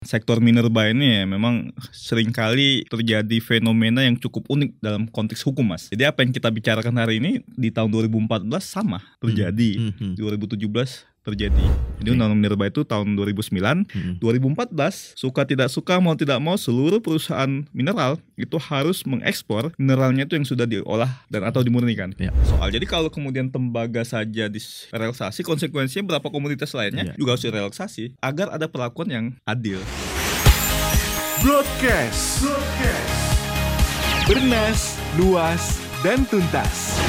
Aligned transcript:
sektor 0.00 0.40
minerba 0.40 0.88
ini 0.88 1.20
ya 1.20 1.22
memang 1.28 1.76
sering 1.92 2.32
kali 2.32 2.88
terjadi 2.88 3.36
fenomena 3.44 4.00
yang 4.00 4.16
cukup 4.16 4.48
unik 4.48 4.80
dalam 4.80 5.04
konteks 5.04 5.44
hukum 5.44 5.76
mas. 5.76 5.92
Jadi 5.92 6.08
apa 6.08 6.24
yang 6.24 6.32
kita 6.32 6.48
bicarakan 6.48 6.96
hari 6.96 7.20
ini 7.20 7.44
di 7.44 7.68
tahun 7.68 7.92
2014 7.92 8.48
sama 8.64 9.04
terjadi. 9.20 9.92
Hmm, 9.92 10.16
hmm. 10.16 10.36
2017 10.40 11.09
terjadi. 11.20 11.64
Jadi 11.98 12.08
undang-undang 12.10 12.40
minerba 12.40 12.64
itu 12.66 12.80
tahun 12.80 13.12
2009, 13.12 13.84
Hmm. 13.86 14.16
2014 14.18 15.12
suka 15.14 15.44
tidak 15.44 15.68
suka 15.68 15.96
mau 15.96 16.14
tidak 16.14 16.38
mau 16.38 16.56
seluruh 16.56 16.98
perusahaan 16.98 17.64
mineral 17.70 18.16
itu 18.34 18.56
harus 18.58 19.04
mengekspor 19.04 19.76
mineralnya 19.76 20.24
itu 20.24 20.34
yang 20.34 20.44
sudah 20.44 20.64
diolah 20.64 21.22
dan 21.26 21.44
atau 21.44 21.60
dimurnikan. 21.60 22.16
Ya. 22.16 22.32
Soal 22.46 22.70
jadi 22.70 22.84
kalau 22.84 23.08
kemudian 23.08 23.46
tembaga 23.46 24.00
saja 24.00 24.48
direlaksasi 24.48 25.42
konsekuensinya 25.42 26.08
berapa 26.08 26.26
komoditas 26.26 26.72
lainnya 26.72 27.12
Ya. 27.12 27.14
juga 27.14 27.34
harus 27.34 27.44
direlaksasi 27.44 28.16
agar 28.18 28.50
ada 28.50 28.64
perlakuan 28.64 29.08
yang 29.08 29.26
adil. 29.44 29.78
Broadcast. 31.40 32.44
Bernas, 34.24 34.94
luas, 35.16 35.80
dan 36.00 36.22
tuntas. 36.24 37.00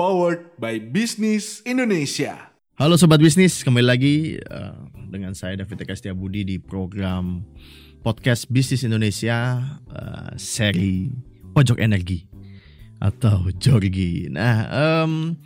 Powered 0.00 0.56
by 0.56 0.80
Business 0.80 1.60
Indonesia. 1.68 2.56
Halo 2.80 2.96
sobat 2.96 3.20
bisnis, 3.20 3.60
kembali 3.60 3.84
lagi 3.84 4.40
eh, 4.40 4.76
dengan 5.12 5.36
saya 5.36 5.60
David 5.60 5.84
Eka 5.84 5.92
Setiabudi 5.92 6.40
di 6.40 6.56
program 6.56 7.44
podcast 8.00 8.48
Bisnis 8.48 8.80
Indonesia 8.80 9.60
eh, 9.92 10.32
seri 10.40 11.12
Pojok 11.52 11.76
Energi 11.84 12.24
atau 12.96 13.52
Jorgi. 13.60 14.32
Nah, 14.32 14.72
em, 14.72 15.36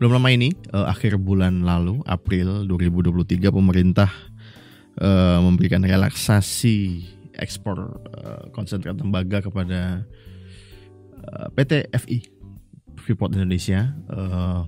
belum 0.00 0.16
lama 0.16 0.32
ini 0.32 0.56
eh, 0.56 0.86
akhir 0.88 1.20
bulan 1.20 1.60
lalu 1.68 2.00
April 2.08 2.64
2023 2.64 3.52
pemerintah 3.52 4.08
memberikan 5.44 5.84
relaksasi 5.84 7.04
ekspor 7.36 8.00
konsentrat 8.56 8.96
tembaga 8.98 9.44
kepada 9.44 10.02
PT 11.54 11.86
FI 11.94 12.37
Freeport 13.08 13.32
Indonesia. 13.32 13.96
Eh, 14.12 14.62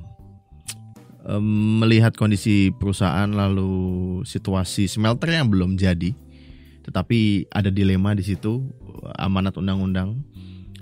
em, 1.29 1.45
melihat 1.85 2.17
kondisi 2.17 2.73
perusahaan 2.73 3.29
lalu 3.29 4.25
situasi 4.25 4.89
smelter 4.89 5.29
yang 5.29 5.53
belum 5.53 5.77
jadi, 5.77 6.17
tetapi 6.89 7.53
ada 7.53 7.69
dilema 7.69 8.17
di 8.17 8.25
situ 8.25 8.65
amanat 9.21 9.61
undang-undang 9.61 10.25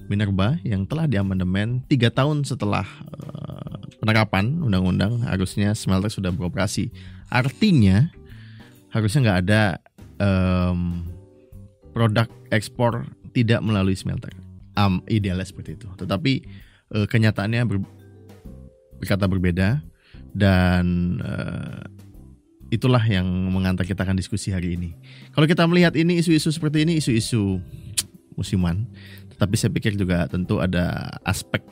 minerba 0.06 0.56
yang 0.62 0.86
telah 0.86 1.11
diamandemen 1.11 1.83
tiga 1.91 2.14
tahun 2.14 2.47
setelah 2.47 2.86
eh, 3.11 3.79
penerapan 3.98 4.62
undang-undang 4.62 5.27
harusnya 5.27 5.75
smelter 5.75 6.14
sudah 6.14 6.31
beroperasi. 6.31 6.95
Artinya 7.27 8.06
harusnya 8.95 9.20
nggak 9.27 9.41
ada 9.42 9.62
em, 10.23 11.11
produk 11.91 12.31
ekspor 12.55 13.11
tidak 13.34 13.59
melalui 13.67 13.98
smelter. 13.98 14.31
Am, 14.79 15.03
idealnya 15.11 15.42
seperti 15.42 15.75
itu. 15.75 15.91
Tetapi 15.98 16.47
eh, 16.94 17.06
kenyataannya 17.06 17.62
ber- 17.67 17.89
berkata 18.98 19.25
berbeda 19.31 19.81
dan 20.34 20.84
eh, 21.22 21.80
itulah 22.69 23.00
yang 23.00 23.25
mengantar 23.48 23.89
kita 23.89 24.05
akan 24.05 24.17
diskusi 24.17 24.53
hari 24.53 24.77
ini. 24.77 24.92
Kalau 25.33 25.48
kita 25.48 25.64
melihat 25.64 25.97
ini 25.97 26.20
isu-isu 26.20 26.53
seperti 26.53 26.84
ini 26.84 27.00
isu-isu 27.00 27.61
musiman, 28.36 28.86
tetapi 29.34 29.55
saya 29.56 29.72
pikir 29.72 29.97
juga 29.97 30.28
tentu 30.28 30.61
ada 30.61 31.17
aspek 31.25 31.64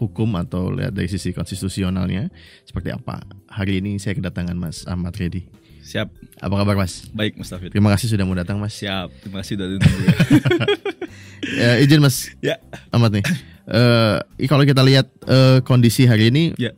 hukum 0.00 0.34
atau 0.40 0.72
lihat 0.72 0.96
dari 0.96 1.06
sisi 1.10 1.30
konstitusionalnya 1.34 2.32
seperti 2.64 2.90
apa. 2.94 3.20
Hari 3.50 3.82
ini 3.84 4.00
saya 4.00 4.16
kedatangan 4.16 4.56
Mas 4.56 4.86
Ahmad 4.88 5.14
Reddy. 5.14 5.46
Siap. 5.84 6.08
Apa 6.40 6.64
kabar 6.64 6.80
Mas? 6.80 7.12
Baik 7.12 7.36
Mas. 7.36 7.52
Terima 7.52 7.92
kasih 7.92 8.08
sudah 8.08 8.24
mau 8.24 8.32
datang 8.32 8.56
Mas. 8.56 8.72
Siap. 8.72 9.12
Terima 9.20 9.44
kasih 9.44 9.60
sudah 9.60 9.66
diundang. 9.68 9.94
Ya, 11.44 11.76
izin 11.84 12.00
Mas 12.00 12.32
ya. 12.40 12.56
Ahmad 12.88 13.12
nih. 13.12 13.53
Eh, 13.64 14.18
kalau 14.44 14.62
kita 14.62 14.80
lihat 14.80 15.08
eh, 15.24 15.64
kondisi 15.64 16.04
hari 16.04 16.28
ini, 16.28 16.52
Ya. 16.56 16.76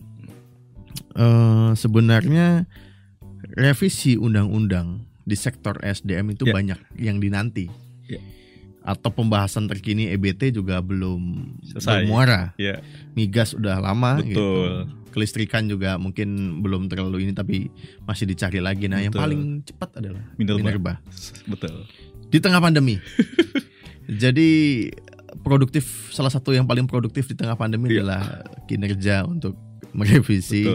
eh, 1.14 1.70
sebenarnya 1.74 2.66
revisi 3.52 4.14
undang-undang 4.14 5.02
di 5.22 5.34
sektor 5.34 5.75
SDM 5.82 6.30
itu 6.30 6.46
Ya. 6.46 6.54
banyak 6.54 6.78
yang 6.94 7.19
dinanti. 7.19 7.66
Ya. 8.06 8.22
Atau 8.86 9.10
pembahasan 9.10 9.66
terkini 9.66 10.14
EBT 10.14 10.54
juga 10.54 10.78
belum 10.78 11.54
Selesai. 11.66 12.06
bermuara. 12.06 12.54
Ya. 12.54 12.78
Migas 13.19 13.50
udah 13.50 13.82
lama 13.82 14.22
Betul. 14.22 14.30
gitu. 14.30 14.46
Kelistrikan 15.10 15.64
juga 15.64 15.96
mungkin 15.96 16.60
belum 16.60 16.86
terlalu 16.86 17.25
ini 17.25 17.32
tapi 17.32 17.72
masih 18.04 18.28
dicari 18.28 18.60
lagi. 18.60 18.84
Nah, 18.86 19.00
yang 19.00 19.10
Betul. 19.10 19.25
paling 19.25 19.42
cepat 19.64 19.91
adalah 19.96 20.22
Minerba. 20.36 20.60
minerba. 20.60 20.92
Betul. 21.48 21.88
Di 22.28 22.38
tengah 22.38 22.60
pandemi. 22.60 23.00
Jadi 24.22 24.86
produktif 25.42 26.10
salah 26.12 26.30
satu 26.30 26.52
yang 26.52 26.64
paling 26.64 26.84
produktif 26.84 27.26
di 27.26 27.34
tengah 27.34 27.56
pandemi 27.56 27.91
Iya. 27.91 28.04
adalah 28.04 28.22
kinerja 28.64 29.24
untuk 29.24 29.56
merevisi 29.92 30.69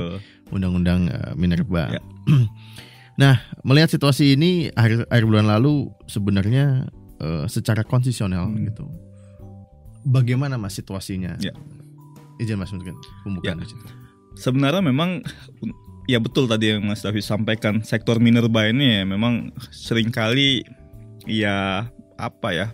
undang-undang 0.50 1.08
eh, 1.08 1.34
minerba. 1.38 1.96
Ya. 1.96 2.02
nah, 3.22 3.40
melihat 3.62 3.90
situasi 3.90 4.36
ini 4.36 4.70
akhir 4.74 5.08
akhir 5.08 5.26
bulan 5.26 5.48
lalu 5.48 5.90
sebenarnya 6.06 6.90
eh, 7.22 7.46
secara 7.48 7.86
konstitusional 7.86 8.50
Hmm. 8.50 8.66
gitu. 8.68 8.86
Bagaimana 10.02 10.58
Mas 10.58 10.74
situasinya? 10.74 11.38
Ya. 11.38 11.54
Izin 12.42 12.58
Mas 12.58 12.74
mungkin 12.74 12.98
pembukaan 13.22 13.62
situ. 13.62 13.86
Sebenarnya 14.34 14.82
memang 14.82 15.22
ya 16.10 16.18
betul 16.18 16.50
tadi 16.50 16.74
yang 16.74 16.82
Mas 16.90 17.06
David 17.06 17.22
sampaikan 17.22 17.86
sektor 17.86 18.18
minerba 18.18 18.66
ini 18.66 18.98
ya 18.98 19.04
memang 19.06 19.54
sering 19.70 20.10
kali 20.10 20.66
ya 21.30 21.86
apa 22.18 22.50
ya 22.50 22.68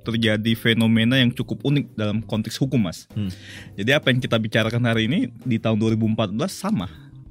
terjadi 0.00 0.52
fenomena 0.56 1.20
yang 1.20 1.30
cukup 1.32 1.60
unik 1.64 1.92
dalam 1.94 2.24
konteks 2.24 2.56
hukum 2.56 2.80
Mas. 2.80 3.04
Hmm. 3.12 3.28
Jadi 3.76 3.90
apa 3.92 4.08
yang 4.12 4.20
kita 4.20 4.36
bicarakan 4.40 4.82
hari 4.88 5.06
ini 5.06 5.28
di 5.44 5.60
tahun 5.60 5.76
2014 5.76 6.36
sama 6.48 6.88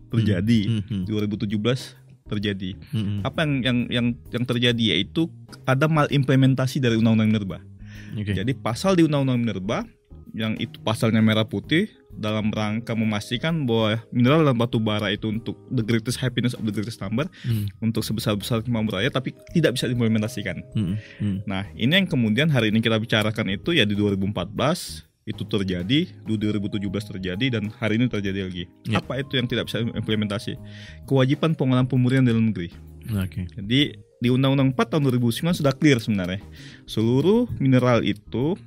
terjadi. 0.09 0.81
Hmm, 0.85 1.03
hmm, 1.03 1.03
2017 1.05 2.29
terjadi. 2.29 2.77
hmm, 2.77 3.03
hmm. 3.03 3.19
Apa 3.25 3.39
yang 3.45 3.53
yang 3.65 3.77
yang 3.89 4.07
yang 4.29 4.45
terjadi 4.45 4.83
yaitu 4.97 5.27
ada 5.65 5.89
malimplementasi 5.89 6.77
dari 6.77 6.97
undang-undang 6.97 7.33
minerba. 7.33 7.59
Oke. 8.17 8.33
Jadi 8.33 8.51
pasal 8.57 8.97
di 8.97 9.05
Undang-Undang 9.05 9.39
Minerba 9.41 9.85
yang 10.33 10.53
itu 10.61 10.77
pasalnya 10.81 11.21
merah 11.23 11.45
putih 11.45 11.89
dalam 12.09 12.49
rangka 12.49 12.97
memastikan 12.97 13.63
bahwa 13.63 14.01
mineral 14.09 14.41
dan 14.43 14.55
batu 14.57 14.81
bara 14.81 15.13
itu 15.13 15.29
untuk 15.29 15.55
the 15.69 15.85
greatest 15.85 16.17
happiness 16.19 16.57
of 16.57 16.65
the 16.65 16.73
greatest 16.73 16.99
number 16.99 17.29
Hmm, 17.45 17.69
untuk 17.79 18.01
sebesar-besar 18.01 18.65
kemampuan 18.65 19.01
rakyat 19.01 19.13
tapi 19.13 19.31
tidak 19.53 19.77
bisa 19.77 19.85
diimplementasikan. 19.87 20.59
hmm, 20.75 20.95
hmm. 21.21 21.37
Nah, 21.45 21.63
ini 21.77 22.03
yang 22.03 22.07
kemudian 22.09 22.49
hari 22.49 22.73
ini 22.73 22.81
kita 22.81 22.97
bicarakan 22.97 23.53
itu 23.53 23.71
ya 23.71 23.85
di 23.85 23.93
2014 23.95 25.09
itu 25.29 25.45
terjadi, 25.45 25.99
di 26.09 26.33
2017 26.41 26.89
terjadi 26.89 27.45
dan 27.59 27.69
hari 27.77 28.01
ini 28.01 28.09
terjadi 28.09 28.49
lagi. 28.49 28.65
Ya. 28.89 28.97
Apa 28.97 29.21
itu 29.21 29.37
yang 29.37 29.45
tidak 29.45 29.69
bisa 29.69 29.85
implementasi? 29.85 30.57
Kewajiban 31.05 31.53
pengolahan 31.53 31.85
pemurnian 31.85 32.25
dalam 32.25 32.49
negeri. 32.49 32.73
Oke. 33.13 33.45
Jadi 33.53 33.93
di 34.19 34.29
Undang-Undang 34.33 34.73
4 34.73 34.97
tahun 34.97 35.03
2009 35.05 35.61
sudah 35.61 35.73
clear 35.77 36.01
sebenarnya. 36.01 36.41
Seluruh 36.89 37.45
mineral 37.61 38.01
itu 38.01 38.57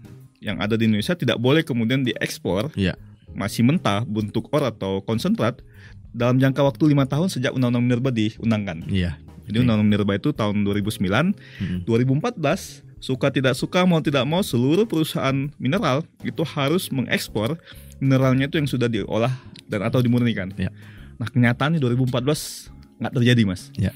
yang 0.42 0.58
ada 0.58 0.75
di 0.75 0.84
Indonesia 0.84 1.14
tidak 1.14 1.38
boleh 1.38 1.62
kemudian 1.62 2.03
diekspor 2.03 2.75
Iya. 2.75 2.98
masih 3.32 3.62
mentah 3.62 4.03
bentuk 4.03 4.50
or 4.50 4.66
atau 4.66 5.00
konsentrat 5.00 5.62
dalam 6.10 6.36
jangka 6.36 6.60
waktu 6.60 6.92
lima 6.92 7.06
tahun 7.06 7.30
sejak 7.30 7.54
Undang-Undang 7.54 7.84
Minerba 7.86 8.10
diundangkan. 8.10 8.84
Iya. 8.84 9.16
Jadi 9.42 9.56
Oke. 9.56 9.64
Undang-Undang 9.64 9.88
Minerba 9.88 10.12
itu 10.14 10.28
tahun 10.31 10.60
2009, 10.62 11.32
Hmm. 11.56 11.81
2014 11.86 12.84
suka 12.98 13.31
tidak 13.31 13.56
suka 13.56 13.82
mau 13.82 13.98
tidak 13.98 14.22
mau 14.22 14.38
seluruh 14.38 14.84
perusahaan 14.84 15.34
mineral 15.56 16.04
itu 16.22 16.44
harus 16.44 16.86
mengekspor 16.88 17.58
mineralnya 17.98 18.47
itu 18.47 18.58
yang 18.58 18.69
sudah 18.69 18.86
diolah 18.86 19.32
dan 19.66 19.82
atau 19.82 19.98
dimurnikan. 19.98 20.52
Iya. 20.54 20.70
Nah 21.16 21.26
kenyataannya 21.26 21.78
2014 21.78 22.70
nggak 22.98 23.12
terjadi 23.12 23.42
mas. 23.42 23.72
Iya. 23.75 23.91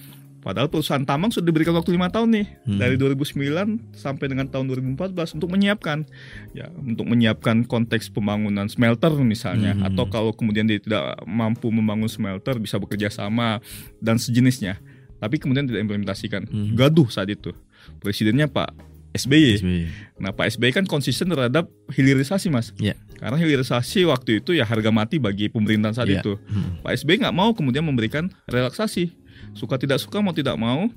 Padahal 0.47 0.71
perusahaan 0.71 1.03
tambang 1.03 1.35
sudah 1.35 1.43
diberikan 1.45 1.75
waktu 1.75 1.91
lima 1.91 2.07
tahun 2.07 2.31
nih 2.31 2.47
Hmm. 2.63 2.79
dari 2.79 2.95
2009 2.95 3.67
sampai 3.91 4.31
dengan 4.31 4.47
tahun 4.47 4.71
2014 4.71 5.35
untuk 5.35 5.51
menyiapkan 5.51 6.07
ya 6.55 6.71
untuk 6.71 7.03
menyiapkan 7.05 7.67
konteks 7.67 8.09
pembangunan 8.09 8.71
smelter 8.71 9.11
misalnya 9.19 9.75
Hmm. 9.75 9.91
atau 9.91 10.07
kalau 10.07 10.31
kemudian 10.31 10.63
dia 10.65 10.79
tidak 10.79 11.03
mampu 11.25 11.67
membangun 11.69 12.07
smelter 12.07 12.57
bisa 12.57 12.79
bekerja 12.79 13.11
sama 13.11 13.59
dan 13.99 14.17
sejenisnya 14.17 14.79
tapi 15.19 15.37
kemudian 15.37 15.67
tidak 15.67 15.83
implementasikan 15.83 16.47
Hmm. 16.47 16.79
gaduh 16.79 17.11
saat 17.11 17.27
itu 17.27 17.51
presidennya 17.99 18.47
Pak 18.47 18.71
SBY 19.17 19.59
SBY. 19.59 19.83
nah 20.17 20.31
Pak 20.31 20.47
SBY 20.53 20.71
kan 20.73 20.85
konsisten 20.85 21.27
terhadap 21.27 21.67
hilirisasi 21.91 22.47
mas 22.49 22.71
Iya. 22.77 22.95
karena 23.17 23.35
hilirisasi 23.35 24.05
waktu 24.05 24.39
itu 24.39 24.53
ya 24.53 24.63
harga 24.63 24.95
mati 24.95 25.19
bagi 25.19 25.49
pemerintahan 25.49 25.97
saat 25.97 26.07
Iya. 26.07 26.21
itu 26.21 26.39
Hmm. 26.39 26.85
Pak 26.85 26.95
SBY 26.95 27.19
nggak 27.21 27.35
mau 27.35 27.51
kemudian 27.51 27.83
memberikan 27.83 28.31
relaksasi. 28.47 29.26
Suka 29.57 29.75
tidak 29.75 29.99
suka 29.99 30.21
mau 30.21 30.31
tidak 30.31 30.55
mau, 30.55 30.93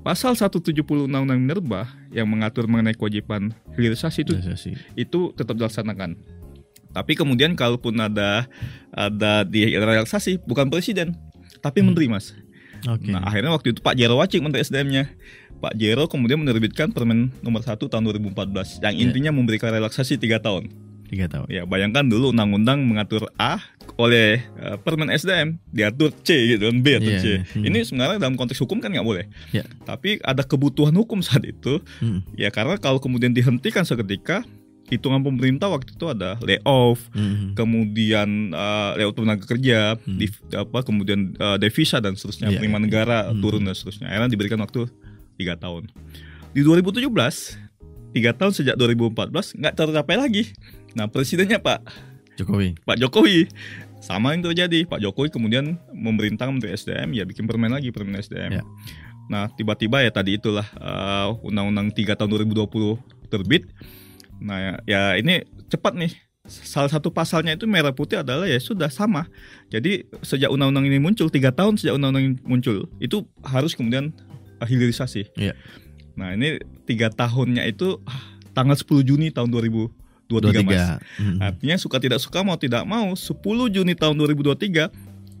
pasal 0.00 0.36
170 0.36 0.76
Undang-Undang 1.08 1.38
Minerba 1.38 1.82
yang 2.10 2.28
mengatur 2.28 2.68
mengenai 2.68 2.92
kewajiban 2.92 3.50
hilirisasi 3.72 4.22
itu 4.22 4.36
Organisasi. 4.36 4.70
itu 4.94 5.32
tetap 5.32 5.56
dilaksanakan. 5.56 6.20
Tapi 6.92 7.12
kemudian 7.16 7.56
kalaupun 7.56 7.96
ada 7.96 8.44
ada 8.90 9.42
di 9.42 9.64
relaksasi 9.72 10.44
bukan 10.44 10.68
presiden, 10.68 11.16
tapi 11.58 11.80
Hmm. 11.80 11.88
menteri 11.88 12.06
mas. 12.06 12.36
Oke. 12.84 13.08
Nah, 13.08 13.22
akhirnya 13.22 13.48
waktu 13.48 13.72
itu 13.72 13.80
Pak 13.80 13.94
Jero 13.94 14.18
Wacik 14.18 14.42
Menteri 14.42 14.60
SDM-nya. 14.60 15.08
Pak 15.56 15.72
Jero 15.72 16.04
kemudian 16.04 16.36
menerbitkan 16.36 16.90
Permen 16.90 17.30
nomor 17.38 17.62
1 17.62 17.86
tahun 17.86 18.02
2014 18.04 18.82
yang 18.82 18.92
Ya. 18.92 19.00
intinya 19.00 19.30
memberikan 19.30 19.70
relaksasi 19.70 20.18
tiga 20.18 20.36
tahun. 20.36 20.68
Tiga 21.12 21.28
tahun. 21.28 21.44
Ya, 21.46 21.62
bayangkan 21.62 22.08
dulu 22.08 22.32
undang-undang 22.32 22.80
mengatur 22.82 23.28
A 23.36 23.60
oleh 24.00 24.40
eh, 24.40 24.76
Permen 24.80 25.12
SDM 25.12 25.60
diatur 25.68 26.08
C 26.18 26.56
gitu 26.56 26.64
kan 26.64 26.80
B 26.80 26.96
atau 26.96 27.04
Iya, 27.06 27.20
C. 27.20 27.26
iya. 27.28 27.38
Hmm. 27.44 27.64
Ini 27.68 27.78
sebenarnya 27.84 28.16
dalam 28.16 28.34
konteks 28.34 28.56
hukum 28.58 28.80
kan 28.80 28.88
nggak 28.88 29.04
boleh. 29.04 29.28
Ya. 29.52 29.68
Tapi 29.84 30.24
ada 30.24 30.40
kebutuhan 30.40 30.96
hukum 30.96 31.20
saat 31.26 31.44
itu 31.44 31.84
Hmm. 32.00 32.24
ya 32.32 32.48
karena 32.48 32.80
kalau 32.80 32.96
kemudian 32.96 33.30
dihentikan 33.30 33.84
seketika 33.84 34.40
hitungan 34.88 35.20
pemerintah 35.20 35.68
waktu 35.68 35.92
itu 35.92 36.04
ada 36.06 36.40
layoff, 36.40 37.04
Hmm. 37.12 37.52
kemudian 37.52 38.28
uh, 38.50 38.92
layout 38.92 39.12
tenaga 39.12 39.44
kerja, 39.44 39.96
Hmm. 39.98 40.16
di, 40.16 40.26
apa 40.50 40.80
kemudian 40.80 41.36
uh, 41.36 41.56
devisa 41.56 41.96
dan 41.96 42.12
seterusnya 42.12 42.48
Iya, 42.48 42.56
penerimaan 42.56 42.82
iya. 42.82 42.88
negara 42.88 43.18
Hmm. 43.28 43.40
turun 43.40 43.62
dan 43.62 43.72
seterusnya. 43.72 44.08
Akhirnya 44.08 44.28
diberikan 44.28 44.60
waktu 44.60 44.88
tiga 45.36 45.56
tahun. 45.56 45.92
Di 46.50 46.60
2017 46.60 47.56
tiga 48.12 48.32
tahun 48.32 48.52
sejak 48.52 48.76
2014 48.76 49.56
nggak 49.56 49.72
tercapai 49.74 50.16
lagi. 50.16 50.44
Nah 50.92 51.08
presidennya 51.08 51.58
Pak 51.60 51.84
Jokowi. 52.40 52.76
Pak 52.84 52.96
Jokowi 53.00 53.48
sama 54.02 54.34
yang 54.34 54.42
terjadi. 54.42 54.84
Pak 54.84 55.00
Jokowi 55.00 55.30
kemudian 55.30 55.78
memerintahkan 55.94 56.52
Menteri 56.52 56.74
SDM 56.74 57.14
ya 57.14 57.24
bikin 57.24 57.46
permen 57.46 57.72
lagi 57.72 57.94
permen 57.94 58.18
SDM. 58.18 58.60
Ya. 58.60 58.64
Nah 59.30 59.48
tiba-tiba 59.54 60.02
ya 60.02 60.10
tadi 60.10 60.36
itulah 60.36 60.66
uh, 60.76 61.32
Undang-Undang 61.46 61.94
3 61.94 62.18
tahun 62.18 62.30
2020 62.50 63.30
terbit. 63.30 63.70
Nah 64.42 64.58
ya, 64.58 64.72
ya 64.84 65.02
ini 65.16 65.46
cepat 65.70 65.94
nih. 65.94 66.12
Salah 66.42 66.90
satu 66.90 67.14
pasalnya 67.14 67.54
itu 67.54 67.70
merah 67.70 67.94
putih 67.94 68.18
adalah 68.18 68.50
ya 68.50 68.58
sudah 68.58 68.90
sama. 68.90 69.30
Jadi 69.70 70.10
sejak 70.26 70.50
undang-undang 70.50 70.90
ini 70.90 70.98
muncul 70.98 71.30
tiga 71.30 71.54
tahun 71.54 71.78
sejak 71.78 71.94
undang-undang 71.94 72.34
ini 72.34 72.36
muncul 72.42 72.90
itu 72.98 73.22
harus 73.46 73.78
kemudian 73.78 74.10
uh, 74.58 74.66
hilirisasi. 74.66 75.30
Iya. 75.38 75.54
Nah 76.18 76.34
ini 76.34 76.58
tiga 76.84 77.14
tahunnya 77.14 77.62
itu 77.70 78.02
ah, 78.04 78.20
tanggal 78.58 78.74
10 78.74 79.06
Juni 79.06 79.30
tahun 79.30 79.54
2023 80.32 80.64
mas. 80.64 80.82
Hmm. 81.20 81.38
Artinya 81.42 81.76
suka 81.76 81.96
tidak 82.00 82.18
suka 82.22 82.40
mau 82.40 82.56
tidak 82.56 82.86
mau 82.88 83.12
10 83.12 83.28
Juni 83.68 83.92
tahun 83.92 84.16
2023 84.16 84.88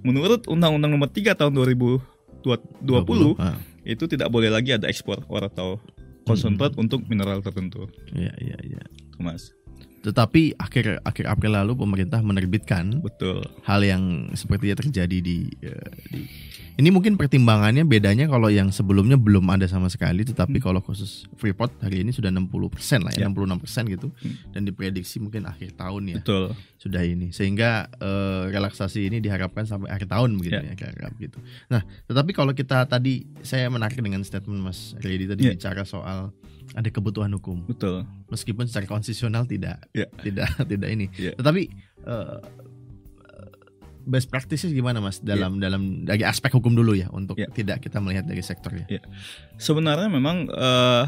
menurut 0.02 0.44
Undang-Undang 0.50 0.92
Nomor 0.92 1.08
3 1.08 1.38
tahun 1.38 1.52
2020 1.54 3.38
Ah, 3.38 3.56
itu 3.86 4.04
tidak 4.10 4.28
boleh 4.28 4.50
lagi 4.50 4.74
ada 4.74 4.90
ekspor 4.90 5.22
atau 5.30 5.78
konsentrat 6.26 6.74
untuk 6.78 7.02
mineral 7.06 7.42
tertentu. 7.42 7.90
Iya, 8.14 8.34
iya, 8.38 8.58
iya. 8.62 8.82
Mas. 9.18 9.54
Tetapi 10.02 10.58
akhir 10.58 10.98
akhir 11.02 11.24
April 11.30 11.54
lalu 11.54 11.78
pemerintah 11.78 12.18
menerbitkan 12.20 12.98
Betul. 12.98 13.46
hal 13.62 13.80
yang 13.80 14.34
sepertinya 14.34 14.74
terjadi 14.74 15.18
di, 15.22 15.46
eh, 15.62 15.90
di 16.10 16.20
ini 16.72 16.88
mungkin 16.88 17.20
pertimbangannya 17.20 17.84
bedanya 17.84 18.24
kalau 18.26 18.48
yang 18.48 18.72
sebelumnya 18.72 19.14
belum 19.14 19.44
ada 19.46 19.68
sama 19.68 19.86
sekali 19.86 20.24
tetapi 20.24 20.56
Hmm. 20.56 20.64
kalau 20.64 20.80
khusus 20.80 21.28
Freeport 21.36 21.68
hari 21.78 22.00
ini 22.00 22.10
sudah 22.10 22.32
60% 22.32 23.04
lah 23.04 23.12
ya, 23.12 23.22
Ya. 23.22 23.28
66% 23.28 23.84
gitu 23.86 24.08
Hmm. 24.10 24.34
dan 24.50 24.60
diprediksi 24.64 25.20
mungkin 25.20 25.44
akhir 25.44 25.76
tahun 25.76 26.02
ya 26.08 26.18
Betul. 26.24 26.56
sudah 26.80 27.02
ini 27.04 27.28
sehingga 27.30 27.86
eh, 27.94 28.44
relaksasi 28.50 29.06
ini 29.06 29.20
diharapkan 29.20 29.68
sampai 29.68 29.92
akhir 29.92 30.08
tahun 30.08 30.34
begitu 30.34 30.58
ya, 30.58 30.74
Ya. 30.74 31.08
begitu. 31.12 31.38
Nah, 31.68 31.84
tetapi 32.08 32.32
kalau 32.32 32.50
kita 32.50 32.88
tadi 32.88 33.22
saya 33.44 33.68
menarik 33.68 34.00
dengan 34.00 34.24
statement 34.24 34.64
Mas 34.64 34.96
Redi 34.98 35.28
tadi 35.28 35.46
Ya. 35.46 35.52
bicara 35.54 35.84
soal 35.84 36.32
ada 36.72 36.88
kebutuhan 36.88 37.32
hukum 37.32 37.64
Betul. 37.64 38.06
meskipun 38.28 38.64
secara 38.64 38.86
konstitusional 38.86 39.44
tidak 39.44 39.82
Ya. 39.92 40.06
tidak 40.18 40.48
tidak 40.70 40.88
ini. 40.88 41.06
Ya. 41.14 41.32
Tetapi 41.32 41.62
eh, 42.02 42.38
best 44.02 44.26
practices 44.28 44.70
gimana 44.70 44.98
Mas 44.98 45.22
dalam 45.22 45.56
dalam 45.56 46.02
dari 46.02 46.22
aspek 46.22 46.50
hukum 46.50 46.74
dulu 46.74 46.92
ya 46.92 47.06
untuk 47.10 47.38
Ya. 47.38 47.46
tidak 47.48 47.78
kita 47.80 47.98
melihat 47.98 48.26
dari 48.26 48.42
sektornya. 48.42 48.86
Sebenarnya 49.56 50.10
memang 50.10 50.48
eh, 50.48 51.04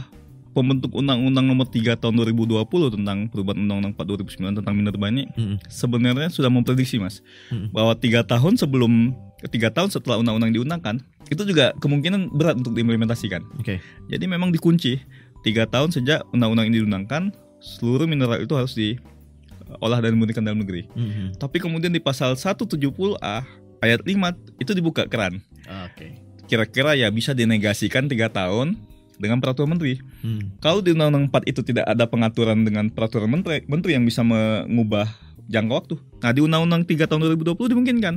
pembentuk 0.50 0.94
Undang-Undang 0.94 1.42
Nomor 1.44 1.66
3 1.66 1.98
tahun 1.98 2.14
2020 2.14 2.62
tentang 2.94 3.26
perubahan 3.26 3.58
Undang-Undang 3.58 3.98
4 3.98 4.30
2009 4.30 4.58
tentang 4.62 4.74
minerba 4.76 5.10
ini 5.10 5.26
Mm-mm. 5.28 5.58
sebenarnya 5.66 6.30
sudah 6.30 6.46
memprediksi 6.46 7.02
mas 7.02 7.26
Mm-mm. 7.50 7.74
bahwa 7.74 7.98
tiga 7.98 8.22
tahun 8.22 8.54
sebelum 8.54 9.10
tiga 9.50 9.68
tahun 9.68 9.90
setelah 9.90 10.16
undang-undang 10.16 10.54
diundangkan 10.54 11.02
itu 11.26 11.42
juga 11.42 11.74
kemungkinan 11.76 12.32
berat 12.32 12.56
untuk 12.56 12.72
diimplementasikan. 12.72 13.42
Oke. 13.58 13.82
Jadi 14.06 14.24
memang 14.24 14.48
dikunci 14.48 15.02
tiga 15.44 15.68
tahun 15.68 15.92
sejak 15.92 16.24
undang-undang 16.32 16.72
ini 16.72 16.80
diundangkan 16.82 17.30
seluruh 17.60 18.08
mineral 18.08 18.40
itu 18.40 18.56
harus 18.56 18.72
diolah 18.72 20.00
dan 20.00 20.16
dimurnikan 20.16 20.42
dalam 20.42 20.64
negeri. 20.64 20.88
Mhm. 20.96 21.36
Tapi 21.36 21.60
kemudian 21.60 21.92
di 21.92 22.00
pasal 22.00 22.34
170A 22.34 23.44
ayat 23.84 24.00
5 24.00 24.32
itu 24.56 24.72
dibuka 24.72 25.04
keran. 25.04 25.44
Oke. 25.84 26.16
Kira-kira 26.48 26.96
ya 26.96 27.08
bisa 27.12 27.36
dinegasikan 27.36 28.08
tiga 28.08 28.32
tahun 28.32 28.76
dengan 29.16 29.40
peraturan 29.40 29.76
menteri. 29.76 30.00
Hmm. 30.20 30.58
Kalau 30.58 30.82
di 30.82 30.92
Undang-Undang 30.92 31.30
4 31.30 31.50
itu 31.52 31.60
tidak 31.62 31.86
ada 31.86 32.04
pengaturan 32.04 32.66
dengan 32.66 32.90
peraturan 32.90 33.30
menteri, 33.30 33.62
menteri 33.70 33.96
yang 33.96 34.04
bisa 34.04 34.26
mengubah 34.26 35.08
jangka 35.48 35.72
waktu. 35.72 35.94
Nah 36.20 36.30
di 36.34 36.40
Undang-Undang 36.42 36.82
3 36.88 37.08
tahun 37.08 37.20
2020 37.38 37.72
dimungkinkan. 37.76 38.14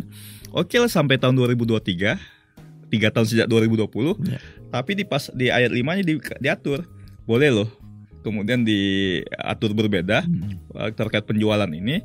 Oke 0.56 0.80
lah 0.80 0.90
sampai 0.90 1.20
tahun 1.20 1.38
2023, 1.38 2.18
tiga 2.90 3.08
tahun 3.12 3.28
sejak 3.28 3.48
2020. 3.48 4.16
Ya. 4.28 4.40
Tapi 4.72 4.92
di 4.98 5.04
pas 5.08 5.30
di 5.32 5.48
ayat 5.52 5.72
5-nya 5.72 6.04
di, 6.04 6.14
diatur 6.44 6.88
boleh 7.28 7.50
loh. 7.54 7.70
Kemudian 8.20 8.64
diatur 8.64 9.72
berbeda 9.72 10.24
Hmm. 10.24 10.58
eh, 10.74 10.92
terkait 10.92 11.24
penjualan 11.24 11.68
ini 11.68 12.02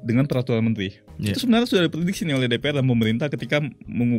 dengan 0.00 0.24
peraturan 0.24 0.64
menteri. 0.64 0.96
Ya. 1.18 1.30
Itu 1.30 1.44
sebenarnya 1.44 1.68
sudah 1.68 1.82
diprediksi 1.86 2.24
nih 2.24 2.34
oleh 2.34 2.48
DPR 2.48 2.72
dan 2.72 2.86
pemerintah 2.86 3.28
ketika 3.28 3.60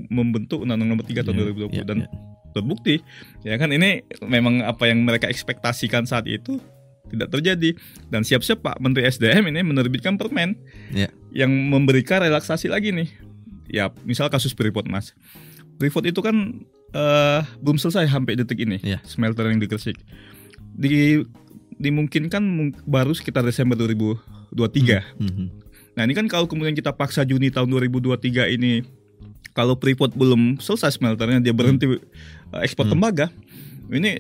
membentuk 0.07 0.61
Undang-Undang 0.61 0.89
Nomor 0.91 1.03
3 1.03 1.23
tahun 1.23 1.35
Ya, 1.35 1.43
2020 1.49 1.73
ya, 1.73 1.83
dan 1.83 1.97
ya. 1.97 2.07
terbukti 2.51 2.95
ya 3.41 3.55
kan 3.55 3.71
ini 3.71 4.03
memang 4.21 4.61
apa 4.61 4.85
yang 4.85 5.01
mereka 5.01 5.25
ekspektasikan 5.25 6.03
saat 6.03 6.27
itu 6.27 6.59
tidak 7.07 7.27
terjadi 7.29 7.73
dan 8.07 8.21
siap-siap 8.21 8.61
Pak 8.61 8.77
Menteri 8.77 9.03
SDM 9.05 9.49
ini 9.49 9.63
menerbitkan 9.63 10.15
permen 10.15 10.53
Ya. 10.91 11.09
yang 11.33 11.49
memberikan 11.49 12.21
relaksasi 12.21 12.67
lagi 12.67 12.91
nih 12.91 13.09
ya 13.67 13.89
misal 14.01 14.27
kasus 14.27 14.51
Freeport 14.51 14.85
Mas 14.85 15.15
Freeport 15.75 16.05
itu 16.05 16.19
kan 16.19 16.61
eh, 16.91 17.39
belum 17.57 17.75
selesai 17.75 18.05
sampai 18.05 18.35
detik 18.35 18.59
ini 18.59 18.77
Ya. 18.81 18.99
smelter 19.01 19.47
yang 19.47 19.57
di 19.57 19.65
Gresik 19.65 19.95
di 20.71 21.21
dimungkinkan 21.75 22.41
mung- 22.41 22.77
baru 22.83 23.11
sekitar 23.11 23.41
Desember 23.41 23.75
2023 23.75 25.01
Mhm. 25.17 25.45
Nah 25.91 26.03
ini 26.03 26.13
kan 26.13 26.25
kalau 26.25 26.45
kemudian 26.45 26.71
kita 26.71 26.89
paksa 26.89 27.21
Juni 27.21 27.49
tahun 27.49 27.67
2023 27.67 28.47
ini 28.47 28.85
kalau 29.51 29.75
Freeport 29.75 30.13
belum 30.13 30.55
selesai 30.57 30.95
smelternya 30.95 31.41
dia 31.41 31.51
berhenti 31.51 31.83
uh, 31.83 31.99
ekspor 32.57 32.87
Hmm. 32.87 32.95
tembaga, 32.95 33.27
ini 33.89 34.15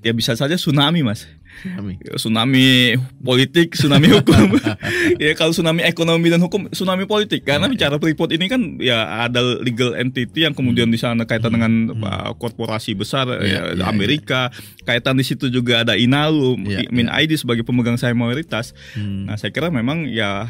ya 0.00 0.10
bisa 0.10 0.32
saja 0.32 0.56
tsunami 0.56 1.04
mas, 1.04 1.28
Kami. 1.60 2.00
Ya, 2.00 2.16
tsunami 2.16 2.96
politik, 3.20 3.76
tsunami 3.76 4.08
hukum. 4.08 4.56
ya 5.22 5.34
kalau 5.34 5.52
tsunami 5.52 5.84
ekonomi 5.84 6.26
dan 6.26 6.40
hukum, 6.40 6.66
tsunami 6.68 7.04
politik 7.04 7.44
karena 7.44 7.68
Ya, 7.68 7.72
bicara 7.72 8.00
Freeport 8.00 8.32
ini 8.32 8.48
kan 8.48 8.80
ya 8.80 9.28
ada 9.28 9.60
legal 9.60 9.92
entity 9.92 10.48
yang 10.48 10.56
kemudian 10.56 10.88
di 10.88 10.96
sana 10.96 11.22
kaitan 11.22 11.52
dengan 11.52 11.72
Hmm. 11.90 12.00
uh, 12.00 12.32
korporasi 12.34 12.94
besar 12.94 13.28
Ya, 13.44 13.44
ya, 13.44 13.60
ya, 13.76 13.84
Amerika, 13.86 14.48
kaitan 14.82 15.14
di 15.14 15.22
situ 15.22 15.46
juga 15.46 15.82
ada 15.82 15.94
Inalum, 15.94 16.64
Ya, 16.64 16.82
Min 16.88 17.06
ya. 17.06 17.20
ID 17.20 17.36
sebagai 17.36 17.60
pemegang 17.60 17.94
saham 17.94 18.16
mayoritas. 18.16 18.72
Hmm. 18.92 19.28
Nah, 19.28 19.36
saya 19.36 19.50
kira 19.50 19.68
memang 19.68 20.06
ya 20.06 20.48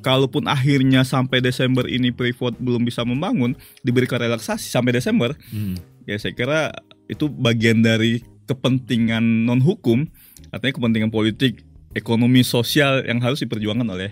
kalaupun 0.00 0.48
akhirnya 0.48 1.04
sampai 1.04 1.38
Desember 1.38 1.84
ini 1.84 2.08
Freeport 2.10 2.56
belum 2.56 2.82
bisa 2.82 3.04
membangun, 3.04 3.52
diberikan 3.80 4.16
relaksasi 4.16 4.66
sampai 4.66 4.90
Desember, 4.92 5.36
Hmm. 5.52 5.76
ya 6.02 6.16
saya 6.16 6.32
kira 6.32 6.72
itu 7.06 7.28
bagian 7.28 7.84
dari 7.84 8.24
kepentingan 8.50 9.22
non 9.46 9.62
hukum, 9.62 10.10
artinya 10.50 10.74
kepentingan 10.74 11.14
politik, 11.14 11.62
ekonomi, 11.94 12.42
sosial 12.42 13.06
yang 13.06 13.22
harus 13.22 13.38
diperjuangkan 13.46 13.86
oleh 13.86 14.10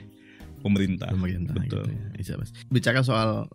pemerintah. 0.63 1.11
pemerintah 1.11 1.59
Betul. 1.59 1.91
gitu 2.19 2.31
ya. 2.31 2.39
Mas. 2.39 2.51
Bicara 2.71 3.03
soal 3.03 3.51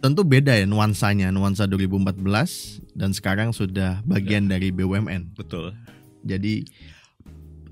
tentu 0.00 0.24
beda 0.24 0.56
ya 0.56 0.64
nuansanya, 0.64 1.28
nuansa 1.28 1.68
2014 1.68 2.96
dan 2.96 3.12
sekarang 3.12 3.52
sudah 3.52 4.00
bagian 4.08 4.48
dari 4.48 4.72
BUMN. 4.72 5.36
Betul. 5.36 5.76
Jadi 6.24 6.64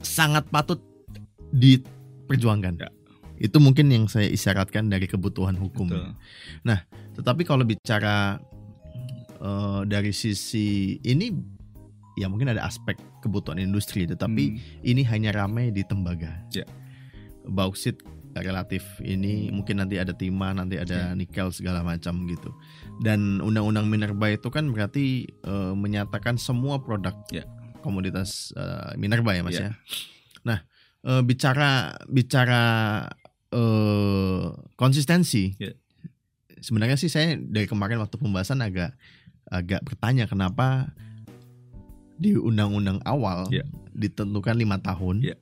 sangat 0.05 0.45
patut 0.53 0.85
diperjuangkan. 1.57 2.75
Ya. 2.77 2.91
Itu 3.41 3.59
mungkin 3.59 3.91
yang 3.91 4.07
saya 4.07 4.31
isyaratkan 4.31 4.93
dari 4.93 5.09
kebutuhan 5.09 5.57
hukum. 5.59 5.91
Betul. 5.91 6.13
Tetapi 7.19 7.43
kalau 7.49 7.67
bicara 7.67 8.39
eh, 9.41 9.81
dari 9.89 10.13
sisi 10.15 10.99
ini 11.03 11.54
ya 12.15 12.31
mungkin 12.31 12.51
ada 12.51 12.63
aspek 12.63 12.95
kebutuhan 13.21 13.59
industri 13.59 14.07
tetapi 14.07 14.45
Hmm, 14.55 14.59
ini 14.87 15.03
hanya 15.07 15.31
ramai 15.35 15.71
di 15.71 15.83
tembaga. 15.83 16.31
Ya. 16.51 16.65
Bauksit 17.45 18.01
relatif 18.35 18.83
ini 18.99 19.47
mungkin 19.55 19.79
nanti 19.79 19.95
ada 19.95 20.11
timah, 20.11 20.59
nanti 20.59 20.75
ada 20.75 21.11
Ya. 21.11 21.15
nikel 21.15 21.55
segala 21.55 21.87
macam 21.87 22.27
gitu. 22.27 22.51
Dan 22.99 23.39
undang-undang 23.39 23.87
minerba 23.87 24.27
itu 24.31 24.51
kan 24.51 24.71
berarti 24.75 25.27
eh, 25.29 25.73
menyatakan 25.75 26.35
semua 26.35 26.83
produk 26.83 27.15
Ya. 27.31 27.47
komoditas 27.79 28.51
eh, 28.57 28.99
minerba 28.99 29.35
ya 29.35 29.43
Mas 29.47 29.55
Ya. 29.55 29.63
ya. 29.63 29.71
Nah, 30.43 30.59
eh, 31.05 31.23
bicara 31.23 31.95
bicara 32.11 32.63
eh, 33.51 34.45
konsistensi. 34.75 35.55
Ya. 35.59 35.71
sebenarnya 36.59 36.97
sih 36.97 37.13
saya 37.13 37.37
dari 37.37 37.69
kemarin 37.69 38.01
waktu 38.01 38.17
pembahasan 38.17 38.65
agak 38.65 38.97
agak 39.53 39.85
bertanya 39.85 40.25
kenapa 40.25 40.97
di 42.15 42.35
undang-undang 42.35 43.03
awal 43.03 43.51
Iya. 43.51 43.67
ditentukan 43.93 44.55
lima 44.55 44.79
tahun, 44.79 45.23
Iya. 45.23 45.37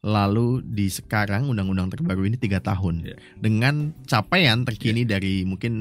lalu 0.00 0.62
di 0.64 0.88
sekarang 0.88 1.46
undang-undang 1.46 1.90
terbaru 1.90 2.24
ini 2.24 2.38
tiga 2.38 2.58
tahun 2.58 3.04
Iya. 3.04 3.16
dengan 3.36 3.92
capaian 4.06 4.64
terkini 4.64 5.04
dari 5.04 5.42
mungkin 5.44 5.72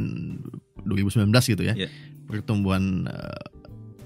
2019 0.83 1.45
gitu 1.47 1.63
ya, 1.63 1.75
Iya. 1.77 1.87
pertumbuhan 2.25 3.05
eh, 3.07 3.43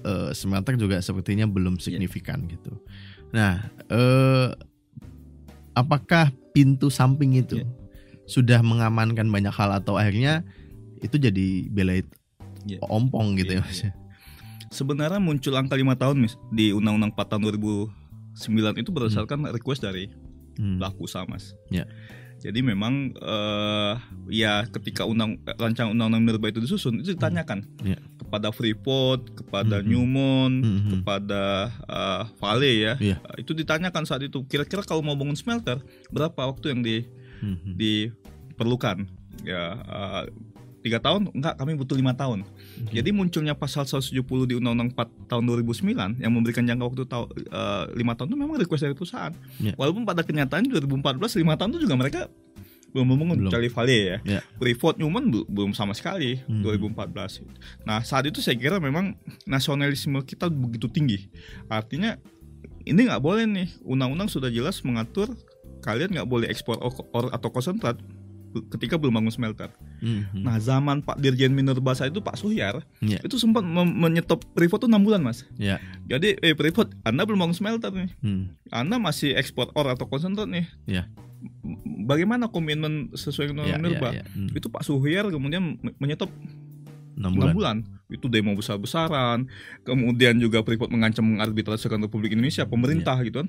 eh, 0.04 0.30
smelter 0.32 0.76
juga 0.76 1.00
sepertinya 1.00 1.48
belum 1.48 1.80
Iya. 1.80 1.82
signifikan 1.82 2.44
gitu. 2.46 2.76
Nah, 3.32 3.58
eh, 3.88 4.48
apakah 5.74 6.30
pintu 6.54 6.86
samping 6.88 7.34
itu 7.34 7.58
Iya. 7.58 7.66
sudah 8.24 8.60
mengamankan 8.62 9.26
banyak 9.26 9.50
hal 9.50 9.74
atau 9.74 9.98
akhirnya 9.98 10.46
itu 11.02 11.18
jadi 11.18 11.68
belait 11.68 12.06
Iya. 12.64 12.78
ompong 12.86 13.36
gitu 13.36 13.58
Iya, 13.58 13.60
ya 13.60 13.66
mas? 13.66 13.80
ya? 13.82 13.90
Sebenarnya 14.74 15.22
muncul 15.22 15.54
angka 15.54 15.78
lima 15.78 15.94
tahun 15.94 16.18
mis 16.18 16.34
di 16.50 16.74
Undang-Undang 16.74 17.14
4 17.14 17.30
tahun 17.30 17.42
2009 18.34 18.82
itu 18.82 18.90
berdasarkan 18.90 19.46
request 19.54 19.86
dari 19.86 20.10
Hmm. 20.54 20.78
pelaku 20.78 21.06
usaha 21.06 21.22
mas. 21.26 21.54
Ya. 21.66 21.82
Jadi 22.38 22.62
memang 22.62 23.10
eh, 23.16 23.94
ya 24.30 24.62
ketika 24.68 25.02
undang 25.02 25.38
rancangan 25.48 25.90
undang-undang 25.90 26.22
minerba 26.22 26.46
itu 26.46 26.58
disusun 26.58 26.98
itu 26.98 27.14
ditanyakan 27.14 27.66
Ya. 27.82 27.98
kepada 28.14 28.50
Freeport, 28.50 29.34
kepada 29.34 29.78
Mhm. 29.78 29.86
Newmont, 29.86 30.56
Mhm. 30.60 30.90
kepada 30.90 31.42
eh, 31.86 32.22
Vale 32.38 32.70
ya. 32.76 32.94
Iya. 32.98 33.16
Eh, 33.24 33.42
Itu 33.42 33.50
ditanyakan 33.50 34.02
saat 34.04 34.22
itu 34.22 34.42
kira-kira 34.44 34.82
kalau 34.82 35.02
mau 35.02 35.14
bangun 35.14 35.34
smelter 35.34 35.78
berapa 36.10 36.38
waktu 36.44 36.70
yang 36.70 36.82
di 36.82 37.02
Hmm. 37.38 37.74
diperlukan 37.74 39.06
ya 39.42 39.62
eh, 39.74 40.22
tiga 40.84 41.00
tahun 41.00 41.32
enggak 41.32 41.56
kami 41.56 41.72
butuh 41.74 41.96
lima 41.96 42.12
tahun 42.12 42.44
jadi 42.86 43.08
munculnya 43.08 43.52
pasal 43.52 43.82
170 43.82 44.12
di 44.44 44.54
undang-undang 44.54 44.92
4 44.92 45.26
tahun 45.26 45.42
2009 45.48 46.20
yang 46.20 46.28
memberikan 46.30 46.60
jangka 46.62 46.84
waktu 46.84 47.02
tahu 47.04 47.24
eh, 47.32 47.84
lima 47.94 48.12
tahun 48.12 48.28
itu 48.28 48.36
memang 48.36 48.56
request 48.60 48.82
dari 48.82 48.92
perusahaan 48.92 49.32
Ya. 49.56 49.72
walaupun 49.74 50.04
pada 50.04 50.20
kenyataan 50.20 50.68
2014 50.68 51.00
lima 51.36 51.56
tahun 51.56 51.72
itu 51.72 51.80
juga 51.82 51.96
mereka 51.96 52.20
belum 52.90 53.06
membangun 53.08 53.36
Belum. 53.36 53.48
kecuali 53.48 53.68
Vale 53.68 53.96
ya 53.98 54.16
Ya. 54.22 54.40
Freeport 54.54 54.96
Newman 54.96 55.26
bel- 55.26 55.48
belum 55.48 55.72
sama 55.72 55.92
sekali 55.92 56.38
Hmm. 56.44 56.60
2014 56.62 57.40
nah 57.82 57.98
saat 58.00 58.22
itu 58.24 58.38
saya 58.38 58.54
kira 58.54 58.76
memang 58.76 59.16
nasionalisme 59.48 60.20
kita 60.20 60.46
begitu 60.46 60.86
tinggi 60.86 61.26
artinya 61.66 62.20
ini 62.84 63.00
nggak 63.02 63.18
boleh 63.18 63.46
nih 63.46 63.68
undang-undang 63.82 64.28
sudah 64.28 64.46
jelas 64.46 64.78
mengatur 64.80 65.32
kalian 65.80 66.12
nggak 66.12 66.24
boleh 66.26 66.46
ekspor 66.46 66.76
or- 66.78 67.08
or- 67.10 67.28
atau 67.30 67.48
konsentrat 67.48 67.96
ketika 68.68 68.94
belum 68.94 69.14
bangun 69.14 69.30
smelter. 69.30 69.70
Hmm. 69.98 70.26
Nah 70.32 70.56
zaman 70.56 71.00
Pak 71.00 71.16
Dirjen 71.16 71.50
Minerba 71.50 71.90
saat 71.90 72.10
itu 72.10 72.18
Pak 72.18 72.34
Suhyar 72.34 72.84
Ya. 72.98 73.18
itu 73.18 73.34
sempat 73.34 73.62
menyetop 73.64 74.44
Freeport 74.52 74.78
tuh 74.78 74.88
6 74.88 75.00
bulan 75.00 75.20
mas. 75.20 75.42
Ya. 75.54 75.80
Jadi 76.04 76.38
eh 76.38 76.52
Freeport 76.52 76.94
Anda 77.02 77.22
belum 77.22 77.40
bangun 77.40 77.56
smelter 77.56 77.90
nih, 77.90 78.10
Hmm. 78.18 78.54
Anda 78.68 78.96
masih 78.96 79.32
ekspor 79.32 79.72
or 79.72 79.88
atau 79.88 80.04
konsentrat 80.04 80.46
nih. 80.46 80.66
M- 80.86 81.00
Bagaimana 82.04 82.46
komitmen 82.46 83.12
sesuai 83.12 83.50
dengan 83.50 83.64
Ya, 83.64 83.74
Minerba? 83.74 84.12
ya, 84.12 84.20
ya. 84.20 84.24
Hmm. 84.28 84.48
Itu 84.50 84.68
Pak 84.68 84.82
Suhyar 84.82 85.26
kemudian 85.26 85.76
me- 85.76 85.96
menyetop 85.98 86.28
Enam 87.14 87.30
6 87.30 87.38
bulan. 87.38 87.54
bulan. 87.54 87.76
Itu 88.06 88.26
demo 88.26 88.52
besar-besaran. 88.52 89.48
Kemudian 89.82 90.36
juga 90.36 90.60
Freeport 90.60 90.88
mengancam 90.88 91.24
mengarbitrasikan 91.24 91.96
Republik 91.98 92.32
Indonesia, 92.32 92.64
pemerintah 92.64 93.16
Iya. 93.16 93.24
gitu 93.24 93.36
kan. 93.40 93.48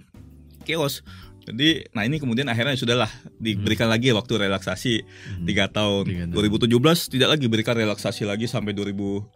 Chaos. 0.64 1.06
Jadi, 1.46 1.86
nah 1.94 2.02
ini 2.02 2.18
kemudian 2.18 2.50
akhirnya 2.50 2.74
sudahlah 2.74 3.10
diberikan 3.38 3.86
lagi 3.86 4.10
waktu 4.10 4.34
relaksasi 4.42 4.94
Hmm. 5.06 5.46
tiga 5.46 5.70
tahun. 5.70 6.04
Tiga 6.04 6.26
tahun. 6.26 6.38
2017 6.66 7.06
tidak 7.06 7.38
lagi 7.38 7.46
berikan 7.46 7.78
relaksasi 7.78 8.26
lagi 8.26 8.50
sampai 8.50 8.74
2021. 8.74 9.30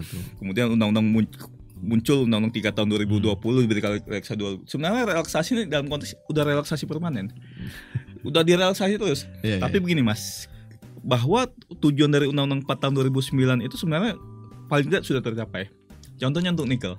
Kemudian 0.40 0.72
undang-undang 0.72 1.04
mun- 1.04 1.36
muncul 1.76 2.24
undang-undang 2.24 2.56
3 2.56 2.72
tahun 2.72 2.88
2020 2.88 3.60
diberikan 3.60 4.00
relaksasi 4.00 4.32
dua. 4.34 4.56
Sebenarnya 4.64 5.04
relaksasi 5.06 5.48
ini 5.52 5.62
dalam 5.68 5.86
konteks 5.86 6.16
udah 6.26 6.42
relaksasi 6.42 6.88
permanen. 6.88 7.28
Udah 8.24 8.40
direlaksasi 8.40 8.96
terus. 8.96 9.28
Iya, 9.44 9.60
Tapi 9.60 9.76
iya. 9.76 9.82
begini 9.84 10.00
Mas, 10.00 10.48
bahwa 10.98 11.46
tujuan 11.78 12.10
dari 12.10 12.26
Undang-Undang 12.26 12.64
4 12.64 12.80
tahun 12.80 12.94
2009 12.98 13.60
itu 13.60 13.76
sebenarnya 13.76 14.16
paling 14.66 14.88
tidak 14.88 15.04
sudah 15.04 15.20
tercapai. 15.20 15.68
Contohnya 16.16 16.50
untuk 16.50 16.66
nikel. 16.66 16.96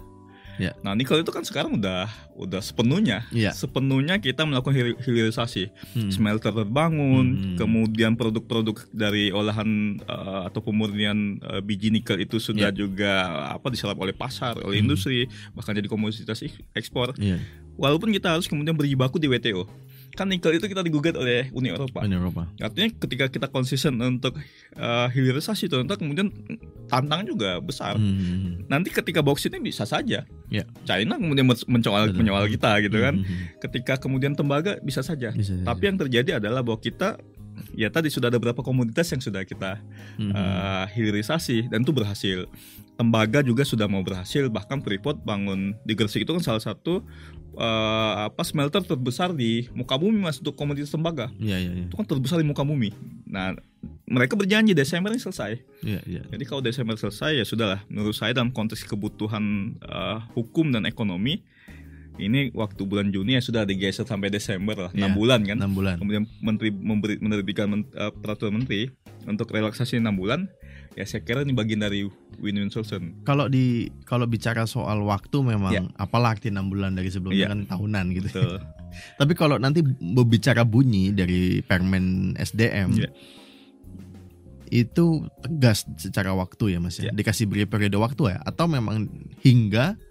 Ya. 0.58 0.74
Nah, 0.82 0.94
nikel 0.94 1.18
itu 1.18 1.30
kan 1.30 1.42
sekarang 1.42 1.78
udah 1.78 2.06
udah 2.34 2.60
sepenuhnya, 2.60 3.26
Iya. 3.30 3.50
sepenuhnya 3.52 4.18
kita 4.18 4.42
melakukan 4.42 4.74
hil- 4.74 4.98
hilirisasi. 4.98 5.70
Hmm. 5.94 6.10
Smelter 6.10 6.50
terbangun, 6.52 7.26
Hmm. 7.34 7.56
kemudian 7.56 8.14
produk-produk 8.14 8.74
dari 8.90 9.30
olahan 9.30 9.70
eh, 10.00 10.42
atau 10.46 10.60
pemurnian 10.60 11.18
eh, 11.40 11.62
biji 11.62 11.90
nikel 11.90 12.18
itu 12.20 12.38
sudah 12.38 12.70
Ya. 12.70 12.76
juga 12.76 13.12
apa 13.52 13.70
diserap 13.70 13.96
oleh 13.96 14.12
pasar, 14.12 14.58
oleh 14.60 14.78
Hmm. 14.78 14.90
industri, 14.90 15.26
bahkan 15.52 15.74
jadi 15.74 15.86
komoditas 15.86 16.42
ekspor. 16.72 17.14
Iya. 17.16 17.38
Walaupun 17.74 18.10
kita 18.10 18.34
harus 18.34 18.46
kemudian 18.46 18.74
berjibaku 18.74 19.18
di 19.18 19.28
WTO. 19.28 19.70
Kan 20.18 20.34
nikel 20.34 20.58
itu 20.58 20.66
kita 20.66 20.82
digugat 20.82 21.14
oleh 21.14 21.54
Uni 21.54 21.70
Eropa. 21.70 22.02
Uni 22.02 22.18
Eropa. 22.18 22.50
Artinya 22.58 22.90
ketika 22.98 23.30
kita 23.30 23.48
konsisten 23.54 24.02
untuk 24.02 24.34
uh, 24.74 25.08
hilirisasi 25.14 25.70
ternyata 25.70 26.02
kemudian 26.02 26.34
tantangan 26.90 27.30
juga 27.30 27.62
besar. 27.62 27.94
Hmm. 28.02 28.66
Nanti 28.66 28.90
ketika 28.90 29.22
bauxitnya 29.22 29.62
bisa 29.62 29.86
saja. 29.86 30.26
Ya. 30.50 30.64
China 30.90 31.22
kemudian 31.22 31.46
men- 31.46 31.68
mencoal 31.70 32.10
menyoal 32.18 32.50
kita 32.50 32.82
gitu 32.82 32.98
kan. 32.98 33.22
Hmm. 33.22 33.54
Ketika 33.62 34.02
kemudian 34.02 34.34
tembaga 34.34 34.82
bisa 34.82 35.06
saja. 35.06 35.30
Bisa 35.30 35.54
saja. 35.54 35.70
Tapi 35.70 35.84
yang 35.86 36.02
terjadi 36.02 36.42
adalah 36.42 36.66
bahwa 36.66 36.82
kita 36.82 37.22
ya 37.78 37.90
tadi 37.94 38.10
sudah 38.10 38.34
ada 38.34 38.42
beberapa 38.42 38.66
komoditas 38.66 39.10
yang 39.14 39.22
sudah 39.22 39.46
kita 39.46 39.78
Hmm. 40.18 40.34
uh, 40.34 40.90
hilirisasi 40.98 41.70
dan 41.70 41.86
itu 41.86 41.94
berhasil. 41.94 42.50
Tembaga 42.98 43.46
juga 43.46 43.62
sudah 43.62 43.86
mau 43.86 44.02
berhasil 44.02 44.50
bahkan 44.50 44.82
Freeport 44.82 45.22
bangun 45.22 45.78
di 45.86 45.94
Gresik 45.94 46.26
itu 46.26 46.34
kan 46.34 46.42
salah 46.42 46.64
satu 46.66 47.06
uh, 47.58 48.14
apa 48.26 48.42
smelter 48.42 48.80
terbesar 48.80 49.34
di 49.34 49.66
muka 49.74 49.94
bumi 49.94 50.22
Mas 50.22 50.38
untuk 50.38 50.54
komoditas 50.54 50.88
tembaga 50.88 51.28
Iya, 51.36 51.58
iya, 51.58 51.72
iya. 51.74 51.86
itu 51.86 51.94
kan 51.94 52.06
terbesar 52.06 52.38
di 52.38 52.46
muka 52.46 52.62
bumi. 52.62 52.94
Nah, 53.26 53.58
mereka 54.06 54.34
berjanji 54.34 54.72
Desember 54.72 55.10
ini 55.10 55.20
selesai. 55.20 55.60
Iya, 55.82 56.00
iya. 56.06 56.22
Jadi 56.24 56.44
kalau 56.46 56.62
Desember 56.62 56.96
selesai 56.96 57.36
ya 57.36 57.44
sudahlah. 57.44 57.84
Menurut 57.88 58.14
saya 58.14 58.32
dalam 58.32 58.50
konteks 58.50 58.86
kebutuhan 58.86 59.44
eh, 59.78 60.18
hukum 60.32 60.72
dan 60.72 60.86
ekonomi, 60.86 61.44
ini 62.18 62.50
waktu 62.52 62.82
bulan 62.82 63.12
Juni 63.12 63.36
ya 63.36 63.44
sudah 63.44 63.62
digeser 63.62 64.02
sampai 64.02 64.30
Desember 64.30 64.74
lah, 64.80 64.92
enam 64.92 65.12
Iya, 65.12 65.18
bulan 65.18 65.40
kan. 65.44 65.58
6 65.60 65.76
bulan. 65.76 65.96
Kemudian 66.00 66.24
menteri 66.40 66.70
memberi 66.72 67.16
menerbitkan 67.18 67.68
men- 67.68 67.92
eh, 67.92 68.10
peraturan 68.12 68.58
menteri 68.58 68.90
untuk 69.26 69.52
relaksasi 69.52 70.00
enam 70.00 70.16
bulan. 70.16 70.48
Ya 70.98 71.06
saya 71.06 71.22
kira 71.22 71.46
ini 71.46 71.54
bagian 71.54 71.78
dari 71.78 72.10
win-win 72.42 72.74
solution. 72.74 73.22
Kalau 73.22 73.46
di 73.46 73.86
kalau 74.02 74.26
bicara 74.26 74.66
soal 74.66 75.06
waktu 75.06 75.38
memang 75.46 75.70
Iya. 75.70 75.82
apalah 75.94 76.34
arti 76.34 76.50
6 76.50 76.74
bulan 76.74 76.98
dari 76.98 77.14
sebelumnya 77.14 77.46
Iya. 77.46 77.54
kan 77.54 77.60
tahunan 77.70 78.06
gitu. 78.18 78.28
Betul. 78.34 78.58
Tapi 79.22 79.34
kalau 79.38 79.62
nanti 79.62 79.86
berbicara 79.86 80.66
bunyi 80.66 81.14
dari 81.14 81.62
Permen 81.62 82.34
SDM 82.34 82.98
Iya. 82.98 83.10
itu 84.68 85.06
tegas 85.40 85.86
secara 85.96 86.34
waktu 86.34 86.76
ya 86.76 86.80
Mas 86.82 86.98
ya. 86.98 87.08
Iya. 87.08 87.12
Dikasih 87.14 87.46
beri 87.46 87.70
periode 87.70 87.96
waktu 87.96 88.34
ya 88.34 88.42
atau 88.42 88.66
memang 88.66 89.06
hingga 89.46 90.02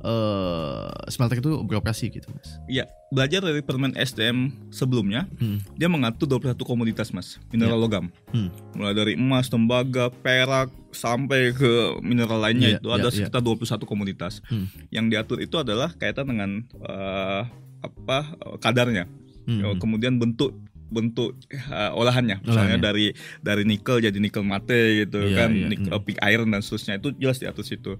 eh 0.00 0.78
smelter 1.08 1.38
itu 1.38 1.60
beroperasi 1.60 2.08
gitu 2.08 2.30
Mas. 2.30 2.58
Iya, 2.64 2.84
belajar 3.08 3.40
dari 3.40 3.60
permen 3.60 3.92
SDM 3.92 4.38
sebelumnya, 4.68 5.26
Hmm. 5.34 5.58
dia 5.74 5.86
mengatur 5.86 6.28
21 6.28 6.62
komoditas 6.64 7.10
mas 7.10 7.42
mineral 7.48 7.76
logam 7.76 8.06
Hmm. 8.28 8.48
mulai 8.72 8.92
dari 8.92 9.12
emas 9.14 9.46
tembaga 9.46 10.08
perak 10.12 10.70
sampai 10.90 11.50
ke 11.50 11.70
mineral 12.00 12.38
lainnya 12.38 12.68
Iya, 12.70 12.78
itu 12.78 12.88
iya, 12.88 12.96
ada 12.96 13.08
iya. 13.08 13.14
sekitar 13.16 13.40
21 13.40 13.58
komoditas 13.84 14.40
Hmm. 14.44 14.66
yang 14.88 15.06
diatur 15.06 15.38
itu 15.38 15.56
adalah 15.56 15.90
kaitan 15.92 16.26
dengan 16.26 16.50
eh, 16.78 17.42
apa 17.80 18.18
eh, 18.34 18.56
kadarnya 18.58 19.04
Hmm. 19.44 19.58
Ya, 19.58 19.72
kemudian 19.74 20.16
bentuk 20.16 20.52
bentuk 20.86 21.36
eh, 21.50 21.60
olahannya 21.90 22.36
misalnya 22.38 22.76
Olahannya. 22.76 22.80
dari 22.82 23.06
dari 23.40 23.64
nikel 23.64 23.98
jadi 23.98 24.16
nikel 24.16 24.40
mate 24.40 24.76
gitu 25.02 25.20
Iya, 25.22 25.36
kan 25.38 25.50
iya, 25.50 25.66
nik- 25.66 25.84
hmm. 25.84 25.94
eh, 25.94 26.02
pig 26.02 26.16
iron 26.22 26.48
dan 26.48 26.60
seterusnya 26.60 26.96
itu 26.96 27.12
jelas 27.14 27.36
diatur 27.36 27.60
situ 27.62 27.92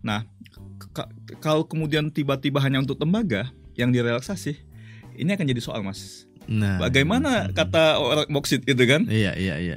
nah 0.00 0.22
kalau 1.38 1.64
kemudian 1.64 2.08
tiba-tiba 2.08 2.58
hanya 2.58 2.80
untuk 2.80 2.96
tembaga 2.96 3.50
yang 3.74 3.90
direlaksasi 3.90 4.56
ini 5.14 5.30
akan 5.30 5.46
jadi 5.46 5.60
soal 5.60 5.80
mas 5.80 6.24
Nah, 6.46 6.78
bagaimana 6.78 7.50
hmm. 7.50 7.58
kata 7.58 7.98
orang 7.98 8.30
boksit 8.30 8.62
itu 8.62 8.78
kan 8.86 9.02
Iya, 9.02 9.34
iya, 9.34 9.58
iya. 9.58 9.76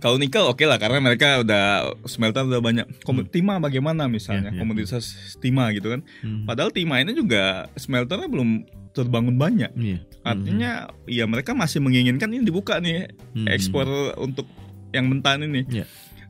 kalau 0.00 0.16
nikel 0.16 0.48
oke 0.48 0.64
lah 0.64 0.80
karena 0.80 0.96
mereka 0.96 1.44
udah 1.44 1.92
smelter 2.08 2.40
udah 2.40 2.64
banyak. 2.64 2.88
Kom- 3.04 3.20
Hmm. 3.20 3.28
Timah 3.28 3.60
bagaimana 3.60 4.08
misalnya 4.08 4.48
Iya, 4.48 4.56
iya. 4.56 4.60
komoditas 4.64 5.04
timah 5.36 5.76
gitu 5.76 5.92
kan. 5.92 6.00
Hmm. 6.24 6.48
Padahal 6.48 6.72
timah 6.72 7.04
ini 7.04 7.12
juga 7.12 7.68
smelternya 7.76 8.32
belum 8.32 8.64
terbangun 8.96 9.36
banyak. 9.36 9.68
Iya. 9.76 10.00
Artinya 10.24 10.70
ya 11.04 11.28
mereka 11.28 11.52
masih 11.52 11.84
menginginkan 11.84 12.32
ini 12.32 12.48
dibuka 12.48 12.80
nih 12.80 13.12
Hmm. 13.36 13.44
ekspor 13.46 13.84
untuk 14.16 14.48
yang 14.96 15.12
mentah 15.12 15.36
ini. 15.36 15.68
Iya. 15.68 15.84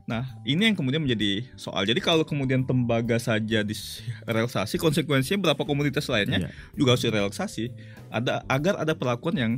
Nah 0.07 0.23
ini 0.43 0.63
yang 0.65 0.75
kemudian 0.75 1.03
menjadi 1.03 1.43
soal. 1.55 1.83
Jadi 1.83 1.99
kalau 1.99 2.23
kemudian 2.23 2.63
tembaga 2.63 3.19
saja 3.19 3.61
direlaksasi, 3.61 4.79
konsekuensinya 4.79 5.43
berapa 5.45 5.63
komoditas 5.63 6.07
lainnya 6.07 6.47
Iya. 6.47 6.51
juga 6.73 6.95
harus 6.95 7.05
direlaksasi. 7.05 7.65
Ada 8.09 8.47
agar 8.47 8.79
ada 8.79 8.95
perlakuan 8.95 9.35
yang 9.35 9.53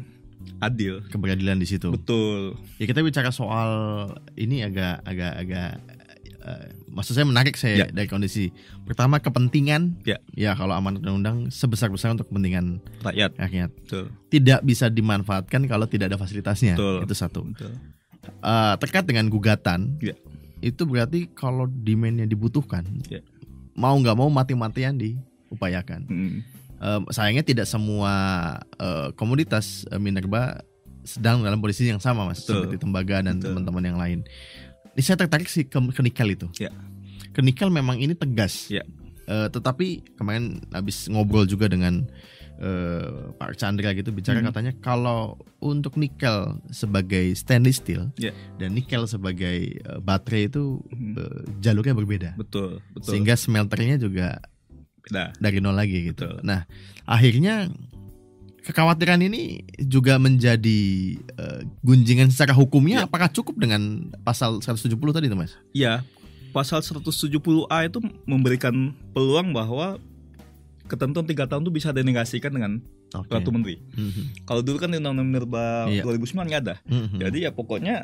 adil. 0.59 1.05
keberadilan 1.07 1.59
di 1.59 1.67
situ. 1.67 1.91
Betul. 1.91 2.57
Ya 2.77 2.87
kita 2.87 3.03
bicara 3.03 3.29
soal 3.29 3.71
ini 4.35 4.63
agak 4.63 5.05
agak 5.05 5.33
agak 5.37 5.71
eh, 6.41 6.67
maksud 6.89 7.13
saya 7.13 7.27
menarik 7.27 7.53
saya 7.53 7.85
Ya. 7.85 7.87
dari 7.87 8.07
kondisi 8.07 8.49
pertama 8.83 9.19
kepentingan 9.19 10.01
Ya. 10.03 10.17
ya 10.33 10.55
kalau 10.55 10.73
amanat 10.73 11.03
undang-undang 11.03 11.51
sebesar 11.51 11.91
besar 11.91 12.09
untuk 12.11 12.25
kepentingan 12.27 12.81
Rakyat. 13.03 13.37
rakyat 13.37 13.71
Betul. 13.77 14.05
tidak 14.29 14.63
bisa 14.63 14.89
dimanfaatkan 14.89 15.67
kalau 15.67 15.85
tidak 15.85 16.09
ada 16.09 16.17
fasilitasnya 16.17 16.73
Betul. 16.73 17.05
itu 17.05 17.15
satu 17.15 17.41
Betul. 17.45 17.75
Eh, 18.31 18.75
terkait 18.79 19.05
dengan 19.05 19.27
gugatan 19.27 19.99
Ya. 19.99 20.15
Itu 20.59 20.83
berarti 20.83 21.31
kalau 21.33 21.67
demandnya 21.67 22.27
dibutuhkan 22.27 22.83
Ya. 23.07 23.23
mau 23.75 23.95
nggak 23.95 24.17
mau 24.19 24.29
mati-matian 24.29 24.99
diupayakan 24.99 26.03
Mm. 26.09 26.39
Eh, 26.79 27.01
sayangnya 27.11 27.43
tidak 27.43 27.67
semua 27.67 28.13
eh, 28.79 29.11
komoditas 29.19 29.83
eh, 29.91 29.99
minerba 29.99 30.63
sedang 31.03 31.43
dalam 31.43 31.59
posisi 31.59 31.91
yang 31.91 31.99
sama 31.99 32.23
mas 32.23 32.39
Betul. 32.47 32.71
seperti 32.71 32.77
tembaga 32.79 33.19
dan 33.19 33.43
teman-teman 33.43 33.83
yang 33.83 33.99
lain. 33.99 34.19
Ini 34.95 35.03
saya 35.03 35.19
tertarik 35.19 35.51
sih 35.51 35.67
ke, 35.67 35.75
ke 35.75 36.01
nikel 36.07 36.39
itu. 36.39 36.47
Ya. 36.55 36.71
Ke 37.35 37.43
nikel 37.43 37.67
memang 37.75 37.99
ini 37.99 38.15
tegas. 38.15 38.71
Ya. 38.71 38.87
Eh, 39.27 39.49
tetapi 39.51 40.15
kemarin 40.15 40.63
habis 40.71 41.11
ngobrol 41.11 41.51
juga 41.51 41.67
dengan 41.67 42.07
eh, 42.59 43.09
Pak 43.33 43.55
Chandra 43.55 43.91
gitu 43.93 44.11
bicara 44.11 44.39
Hmm. 44.39 44.47
katanya 44.47 44.73
kalau 44.77 45.35
untuk 45.59 45.95
nikel 45.95 46.59
sebagai 46.69 47.31
stainless 47.33 47.79
steel 47.79 48.11
Ya. 48.15 48.35
dan 48.57 48.75
nikel 48.75 49.07
sebagai 49.07 49.57
eh, 49.75 49.99
baterai 49.99 50.47
itu 50.47 50.83
Hmm. 50.89 51.15
eh, 51.15 51.39
jalurnya 51.59 51.95
berbeda. 51.95 52.31
Betul. 52.35 52.83
Betul. 52.93 53.09
Sehingga 53.09 53.35
smelternya 53.35 53.97
juga 53.97 54.43
Beda. 55.01 55.33
dari 55.37 55.59
nol 55.59 55.73
lagi 55.73 56.11
gitu. 56.11 56.27
Betul. 56.27 56.43
Nah, 56.43 56.67
akhirnya 57.05 57.71
kekhawatiran 58.61 59.23
ini 59.23 59.65
juga 59.81 60.19
menjadi 60.19 60.81
eh, 61.17 61.61
gunjingan 61.81 62.29
secara 62.29 62.53
hukumnya 62.53 63.03
Ya. 63.03 63.07
apakah 63.07 63.31
cukup 63.31 63.57
dengan 63.57 64.13
pasal 64.21 64.61
170 64.61 64.93
tadi 65.11 65.27
tuh 65.27 65.39
Mas? 65.39 65.57
Iya, 65.73 66.05
pasal 66.51 66.83
170A 66.83 67.87
itu 67.87 67.99
memberikan 68.25 68.75
peluang 69.11 69.53
bahwa 69.53 69.97
ketentuan 70.89 71.25
tiga 71.25 71.45
tahun 71.45 71.63
itu 71.63 71.73
bisa 71.73 71.93
dinegasikan 71.93 72.51
dengan 72.51 72.81
Oke. 73.13 73.29
Ratu 73.29 73.53
Menteri. 73.53 73.77
Mhm. 73.95 74.45
Kalau 74.45 74.61
dulu 74.61 74.77
kan 74.77 74.89
di 74.89 74.99
Undang-Undang 74.99 75.29
Minerba 75.29 75.87
Iya. 75.87 76.03
2009 76.03 76.49
nggak 76.49 76.63
ada. 76.65 76.77
Mhm. 76.85 77.17
Jadi 77.21 77.39
ya 77.45 77.51
pokoknya 77.53 77.95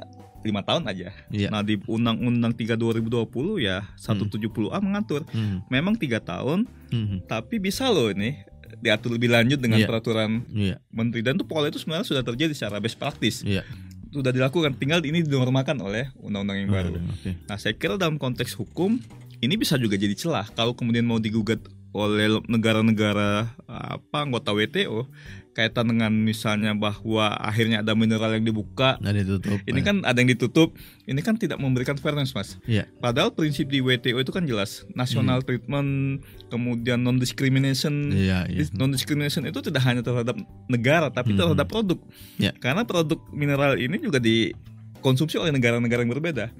lima 0.44 0.60
tahun 0.60 0.84
aja. 0.84 1.08
Iya. 1.32 1.48
Nah 1.48 1.64
di 1.64 1.80
Undang-Undang 1.80 2.52
3 2.52 2.76
2020 2.76 3.56
ya 3.58 3.88
170A 3.96 4.78
mengatur 4.78 5.24
Mhm. 5.26 5.72
memang 5.72 5.96
tiga 5.96 6.20
tahun, 6.20 6.68
Mhm. 6.92 7.24
tapi 7.24 7.56
bisa 7.56 7.88
loh 7.88 8.12
ini 8.12 8.36
diatur 8.78 9.16
lebih 9.16 9.32
lanjut 9.32 9.56
dengan 9.56 9.80
Iya. 9.80 9.88
peraturan 9.88 10.44
Iya, 10.50 10.76
menteri 10.90 11.24
dan 11.24 11.38
itu 11.38 11.46
pola 11.46 11.70
itu 11.70 11.78
sebenarnya 11.78 12.04
sudah 12.04 12.20
terjadi 12.20 12.52
secara 12.52 12.76
best 12.78 13.00
praktis. 13.00 13.40
iya. 13.40 13.64
Sudah 14.10 14.30
dilakukan, 14.30 14.76
tinggal 14.76 15.02
ini 15.02 15.26
dinormalkan 15.26 15.74
oleh 15.80 16.06
undang-undang 16.16 16.58
yang 16.60 16.70
baru. 16.70 16.92
Oke. 17.02 17.34
Nah, 17.48 17.56
saya 17.56 17.74
kira 17.74 17.96
dalam 17.96 18.14
konteks 18.14 18.54
hukum 18.54 19.02
ini 19.40 19.54
bisa 19.56 19.74
juga 19.74 19.96
jadi 19.96 20.14
celah 20.14 20.46
kalau 20.50 20.70
kemudian 20.70 21.02
mau 21.02 21.18
digugat 21.18 21.58
oleh 21.94 22.42
negara-negara 22.50 23.54
apa 23.70 24.16
anggota 24.26 24.50
WTO 24.50 25.06
kaitan 25.54 25.86
dengan 25.86 26.10
misalnya 26.10 26.74
bahwa 26.74 27.30
akhirnya 27.38 27.80
ada 27.80 27.94
mineral 27.94 28.34
yang 28.34 28.42
dibuka. 28.42 28.98
Nah, 28.98 29.14
ditutup. 29.14 29.62
Ini 29.62 29.80
kan 29.86 30.02
ada 30.02 30.18
yang 30.18 30.34
ditutup, 30.34 30.74
ini 31.06 31.22
kan 31.22 31.38
tidak 31.38 31.62
memberikan 31.62 31.94
fairness, 31.94 32.34
Mas. 32.34 32.58
Iya. 32.66 32.90
Padahal 32.98 33.30
prinsip 33.30 33.70
di 33.70 33.78
WTO 33.78 34.18
itu 34.18 34.34
kan 34.34 34.44
jelas, 34.50 34.82
national 34.98 35.46
treatment, 35.46 36.20
kemudian 36.50 37.06
non 37.06 37.22
discrimination. 37.22 38.10
Iya, 38.10 38.50
iya. 38.50 38.66
Non 38.74 38.90
discrimination 38.90 39.46
itu 39.46 39.62
tidak 39.62 39.86
hanya 39.86 40.02
terhadap 40.02 40.34
negara 40.66 41.08
tapi 41.14 41.32
Hmm. 41.32 41.46
terhadap 41.46 41.70
produk. 41.70 42.02
Ya. 42.42 42.50
Karena 42.58 42.82
produk 42.82 43.22
mineral 43.30 43.78
ini 43.78 44.02
juga 44.02 44.18
dikonsumsi 44.18 45.38
oleh 45.38 45.54
negara-negara 45.54 46.02
yang 46.02 46.10
berbeda. 46.18 46.50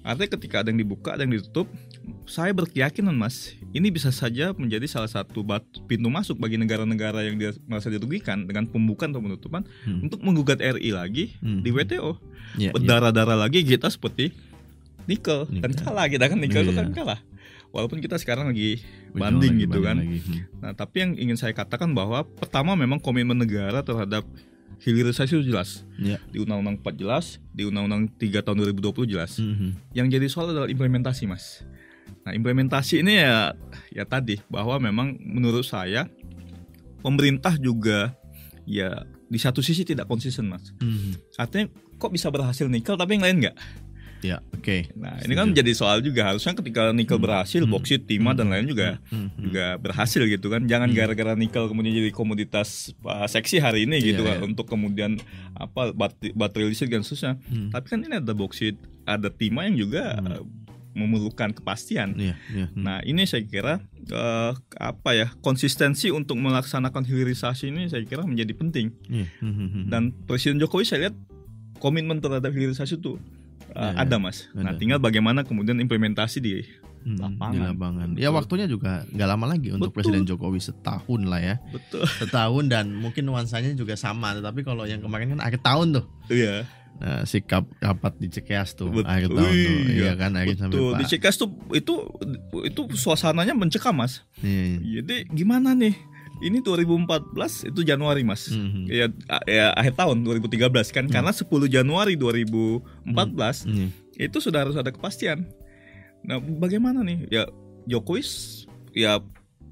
Artinya 0.00 0.32
ketika 0.32 0.60
ada 0.60 0.68
yang 0.68 0.80
dibuka, 0.80 1.12
ada 1.12 1.22
yang 1.22 1.34
ditutup, 1.34 1.68
saya 2.24 2.50
berkeyakinan 2.50 3.12
mas, 3.12 3.52
ini 3.70 3.88
bisa 3.88 4.08
saja 4.08 4.50
menjadi 4.50 4.88
salah 4.88 5.06
satu 5.06 5.40
batu, 5.40 5.84
pintu 5.84 6.08
masuk 6.08 6.36
bagi 6.36 6.56
negara-negara 6.56 7.20
yang 7.22 7.36
dia 7.36 7.52
merasa 7.64 7.86
dirugikan 7.86 8.44
dengan 8.44 8.64
pembukaan 8.64 9.12
atau 9.12 9.20
penutupan 9.20 9.62
Hmm. 9.84 10.00
untuk 10.02 10.20
menggugat 10.20 10.56
RI 10.58 10.90
lagi 10.90 11.36
Hmm. 11.38 11.60
di 11.60 11.68
WTO. 11.68 12.16
Iya, 12.56 12.58
iya. 12.58 12.70
Berdarah-darah 12.72 13.36
lagi 13.38 13.60
kita 13.60 13.86
seperti 13.86 14.32
nikel 15.04 15.44
dan 15.52 15.68
Nikel. 15.68 15.84
kalah 15.84 16.06
kita 16.06 16.24
kan 16.26 16.38
nikel 16.38 16.62
itu 16.62 16.72
Iya. 16.72 16.80
kan 16.80 16.88
kalah. 16.92 17.20
Walaupun 17.70 18.02
kita 18.02 18.18
sekarang 18.18 18.50
lagi 18.50 18.82
banding 19.12 19.54
lagi, 19.54 19.62
gitu 19.62 19.78
banding 19.78 19.86
kan. 19.86 19.96
lagi. 20.00 20.18
Hmm. 20.18 20.40
Nah, 20.58 20.72
tapi 20.74 20.96
yang 20.98 21.12
ingin 21.14 21.36
saya 21.36 21.52
katakan 21.52 21.92
bahwa 21.92 22.26
pertama 22.26 22.74
memang 22.74 22.98
komitmen 22.98 23.36
negara 23.36 23.78
terhadap 23.80 24.26
hilirisasi 24.80 25.40
itu 25.40 25.52
jelas. 25.52 25.84
Iya. 26.00 26.16
Di 26.32 26.40
Undang-Undang 26.40 26.80
4 26.80 26.96
jelas, 26.96 27.38
di 27.52 27.68
Undang-Undang 27.68 28.16
3 28.16 28.40
tahun 28.40 28.56
2020 28.64 29.04
jelas. 29.06 29.36
Mhm. 29.36 29.92
Yang 29.92 30.06
jadi 30.16 30.26
soal 30.32 30.46
adalah 30.56 30.68
implementasi, 30.68 31.28
Mas. 31.28 31.62
Nah, 32.24 32.32
implementasi 32.36 33.00
ini 33.00 33.20
ya 33.22 33.54
ya 33.94 34.04
tadi 34.04 34.40
bahwa 34.50 34.76
memang 34.80 35.16
menurut 35.20 35.64
saya 35.64 36.08
pemerintah 37.00 37.56
juga 37.56 38.12
ya 38.68 39.04
di 39.30 39.38
satu 39.38 39.62
sisi 39.62 39.86
tidak 39.86 40.08
konsisten, 40.08 40.48
Mas. 40.50 40.72
Mhm. 40.80 41.38
Artinya 41.38 41.66
kok 42.00 42.12
bisa 42.12 42.32
berhasil 42.32 42.66
nikel 42.66 42.96
tapi 42.96 43.20
yang 43.20 43.24
lain 43.24 43.36
enggak? 43.44 43.56
Ya, 44.20 44.44
oke. 44.52 44.92
Nah, 44.94 45.16
ini 45.24 45.32
kan 45.32 45.48
jadi 45.50 45.72
soal 45.72 46.04
juga 46.04 46.28
harusnya 46.28 46.52
ketika 46.52 46.92
nikel 46.92 47.16
berhasil, 47.16 47.64
Hmm. 47.64 47.72
boksit, 47.72 48.04
timah 48.04 48.36
dan 48.36 48.52
lain 48.52 48.68
juga 48.68 49.00
Mhm. 49.08 49.28
juga 49.40 49.64
berhasil 49.80 50.20
gitu 50.22 50.46
kan. 50.46 50.68
Jangan 50.68 50.92
gara-gara 50.92 51.32
nikel 51.32 51.64
kemudian 51.66 51.96
jadi 51.96 52.12
komoditas 52.12 52.92
uh, 53.00 53.24
seksi 53.24 53.56
hari 53.58 53.88
ini 53.88 53.96
gitu 53.98 54.20
Iya, 54.20 54.28
kan 54.28 54.36
iya. 54.38 54.44
untuk 54.44 54.68
kemudian 54.68 55.16
apa 55.52 55.96
baterai, 55.96 56.36
baterai 56.36 56.68
listrik 56.68 56.92
dan 56.92 57.00
seterusnya. 57.00 57.40
Hmm. 57.48 57.72
Tapi 57.72 57.86
kan 57.88 57.98
ini 58.00 58.14
ada 58.16 58.32
boksit, 58.32 58.76
ada 59.04 59.32
timah 59.32 59.64
yang 59.66 59.76
juga 59.80 60.20
Hmm. 60.20 60.28
uh, 60.28 60.44
memerlukan 60.90 61.54
kepastian. 61.54 62.18
Iya, 62.18 62.34
iya. 62.50 62.66
Hmm. 62.66 62.82
Nah, 62.82 62.98
ini 63.06 63.22
saya 63.22 63.46
kira 63.46 63.78
uh, 64.10 64.52
apa 64.74 65.10
ya 65.14 65.30
konsistensi 65.38 66.10
untuk 66.10 66.34
melaksanakan 66.36 67.06
hilirisasi 67.06 67.70
ini 67.70 67.86
saya 67.86 68.02
kira 68.02 68.26
menjadi 68.26 68.52
penting. 68.52 68.90
Iya. 69.06 69.26
Mhm. 69.38 69.86
Dan 69.86 70.10
Presiden 70.26 70.58
Jokowi 70.58 70.82
saya 70.82 71.08
lihat 71.08 71.16
komitmen 71.78 72.18
terhadap 72.18 72.50
hilirisasi 72.50 72.98
itu 72.98 73.16
uh, 73.72 73.92
Ya, 73.92 74.02
ada 74.02 74.16
mas. 74.16 74.46
Nah, 74.52 74.70
Ada. 74.70 74.78
tinggal 74.78 74.98
bagaimana 74.98 75.42
kemudian 75.42 75.78
implementasi 75.78 76.38
di 76.38 76.52
Hmm, 77.00 77.16
lapangan. 77.16 77.52
di 77.56 77.58
lapangan. 77.64 78.06
Betul. 78.12 78.20
Ya 78.20 78.28
waktunya 78.28 78.66
juga 78.68 79.08
nggak 79.08 79.28
lama 79.30 79.46
lagi 79.48 79.72
untuk 79.72 79.88
Betul. 79.88 80.12
Presiden 80.12 80.28
Jokowi 80.28 80.60
setahun 80.60 81.20
lah 81.24 81.40
ya. 81.40 81.56
betul. 81.72 82.04
Setahun 82.20 82.64
dan 82.68 82.92
mungkin 82.92 83.24
nuansanya 83.24 83.72
juga 83.72 83.96
sama. 83.96 84.36
Tetapi 84.36 84.60
kalau 84.60 84.84
yang 84.84 85.00
kemarin 85.00 85.32
kan 85.32 85.40
akhir 85.40 85.64
tahun 85.64 85.96
tuh. 85.96 86.04
Iya. 86.28 86.68
Nah, 87.00 87.24
sikap 87.24 87.64
rapat 87.80 88.20
di 88.20 88.28
Cikeas 88.28 88.76
tuh 88.76 88.92
Betul. 88.92 89.08
akhir 89.08 89.28
tahun 89.32 89.48
tuh. 89.48 89.72
Iya. 89.80 89.96
Iya 89.96 90.12
kan 90.12 90.30
akhir 90.36 90.54
sampai 90.60 90.76
Betul. 90.76 90.92
Di 90.92 91.00
Pak. 91.00 91.08
Cikeas 91.08 91.36
tuh 91.36 91.48
itu 91.72 91.94
itu 92.68 92.80
suasananya 92.92 93.56
mencekam 93.56 93.96
mas. 93.96 94.20
Iya. 94.38 95.00
Jadi 95.00 95.24
gimana 95.32 95.72
nih? 95.72 95.96
Ini 96.40 96.64
2014 96.64 97.68
itu 97.68 97.80
Januari 97.82 98.24
mas. 98.24 98.48
Mhm. 98.48 98.88
Ya, 98.88 99.06
ya 99.44 99.66
akhir 99.72 99.92
tahun 99.94 100.24
2013 100.24 100.88
kan 100.88 101.04
karena 101.06 101.30
10 101.30 101.44
Januari 101.68 102.16
2014 102.16 103.68
Iya. 103.68 103.88
itu 104.18 104.38
sudah 104.40 104.64
harus 104.64 104.76
ada 104.76 104.88
kepastian. 104.88 105.44
Nah, 106.20 106.40
bagaimana 106.40 107.00
nih? 107.00 107.28
Ya 107.28 107.44
Jokowi 107.84 108.24
ya 108.92 109.20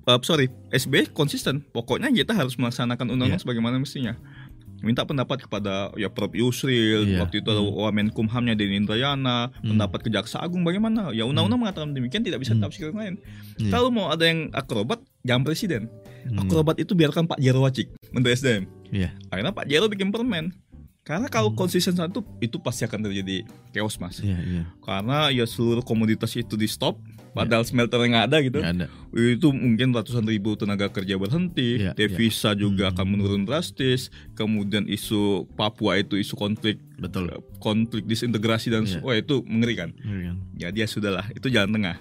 uh, 0.04 0.20
sorry, 0.20 0.48
SB 0.68 1.12
konsisten. 1.12 1.64
Pokoknya 1.68 2.09
kita 2.09 2.33
harus 2.33 2.57
melaksanakan 2.57 3.12
undang-undang 3.12 3.37
Iya. 3.37 3.44
sebagaimana 3.44 3.76
mestinya. 3.76 4.16
Minta 4.78 5.02
pendapat 5.02 5.42
kepada 5.42 5.90
ya 5.98 6.07
Prof 6.07 6.31
Yusril, 6.33 7.02
Iya. 7.04 7.26
waktu 7.26 7.42
itu 7.42 7.48
ada 7.50 7.59
Hmm. 7.61 7.74
Wamenkumhamnya 7.83 8.54
Denny 8.54 8.78
Indrayana, 8.78 9.50
Hmm. 9.59 9.74
pendapat 9.74 10.07
Kejaksa 10.07 10.38
Agung 10.38 10.62
bagaimana? 10.62 11.11
Ya 11.11 11.26
undang-undang 11.26 11.66
mengatakan 11.66 11.92
demikian 11.92 12.22
tidak 12.22 12.40
bisa 12.40 12.54
Hmm. 12.54 12.62
ditafsirkan 12.62 12.94
lain. 12.94 13.14
Iya. 13.59 13.74
Kalau 13.74 13.90
mau 13.90 14.09
ada 14.09 14.22
yang 14.22 14.48
akrobat, 14.54 15.02
jangan 15.26 15.42
presiden. 15.42 15.90
Hmm. 16.29 16.45
Akrobat 16.45 16.77
itu 16.77 16.93
biarkan 16.93 17.25
Pak 17.25 17.38
Jero 17.38 17.64
Wacik, 17.64 17.88
Menteri 18.12 18.33
SDM. 18.35 18.64
Iya. 18.88 19.11
Akhirnya 19.29 19.53
Pak 19.53 19.67
Jero 19.67 19.88
bikin 19.88 20.09
permen. 20.09 20.53
Karena 21.03 21.25
kalau 21.27 21.49
Hmm. 21.49 21.57
konsisten 21.57 21.97
satu 21.97 22.21
itu 22.38 22.61
pasti 22.61 22.85
akan 22.85 23.01
terjadi 23.03 23.41
chaos 23.73 23.97
mas. 23.97 24.21
Iya, 24.21 24.37
iya. 24.38 24.62
Karena 24.79 25.33
ya 25.33 25.49
seluruh 25.49 25.81
komoditas 25.81 26.37
itu 26.37 26.53
di 26.53 26.69
stop, 26.69 27.01
padahal 27.33 27.64
smelter 27.64 27.97
yang 28.05 28.12
nggak 28.12 28.27
ada 28.29 28.38
gitu. 28.45 28.59
Nggak 28.61 28.77
ada. 28.77 28.87
Itu 29.17 29.49
mungkin 29.51 29.97
ratusan 29.97 30.29
ribu 30.29 30.53
tenaga 30.53 30.93
kerja 30.93 31.17
berhenti, 31.17 31.81
Iya, 31.81 31.97
devisa 31.97 32.53
juga 32.53 32.93
Hmm. 32.93 32.93
akan 32.93 33.07
menurun 33.09 33.43
drastis. 33.49 34.12
Kemudian 34.37 34.85
isu 34.85 35.49
Papua 35.57 35.97
itu 35.97 36.21
isu 36.21 36.37
konflik, 36.37 36.77
Betul. 37.01 37.33
konflik 37.57 38.05
disintegrasi 38.05 38.69
dan 38.69 38.85
Iya. 38.85 39.01
wah 39.01 39.17
itu 39.17 39.41
mengerikan. 39.49 39.97
Iya 39.97 40.21
kan? 40.29 40.37
Ya 40.61 40.69
dia 40.69 40.85
sudahlah, 40.85 41.25
itu 41.33 41.49
jalan 41.49 41.73
tengah. 41.73 41.97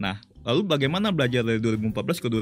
Nah, 0.00 0.16
lalu 0.48 0.64
bagaimana 0.64 1.12
belajar 1.12 1.44
dari 1.44 1.60
2014 1.60 2.24
ke 2.24 2.32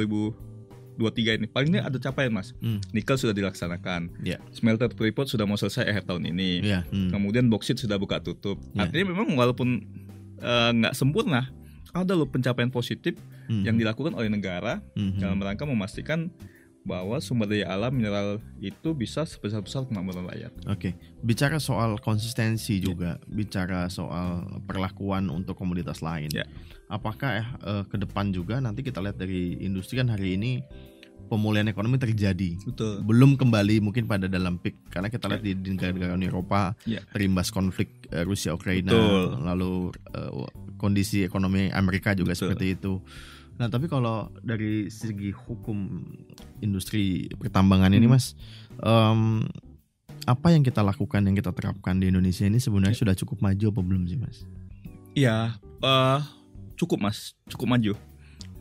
2023 0.97 1.39
ini? 1.39 1.47
Paling 1.47 1.71
tidak 1.71 1.87
ada 1.87 1.99
capaian 2.01 2.31
mas. 2.31 2.53
Hmm. 2.59 2.79
Nikel 2.91 3.17
sudah 3.17 3.33
dilaksanakan, 3.33 4.11
Iya. 4.21 4.39
smelter 4.51 4.89
Freeport 4.89 5.27
sudah 5.27 5.45
mau 5.45 5.55
selesai 5.55 5.85
akhir 5.85 6.07
tahun 6.07 6.31
ini. 6.31 6.51
Iya. 6.63 6.81
Hmm. 6.89 7.11
Kemudian 7.11 7.47
boksit 7.47 7.77
sudah 7.77 7.97
buka 7.97 8.19
tutup. 8.19 8.59
Iya. 8.73 8.87
Artinya 8.87 9.07
memang 9.11 9.35
walaupun 9.35 9.83
eh, 10.37 10.71
nggak 10.75 10.93
sempurna, 10.93 11.49
ada 11.91 12.13
loh 12.13 12.27
pencapaian 12.27 12.69
positif 12.69 13.17
Hmm. 13.47 13.61
yang 13.63 13.77
dilakukan 13.77 14.13
oleh 14.13 14.29
negara 14.29 14.83
Hmm. 14.93 15.17
dalam 15.17 15.39
rangka 15.39 15.65
memastikan 15.65 16.29
bahwa 16.83 17.17
sumber 17.17 17.49
daya 17.49 17.73
alam 17.73 17.97
mineral 17.97 18.45
itu 18.59 18.93
bisa 18.93 19.25
sebesar-besar 19.25 19.89
kemakmuran 19.89 20.29
rakyat. 20.29 20.53
Oke, 20.69 20.93
bicara 21.21 21.57
soal 21.57 21.97
konsistensi 21.97 22.77
juga, 22.77 23.17
bicara 23.25 23.89
soal 23.89 24.45
perlakuan 24.65 25.33
untuk 25.33 25.57
komoditas 25.57 26.05
lain. 26.05 26.29
Ya. 26.29 26.45
Apakah 26.87 27.31
eh, 27.59 27.83
ke 27.89 27.97
depan 27.97 28.31
juga 28.31 28.61
nanti 28.61 28.85
kita 28.85 29.01
lihat 29.01 29.17
dari 29.17 29.57
industri 29.59 29.97
kan 29.97 30.09
hari 30.09 30.37
ini 30.37 30.61
pemulihan 31.25 31.65
ekonomi 31.67 31.97
terjadi. 31.97 32.61
Betul. 32.61 33.01
Belum 33.01 33.35
kembali 33.35 33.81
mungkin 33.81 34.05
pada 34.05 34.29
dalam 34.29 34.61
peak 34.61 34.93
karena 34.93 35.09
kita 35.09 35.25
lihat 35.27 35.43
di 35.43 35.57
di 35.57 35.69
negara-negara 35.73 36.13
Uni 36.15 36.29
Eropa 36.29 36.77
Ya. 36.85 37.01
terimbas 37.11 37.49
konflik 37.49 38.07
eh, 38.13 38.23
Rusia 38.23 38.53
Ukraina, 38.53 38.93
Betul. 38.93 39.41
lalu 39.41 39.73
eh, 40.13 40.31
kondisi 40.77 41.25
ekonomi 41.25 41.73
Amerika 41.73 42.13
juga 42.13 42.37
Betul. 42.37 42.53
seperti 42.53 42.67
itu. 42.77 43.01
Nah, 43.55 43.71
tapi 43.71 43.87
kalau 43.87 44.35
dari 44.43 44.91
segi 44.91 45.31
hukum 45.31 46.03
industri 46.59 47.31
pertambangan 47.39 47.95
ini, 47.95 48.05
Hmm. 48.05 48.15
Mas, 48.19 48.35
em, 48.83 49.47
apa 50.27 50.51
yang 50.51 50.67
kita 50.67 50.83
lakukan 50.83 51.23
yang 51.23 51.39
kita 51.39 51.55
terapkan 51.55 52.03
di 52.03 52.11
Indonesia 52.11 52.43
ini 52.45 52.59
sebenarnya 52.59 52.99
sudah 52.99 53.15
cukup 53.15 53.41
maju 53.41 53.65
apa 53.71 53.81
belum 53.81 54.03
sih, 54.11 54.19
Mas? 54.19 54.43
Ya, 55.15 55.55
eh, 55.81 56.19
cukup 56.75 56.99
mas, 57.01 57.33
cukup 57.49 57.75
maju. 57.75 57.93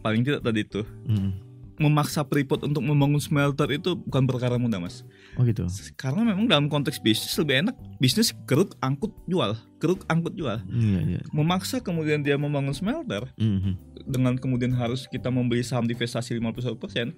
Paling 0.03 0.21
tidak 0.23 0.43
tadi 0.43 0.67
itu 0.67 0.83
Hmm. 1.07 1.31
memaksa 1.73 2.21
Freeport 2.21 2.61
untuk 2.69 2.85
membangun 2.85 3.17
smelter 3.17 3.65
itu 3.73 3.97
bukan 3.97 4.29
perkara 4.29 4.61
mudah 4.61 4.77
mas. 4.77 5.01
Oh 5.35 5.41
gitu. 5.41 5.65
Karena 5.97 6.21
memang 6.21 6.45
dalam 6.45 6.69
konteks 6.69 7.01
bisnis 7.01 7.33
lebih 7.41 7.65
enak 7.65 7.75
bisnis 7.97 8.29
keruk 8.45 8.77
angkut 8.77 9.09
jual, 9.25 9.57
keruk 9.81 10.05
angkut 10.05 10.37
jual. 10.37 10.61
Iya, 10.69 10.99
iya. 11.01 11.19
Memaksa 11.33 11.81
kemudian 11.81 12.21
dia 12.21 12.37
membangun 12.37 12.77
smelter 12.77 13.25
Mhm. 13.41 14.05
dengan 14.05 14.37
kemudian 14.37 14.69
harus 14.77 15.09
kita 15.09 15.33
membeli 15.33 15.65
saham 15.65 15.89
divestasi 15.89 16.37
51%, 16.37 17.15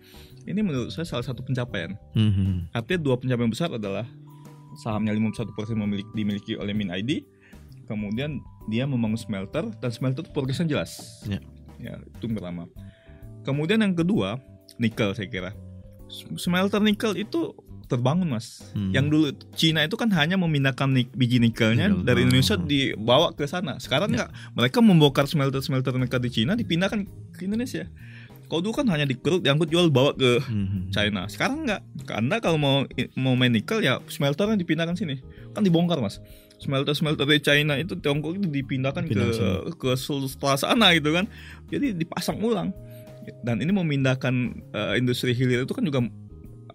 ini 0.47 0.61
menurut 0.63 0.93
saya 0.95 1.03
salah 1.03 1.25
satu 1.27 1.43
pencapaian. 1.43 1.97
Mhm. 2.15 2.71
Artinya 2.71 2.99
dua 3.01 3.15
pencapaian 3.19 3.51
besar 3.51 3.75
adalah 3.75 4.07
sahamnya 4.79 5.11
51% 5.11 5.75
memiliki, 5.75 6.11
dimiliki 6.15 6.53
oleh 6.55 6.71
Min 6.71 6.95
ID, 6.95 7.27
kemudian 7.91 8.39
dia 8.65 8.83
membangun 8.83 9.15
smelter 9.15 9.69
dan 9.71 9.89
smelter 9.89 10.21
itu 10.21 10.31
progresnya 10.31 10.65
jelas. 10.65 11.21
Ya. 11.23 11.39
Ya, 11.75 11.99
itu 11.99 12.23
yang 12.23 12.35
pertama. 12.35 12.65
Kemudian 13.41 13.77
yang 13.77 13.93
kedua, 13.93 14.41
nikel 14.75 15.13
saya 15.13 15.27
kira. 15.27 15.51
Smelter 16.35 16.79
nikel 16.79 17.13
itu 17.15 17.53
terbangun 17.85 18.25
mas. 18.27 18.65
Hmm. 18.73 18.89
Yang 18.89 19.05
dulu 19.07 19.25
Cina 19.53 19.85
itu 19.85 19.93
kan 19.93 20.09
hanya 20.11 20.33
memindahkan 20.35 20.89
nik- 20.89 21.13
biji 21.13 21.37
nikelnya 21.37 21.85
Nikel. 21.87 22.01
dari 22.01 22.25
Indonesia 22.25 22.55
Oh. 22.55 22.65
dibawa 22.65 23.27
ke 23.31 23.45
sana. 23.45 23.77
Sekarang 23.77 24.09
Ya. 24.09 24.25
enggak, 24.25 24.29
mereka 24.55 24.77
membongkar 24.81 25.25
smelter-smelter 25.25 25.93
nikel 25.93 26.17
di 26.19 26.31
Cina 26.31 26.53
dipindahkan 26.53 27.05
ke 27.31 27.45
Indonesia. 27.45 27.85
Kalau 28.45 28.61
dulu 28.61 28.73
kan 28.75 28.85
hanya 28.87 29.05
dikeruk, 29.05 29.41
diangkut 29.41 29.69
jual 29.69 29.89
bawa 29.89 30.13
ke 30.13 30.37
Mhm. 30.39 30.89
China. 30.89 31.25
Sekarang 31.25 31.65
enggak. 31.65 31.81
Anda 32.07 32.37
kalau 32.37 32.57
mau 32.57 32.85
mau 33.15 33.33
main 33.33 33.49
nikel 33.49 33.81
ya 33.81 34.01
smelternya 34.03 34.53
dipindahkan 34.55 34.93
sini. 34.93 35.21
Kan 35.53 35.61
dibongkar, 35.61 35.97
Mas. 35.97 36.21
Smelter-smelter 36.59 37.27
dari 37.27 37.41
China 37.43 37.75
itu 37.75 37.99
Tiongkok 37.99 38.39
itu 38.39 38.47
dipindahkan 38.47 39.05
Dipindah 39.05 39.27
ke 39.27 39.33
sini. 39.35 39.71
ke 39.75 39.89
setelah 40.31 40.57
sana 40.57 40.95
gitu 40.95 41.11
kan. 41.11 41.27
Jadi 41.67 41.93
dipasang 41.95 42.39
ulang. 42.39 42.71
Dan 43.41 43.59
ini 43.59 43.73
memindahkan 43.73 44.33
eh, 44.71 44.93
industri 45.01 45.33
hilir 45.33 45.65
itu 45.65 45.73
kan 45.73 45.83
juga 45.83 46.05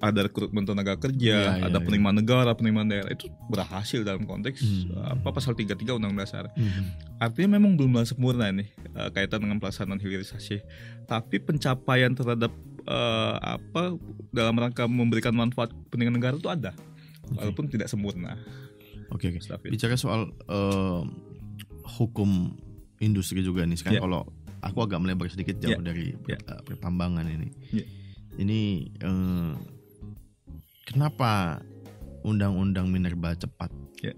ada 0.01 0.25
rekrutmen 0.25 0.65
tenaga 0.65 0.97
kerja, 0.97 1.61
iya, 1.61 1.69
ada 1.69 1.77
iya. 1.77 1.85
penerimaan 1.85 2.17
negara, 2.17 2.57
penerimaan 2.57 2.89
daerah 2.89 3.13
itu 3.13 3.29
berhasil 3.53 4.01
dalam 4.01 4.25
konteks 4.25 4.65
Hmm. 4.65 5.21
apa 5.21 5.29
pasal 5.29 5.53
33 5.53 5.93
Undang 6.01 6.17
Dasar. 6.17 6.49
Mhm. 6.57 6.83
Artinya 7.21 7.61
memang 7.61 7.77
belum 7.77 8.01
sempurna 8.09 8.49
nih 8.49 8.73
eh, 8.97 9.09
kaitan 9.13 9.45
dengan 9.45 9.61
pelaksanaan 9.61 10.01
hilirisasi. 10.01 10.65
Tapi 11.05 11.37
pencapaian 11.45 12.17
terhadap 12.17 12.49
eh, 12.89 13.37
apa 13.61 14.01
dalam 14.33 14.57
rangka 14.57 14.89
memberikan 14.89 15.37
manfaat 15.37 15.69
kepentingan 15.69 16.17
negara 16.17 16.35
itu 16.41 16.49
ada, 16.49 16.73
walaupun 17.37 17.69
tidak 17.69 17.93
sempurna. 17.93 18.41
Oke, 19.11 19.29
oke. 19.29 19.39
Mas 19.39 19.47
David. 19.47 19.71
Bicara 19.75 19.95
soal 19.95 20.31
em, 20.47 21.05
hukum 21.99 22.55
industri 22.99 23.41
juga 23.41 23.65
nih 23.65 23.75
sekarang 23.75 23.99
Ya. 23.99 24.05
kalau 24.05 24.23
aku 24.61 24.79
agak 24.85 25.01
melebar 25.01 25.27
sedikit 25.27 25.57
jauh 25.59 25.77
Ya. 25.77 25.83
dari 25.83 26.15
Ya. 26.27 26.39
eh, 26.39 26.61
pertambangan 26.63 27.27
ini. 27.27 27.49
Ya. 27.73 27.85
Ini 28.37 28.61
eh, 28.97 29.53
kenapa 30.85 31.61
undang-undang 32.23 32.89
minerba 32.89 33.35
cepat? 33.35 33.73
Ya. 34.01 34.15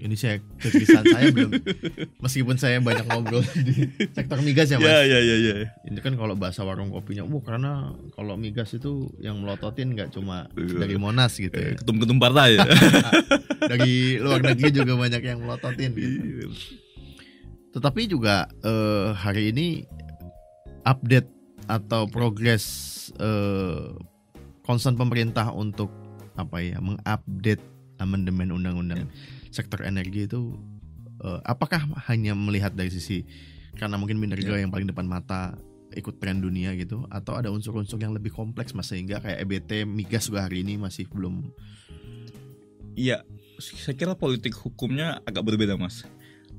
Ini 0.00 0.16
saya 0.16 0.40
kegelisahan 0.58 1.04
saya 1.06 1.28
belum 1.28 1.50
meskipun 2.24 2.56
saya 2.56 2.80
banyak 2.80 3.04
ngobrol 3.04 3.44
di 3.60 3.84
sektor 4.16 4.40
migas 4.40 4.72
ya 4.72 4.80
Mas. 4.80 4.88
Ya 4.88 5.04
ya 5.04 5.18
ya 5.20 5.36
ya. 5.36 5.54
Ini 5.84 6.00
kan 6.00 6.16
kalau 6.16 6.32
bahasa 6.34 6.64
warung 6.64 6.88
kopinya, 6.88 7.28
wah 7.28 7.44
karena 7.44 7.92
kalau 8.16 8.40
migas 8.40 8.72
itu 8.72 9.12
yang 9.20 9.36
melototin 9.44 9.92
nggak 9.92 10.16
cuma 10.16 10.48
Iya. 10.56 10.80
dari 10.80 10.96
Monas 10.96 11.36
gitu 11.36 11.52
ya. 11.52 11.76
Ketum-ketum 11.76 12.16
partai 12.16 12.56
ya. 12.56 12.64
dari 13.76 14.16
luar 14.16 14.40
negeri 14.40 14.72
juga 14.72 14.96
banyak 14.96 15.20
yang 15.20 15.38
melototin 15.44 15.92
gitu. 15.92 16.48
Tetapi 17.70 18.00
juga 18.08 18.48
eh, 18.64 19.12
hari 19.12 19.52
ini 19.52 19.84
update 20.82 21.28
atau 21.68 22.08
progres 22.08 22.64
eh, 23.20 23.92
concern 24.64 24.96
pemerintah 24.96 25.52
untuk 25.52 25.92
apa 26.34 26.56
ya 26.64 26.80
mengupdate 26.80 27.60
amandemen 28.00 28.48
undang-undang 28.48 29.04
sektor 29.50 29.82
energi 29.82 30.24
itu 30.24 30.54
eh, 31.20 31.40
apakah 31.44 31.78
hanya 32.06 32.32
melihat 32.32 32.70
dari 32.70 32.88
sisi 32.88 33.26
karena 33.72 33.94
mungkin 33.94 34.16
minerba 34.16 34.56
yang 34.56 34.68
paling 34.68 34.86
depan 34.86 35.04
mata 35.04 35.54
ikut 35.90 36.16
tren 36.16 36.38
dunia 36.38 36.70
gitu 36.74 37.02
atau 37.08 37.34
ada 37.34 37.50
unsur-unsur 37.50 37.98
yang 37.98 38.10
lebih 38.10 38.30
kompleks 38.30 38.70
mas 38.72 38.86
sehingga 38.86 39.18
kayak 39.18 39.42
EBT 39.42 39.70
migas 39.84 40.26
juga 40.26 40.46
hari 40.46 40.62
ini 40.62 40.74
masih 40.76 41.06
belum 41.06 41.50
Iya, 42.92 43.22
saya 43.58 43.94
kira 43.94 44.12
politik 44.12 44.52
hukumnya 44.56 45.22
agak 45.22 45.42
berbeda 45.42 45.78
mas. 45.78 46.04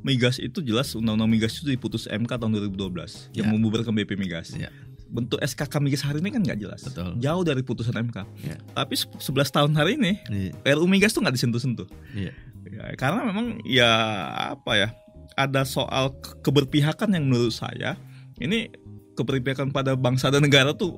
Migas 0.01 0.41
itu 0.41 0.63
jelas 0.63 0.95
undang-undang 0.95 1.29
migas 1.29 1.53
itu 1.53 1.69
diputus 1.69 2.09
MK 2.09 2.31
tahun 2.33 2.51
2012 2.73 3.29
yang 3.31 3.45
Ya. 3.45 3.51
membubarkan 3.53 3.93
BP 3.93 4.17
migas. 4.17 4.49
Ya. 4.51 4.73
Bentuk 5.05 5.37
SKK 5.37 5.77
migas 5.77 6.01
hari 6.01 6.23
ini 6.23 6.31
kan 6.31 6.41
nggak 6.41 6.57
jelas. 6.57 6.81
Betul. 6.81 7.19
Jauh 7.19 7.43
dari 7.43 7.61
putusan 7.61 7.93
MK. 8.01 8.17
Ya. 8.41 8.57
Tapi 8.73 8.95
se- 8.95 9.11
11 9.21 9.51
tahun 9.51 9.71
hari 9.75 9.99
ini 9.99 10.17
Iya. 10.25 10.51
RU 10.73 10.87
migas 10.87 11.13
tuh 11.13 11.21
nggak 11.21 11.35
disentuh-sentuh. 11.35 11.85
Iya. 12.15 12.31
Ya, 12.69 12.93
karena 12.93 13.25
memang 13.25 13.57
ya 13.65 13.91
apa 14.53 14.71
ya 14.77 14.89
ada 15.33 15.65
soal 15.65 16.13
ke- 16.21 16.37
keberpihakan 16.45 17.17
yang 17.17 17.25
menurut 17.25 17.55
saya 17.55 17.97
ini 18.37 18.69
keberpihakan 19.17 19.73
pada 19.73 19.97
bangsa 19.97 20.29
dan 20.29 20.45
negara 20.45 20.73
tuh 20.75 20.97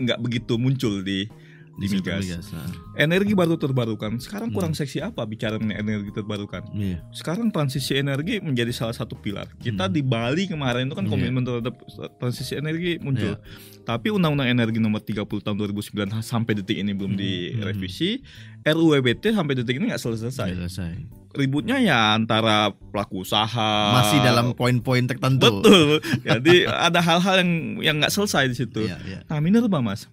nggak 0.00 0.20
begitu 0.20 0.56
muncul 0.56 1.00
di 1.00 1.28
di 1.74 1.86
sektor 1.86 2.14
migas. 2.14 2.48
nah. 2.48 2.68
Energi 2.94 3.32
baru 3.32 3.56
terbarukan 3.56 4.18
sekarang 4.18 4.48
Hmm. 4.48 4.56
kurang 4.56 4.72
seksi 4.72 5.00
apa 5.00 5.22
bicara 5.22 5.56
mengenai 5.56 5.80
energi 5.80 6.10
terbarukan. 6.10 6.68
Iya. 6.70 7.00
Sekarang 7.10 7.48
transisi 7.48 7.94
energi 7.94 8.38
menjadi 8.38 8.68
salah 8.70 8.92
satu 8.92 9.14
pilar. 9.14 9.48
Kita 9.56 9.86
Hmm. 9.86 9.92
di 9.92 10.00
Bali 10.00 10.44
kemarin 10.46 10.84
itu 10.84 10.94
kan 10.94 11.02
Iya. 11.02 11.12
komitmen 11.12 11.42
terhadap 11.42 11.74
transisi 12.16 12.54
energi 12.54 12.98
muncul. 12.98 13.40
Tapi 13.82 14.08
Undang-Undang 14.08 14.46
Energi 14.48 14.78
Nomor 14.78 15.00
30 15.00 15.40
Tahun 15.40 15.56
2009 15.56 15.90
sampai 16.20 16.52
detik 16.54 16.76
ini 16.76 16.92
belum 16.92 17.12
Hmm. 17.12 17.20
direvisi. 17.20 18.20
RUU 18.62 18.94
EBT 18.94 19.32
sampai 19.32 19.54
detik 19.54 19.74
ini 19.74 19.88
nggak 19.88 19.98
selesai 19.98 20.30
Sudah 20.30 20.46
selesai. 20.46 20.92
ributnya 21.32 21.76
ya 21.76 22.12
antara 22.12 22.70
pelaku 22.70 23.24
usaha 23.24 23.72
Masih 23.96 24.20
dalam 24.20 24.52
poin-poin 24.52 25.02
tertentu. 25.02 25.48
betul 25.58 25.98
jadi 26.28 26.68
ada 26.68 27.00
hal-hal 27.00 27.40
yang 27.40 27.50
yang 27.82 27.96
nggak 27.98 28.12
selesai 28.12 28.46
di 28.46 28.54
situ 28.54 28.84
Iya, 28.84 28.96
iya. 29.02 29.18
nah 29.26 29.40
minerba 29.40 29.80
mas 29.80 30.06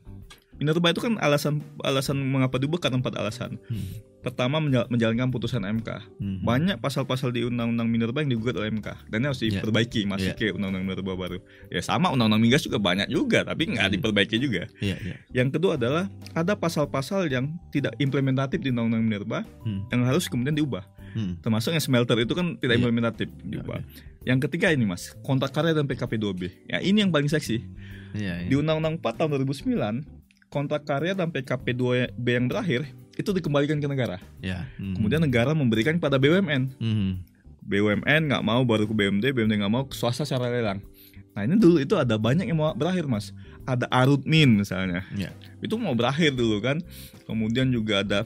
minerba 0.60 0.91
itu 0.91 1.00
kan 1.00 1.15
alasan 1.17 1.63
alasan 1.82 2.19
mengapa 2.19 2.60
dibuka 2.60 2.88
karena 2.88 3.00
empat 3.00 3.15
alasan 3.15 3.56
Hmm. 3.65 3.88
pertama 4.19 4.60
menjal- 4.60 4.91
menjalankan 4.91 5.32
putusan 5.32 5.63
MK 5.63 5.89
Hmm. 6.19 6.43
banyak 6.43 6.76
pasal-pasal 6.78 7.32
di 7.32 7.41
undang-undang 7.41 7.88
minerba 7.88 8.19
yang 8.19 8.36
digugat 8.36 8.60
oleh 8.60 8.67
MK 8.69 9.08
dan 9.08 9.17
ini 9.17 9.26
harus 9.26 9.39
Iya. 9.39 9.50
diperbaiki 9.58 10.02
masih 10.04 10.32
Iya. 10.32 10.38
ke 10.38 10.45
undang-undang 10.52 10.84
minerba 10.84 11.15
baru 11.15 11.39
ya 11.67 11.80
sama 11.80 12.12
undang-undang 12.12 12.43
migas 12.43 12.62
juga 12.62 12.78
banyak 12.78 13.08
juga 13.08 13.41
tapi 13.41 13.72
nggak 13.72 13.88
Hmm. 13.88 13.95
diperbaiki 13.95 14.36
juga 14.38 14.67
Iya, 14.78 14.95
iya. 15.00 15.15
yang 15.34 15.48
kedua 15.48 15.80
adalah 15.80 16.12
ada 16.34 16.54
pasal-pasal 16.54 17.26
yang 17.26 17.56
tidak 17.72 17.95
implementatif 17.98 18.60
di 18.60 18.69
undang-undang 18.69 19.02
minerba 19.02 19.48
Hmm. 19.63 19.88
yang 19.88 20.04
harus 20.04 20.28
kemudian 20.28 20.54
diubah 20.54 20.84
Hmm. 21.10 21.39
termasuk 21.39 21.72
yang 21.72 21.82
smelter 21.82 22.19
itu 22.19 22.36
kan 22.36 22.54
tidak 22.58 22.76
Iya. 22.76 22.80
implementatif 22.84 23.28
Iya, 23.32 23.43
diubah. 23.50 23.80
Yang 24.19 24.39
ketiga 24.45 24.69
ini 24.69 24.84
mas, 24.84 25.15
kontrak 25.22 25.50
karya 25.50 25.72
dan 25.72 25.88
PKP 25.88 26.19
2B. 26.19 26.52
Ya 26.67 26.78
ini 26.80 27.02
yang 27.02 27.10
paling 27.10 27.26
seksi. 27.26 27.63
Iya, 28.12 28.43
iya. 28.43 28.45
Di 28.45 28.54
Undang-Undang 28.54 29.00
4 29.00 29.15
tahun 29.15 29.32
2009, 29.34 30.06
kontrak 30.50 30.84
karya 30.84 31.14
dan 31.14 31.30
PKP 31.30 31.78
2B 31.78 32.26
yang 32.26 32.46
berakhir 32.50 32.90
itu 33.16 33.30
dikembalikan 33.32 33.78
ke 33.78 33.88
negara. 33.88 34.18
Iya. 34.42 34.66
Hmm. 34.82 34.98
Kemudian 34.98 35.22
negara 35.22 35.54
memberikan 35.54 36.02
pada 36.02 36.18
BUMN. 36.18 36.64
Hmm. 36.82 37.22
BUMN 37.64 38.22
nggak 38.34 38.44
mau 38.44 38.66
baru 38.66 38.90
ke 38.90 38.94
BUMD, 38.98 39.30
BUMD 39.30 39.62
nggak 39.62 39.74
mau 39.74 39.86
ke 39.86 39.94
swasta 39.94 40.26
secara 40.26 40.50
lelang. 40.50 40.82
Nah 41.38 41.46
ini 41.46 41.56
dulu 41.56 41.78
itu 41.78 41.94
ada 41.94 42.18
banyak 42.18 42.50
yang 42.50 42.58
mau 42.58 42.74
berakhir 42.74 43.06
mas. 43.06 43.32
Ada 43.70 43.86
Arutmin 43.94 44.58
misalnya. 44.58 45.06
Iya. 45.14 45.30
Itu 45.62 45.78
mau 45.78 45.94
berakhir 45.94 46.34
dulu 46.34 46.58
kan. 46.64 46.82
Kemudian 47.30 47.70
juga 47.70 48.02
ada 48.02 48.20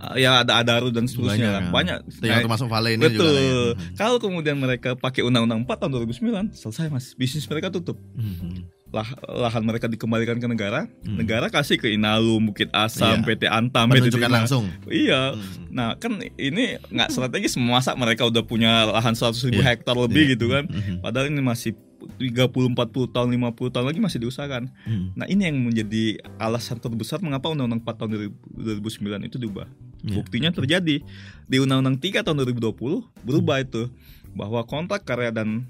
ah, 0.00 0.16
ya 0.16 0.40
ada 0.40 0.64
Adaru 0.64 0.88
dan 0.88 1.04
seterusnya. 1.04 1.60
Banyak, 1.60 1.60
ya. 1.60 1.70
Banyak. 1.70 1.98
Yang 2.24 2.32
Nah, 2.32 2.44
termasuk 2.48 2.68
Vale 2.72 2.90
ini 2.96 3.04
Betul. 3.04 3.18
juga 3.20 3.28
lah 3.28 3.44
ya. 3.44 3.60
Hmm. 3.60 3.94
Kalau 4.00 4.18
kemudian 4.22 4.56
mereka 4.56 4.96
pakai 4.96 5.20
Undang-Undang 5.26 5.68
4 5.68 5.76
tahun 5.84 5.90
2009, 6.08 6.56
selesai 6.56 6.86
mas. 6.88 7.12
Bisnis 7.12 7.44
mereka 7.50 7.68
tutup. 7.68 8.00
Hmm. 8.16 8.64
Lah- 8.94 9.18
lahan 9.26 9.66
mereka 9.66 9.90
dikembalikan 9.90 10.38
ke 10.38 10.46
negara, 10.46 10.86
Hmm. 11.02 11.18
negara 11.18 11.50
kasih 11.50 11.76
ke 11.76 11.90
Inalum, 11.90 12.46
Bukit 12.46 12.70
Asam, 12.70 13.20
Iya. 13.20 13.26
PT 13.26 13.42
Antam, 13.50 13.90
PT 13.90 14.14
langsung. 14.22 14.70
Iya. 14.86 15.34
Hmm. 15.34 15.74
Nah, 15.74 15.88
kan 15.98 16.14
ini 16.38 16.78
nggak 16.78 17.10
strategis 17.10 17.58
masa 17.58 17.98
mereka 17.98 18.22
udah 18.22 18.46
punya 18.46 18.86
lahan 18.86 19.18
100 19.18 19.42
ribu 19.42 19.58
Iya. 19.58 19.74
hektar 19.74 19.98
lebih 19.98 20.30
Iya. 20.30 20.32
gitu 20.38 20.46
kan. 20.46 20.70
Mhm. 20.70 21.02
Padahal 21.02 21.26
ini 21.26 21.42
masih 21.42 21.74
30 22.14 22.70
40 22.70 23.10
tahun 23.10 23.32
50 23.32 23.72
tahun 23.72 23.90
lagi 23.90 23.98
masih 23.98 24.22
diusahakan. 24.22 24.70
Hmm. 24.86 25.10
Nah, 25.16 25.26
ini 25.26 25.42
yang 25.42 25.58
menjadi 25.58 26.20
alasan 26.38 26.78
terbesar 26.78 27.18
mengapa 27.18 27.50
Undang-Undang 27.50 27.82
4 27.82 27.96
tahun 27.98 28.10
2009 28.14 29.26
itu 29.26 29.36
diubah. 29.36 29.66
Iya. 30.04 30.14
Buktinya 30.14 30.52
terjadi 30.52 31.00
di 31.44 31.56
Undang-Undang 31.58 31.98
3 31.98 32.22
tahun 32.22 32.38
2020 32.38 33.02
berubah 33.24 33.58
itu 33.58 33.88
bahwa 34.36 34.62
kontrak 34.62 35.02
karya 35.02 35.32
dan 35.32 35.64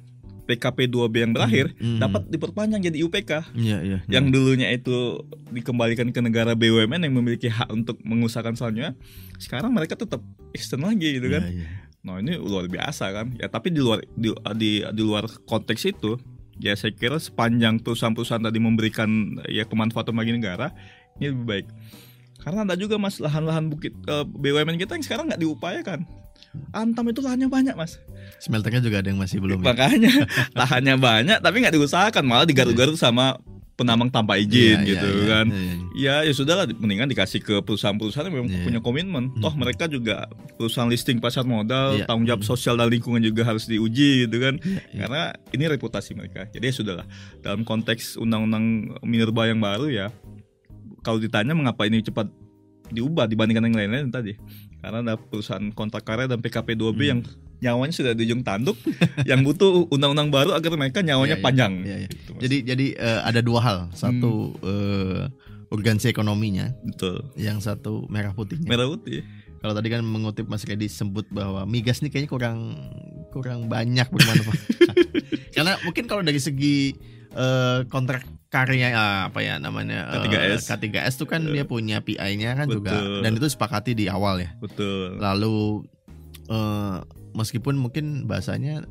PKP 0.45 0.93
2B 0.93 1.15
yang 1.25 1.33
berakhir 1.33 1.73
Hmm. 1.81 1.99
dapat 1.99 2.29
diperpanjang 2.29 2.85
jadi 2.85 2.97
IUPK. 3.01 3.33
Iya, 3.57 3.79
iya. 3.81 3.99
Yang 4.07 4.25
dulunya 4.37 4.69
itu 4.71 5.25
dikembalikan 5.51 6.13
ke 6.13 6.21
negara 6.21 6.53
BUMN 6.53 7.01
yang 7.05 7.15
memiliki 7.17 7.49
hak 7.49 7.73
untuk 7.73 7.97
mengusahakan 8.05 8.55
selanjutnya, 8.55 8.93
sekarang 9.41 9.73
mereka 9.73 9.97
tetap 9.97 10.21
extend 10.53 10.85
lagi 10.85 11.17
gitu 11.17 11.33
kan. 11.33 11.43
Iya, 11.49 11.65
iya. 11.65 11.67
Nah 12.05 12.21
ini 12.21 12.37
luar 12.37 12.69
biasa 12.69 13.11
kan. 13.11 13.33
Ya 13.41 13.49
tapi 13.49 13.73
di 13.73 13.81
luar 13.81 14.05
di 14.13 14.29
di, 14.61 14.71
di 14.85 15.03
luar 15.03 15.25
konteks 15.49 15.83
itu, 15.89 16.21
ya 16.61 16.77
saya 16.77 16.93
kira 16.93 17.17
sepanjang 17.17 17.81
perusahaan-perusahaan 17.81 18.45
tadi 18.45 18.61
memberikan 18.61 19.41
ya 19.49 19.65
kemanfaatan 19.65 20.13
bagi 20.13 20.37
negara, 20.37 20.71
ini 21.17 21.33
lebih 21.33 21.47
baik. 21.49 21.67
Karena 22.45 22.69
ada 22.69 22.77
juga 22.77 23.01
mas 23.01 23.17
lahan-lahan 23.17 23.73
bukit 23.73 23.97
eh, 24.05 24.25
BUMN 24.29 24.77
kita 24.77 25.01
yang 25.01 25.05
sekarang 25.05 25.33
nggak 25.33 25.41
diupayakan. 25.41 26.05
Antam 26.71 27.07
itu 27.07 27.21
lahannya 27.21 27.47
banyak 27.47 27.75
mas. 27.75 27.99
Smelternya 28.39 28.81
juga 28.81 28.99
ada 28.99 29.09
yang 29.09 29.19
masih 29.19 29.39
belum. 29.39 29.59
ya? 29.59 29.67
Makanya 29.71 30.13
lahannya 30.61 30.95
banyak 30.97 31.39
tapi 31.39 31.57
nggak 31.59 31.75
diusahakan 31.75 32.25
malah 32.25 32.45
digaruk-garuk 32.45 32.95
sama 32.95 33.39
penambang 33.75 34.07
tanpa 34.07 34.39
izin 34.39 34.83
Iya, 34.83 34.87
gitu 34.87 35.09
iya. 35.09 35.27
kan. 35.27 35.47
Iya, 35.51 35.63
iya. 35.99 36.23
Ya 36.23 36.31
ya 36.31 36.33
sudahlah 36.33 36.71
mendingan 36.71 37.11
dikasih 37.11 37.43
ke 37.43 37.59
perusahaan-perusahaan 37.59 38.27
yang 38.27 38.37
memang 38.41 38.51
punya 38.63 38.79
komitmen. 38.79 39.25
Toh 39.39 39.51
Mhm. 39.51 39.59
mereka 39.59 39.85
juga 39.87 40.31
perusahaan 40.55 40.87
listing 40.87 41.19
pasar 41.19 41.43
modal, 41.43 41.99
tanggung 42.07 42.23
jawab 42.25 42.43
Mhm. 42.43 42.49
sosial 42.49 42.75
dan 42.75 42.87
lingkungan 42.87 43.19
juga 43.19 43.43
harus 43.43 43.67
diuji 43.67 44.27
gitu 44.27 44.37
kan. 44.39 44.63
Karena 44.91 45.23
ini 45.51 45.65
reputasi 45.69 46.15
mereka. 46.15 46.47
Jadi 46.49 46.65
ya 46.65 46.73
sudahlah. 46.73 47.07
Dalam 47.39 47.63
konteks 47.63 48.15
undang-undang 48.15 48.63
minerba 49.03 49.47
yang 49.47 49.59
baru 49.59 49.91
ya 49.91 50.07
kalau 51.01 51.19
ditanya 51.19 51.53
mengapa 51.53 51.85
ini 51.85 51.99
cepat 52.01 52.31
diubah 52.87 53.27
dibandingkan 53.27 53.65
yang 53.65 53.77
lain-lain 53.77 54.09
tadi. 54.09 54.39
Karena 54.85 55.01
ada 55.01 55.15
perusahaan 55.17 55.65
kontrak 55.73 56.05
karya 56.05 56.29
dan 56.29 56.45
PKP 56.45 56.77
2B 56.77 57.01
Hmm. 57.01 57.09
yang 57.09 57.21
nyawanya 57.65 57.95
sudah 57.97 58.13
di 58.13 58.29
ujung 58.29 58.45
tanduk 58.45 58.77
yang 59.31 59.41
butuh 59.41 59.89
undang-undang 59.89 60.29
baru 60.29 60.53
agar 60.53 60.77
mereka 60.77 61.01
nyawanya 61.01 61.41
iya. 61.41 61.45
panjang. 61.45 61.73
Iya, 61.81 61.97
iya. 62.05 62.09
Gitu. 62.13 62.31
Jadi 62.37 62.57
jadi 62.69 62.87
eh, 63.01 63.21
ada 63.25 63.41
dua 63.41 63.61
hal. 63.65 63.79
Satu 63.97 64.53
eh, 64.61 65.25
urgensi 65.73 66.13
ekonominya, 66.13 66.71
betul. 66.85 67.25
yang 67.41 67.59
satu 67.65 68.05
merah 68.13 68.37
putihnya. 68.37 68.69
Merah 68.69 68.87
putih. 68.93 69.25
Kalau 69.65 69.73
tadi 69.73 69.89
kan 69.89 70.05
mengutip 70.05 70.45
Mas 70.45 70.61
Reddy 70.69 70.93
sebut 70.93 71.25
bahwa 71.33 71.65
migas 71.65 72.05
ini 72.05 72.13
kayaknya 72.13 72.29
kurang 72.29 72.59
kurang 73.33 73.73
banyak 73.73 74.05
bermanfaat. 74.13 74.61
Karena 75.57 75.81
mungkin 75.89 76.05
kalau 76.05 76.21
dari 76.21 76.37
segi 76.37 76.93
eh, 77.33 77.81
kontrak 77.89 78.29
karya 78.55 78.95
ah, 78.95 79.21
apa 79.27 79.43
ya 79.43 79.59
namanya 79.59 80.07
eh, 80.15 80.31
K3S. 80.31 80.71
K3S 80.71 81.19
itu 81.19 81.27
kan 81.27 81.43
dia 81.43 81.67
punya 81.67 81.99
PI-nya 81.99 82.55
kan 82.55 82.71
juga 82.71 82.95
Betul. 82.95 83.21
dan 83.27 83.33
itu 83.35 83.47
sepakati 83.51 83.93
di 83.93 84.07
awal 84.07 84.39
ya. 84.39 84.55
Betul. 84.63 85.19
Lalu 85.19 85.83
eh, 86.47 86.97
meskipun 87.35 87.75
mungkin 87.75 88.31
bahasanya 88.31 88.87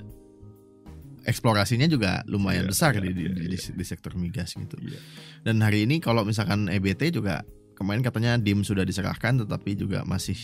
eksplorasinya 1.24 1.88
juga 1.88 2.20
lumayan 2.28 2.68
Iya, 2.68 2.72
besar 2.76 2.92
iya, 3.00 3.02
di, 3.08 3.10
di, 3.16 3.22
iya, 3.24 3.32
di, 3.32 3.42
iya. 3.48 3.50
di- 3.56 3.76
di 3.80 3.86
sektor 3.88 4.12
migas 4.20 4.52
gitu. 4.54 4.76
Iya. 4.76 5.00
Dan 5.48 5.64
hari 5.64 5.88
ini 5.88 6.04
kalau 6.04 6.28
misalkan 6.28 6.68
EBT 6.68 7.16
juga 7.16 7.48
kemarin 7.80 8.04
katanya 8.04 8.36
DIM 8.36 8.68
sudah 8.68 8.84
diserahkan 8.84 9.40
tetapi 9.40 9.80
juga 9.80 10.04
masih 10.04 10.36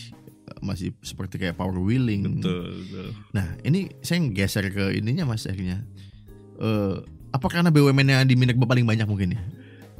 masih 0.64 0.96
seperti 1.04 1.36
kayak 1.36 1.60
power 1.60 1.76
wheeling. 1.78 2.40
Betul, 2.40 2.80
betul. 2.80 3.06
Nah, 3.30 3.46
ini 3.62 3.92
saya 4.00 4.24
geser 4.32 4.72
ke 4.72 4.96
ininya 4.96 5.28
Mas 5.28 5.44
akhirnya. 5.44 5.84
Eh 6.56 6.96
apa 7.30 7.46
karena 7.46 7.68
BUMN 7.68 8.06
yang 8.06 8.24
di 8.24 8.34
Minerba 8.34 8.64
paling 8.64 8.82
banyak 8.82 9.04
mungkin 9.04 9.34
ya? 9.34 9.42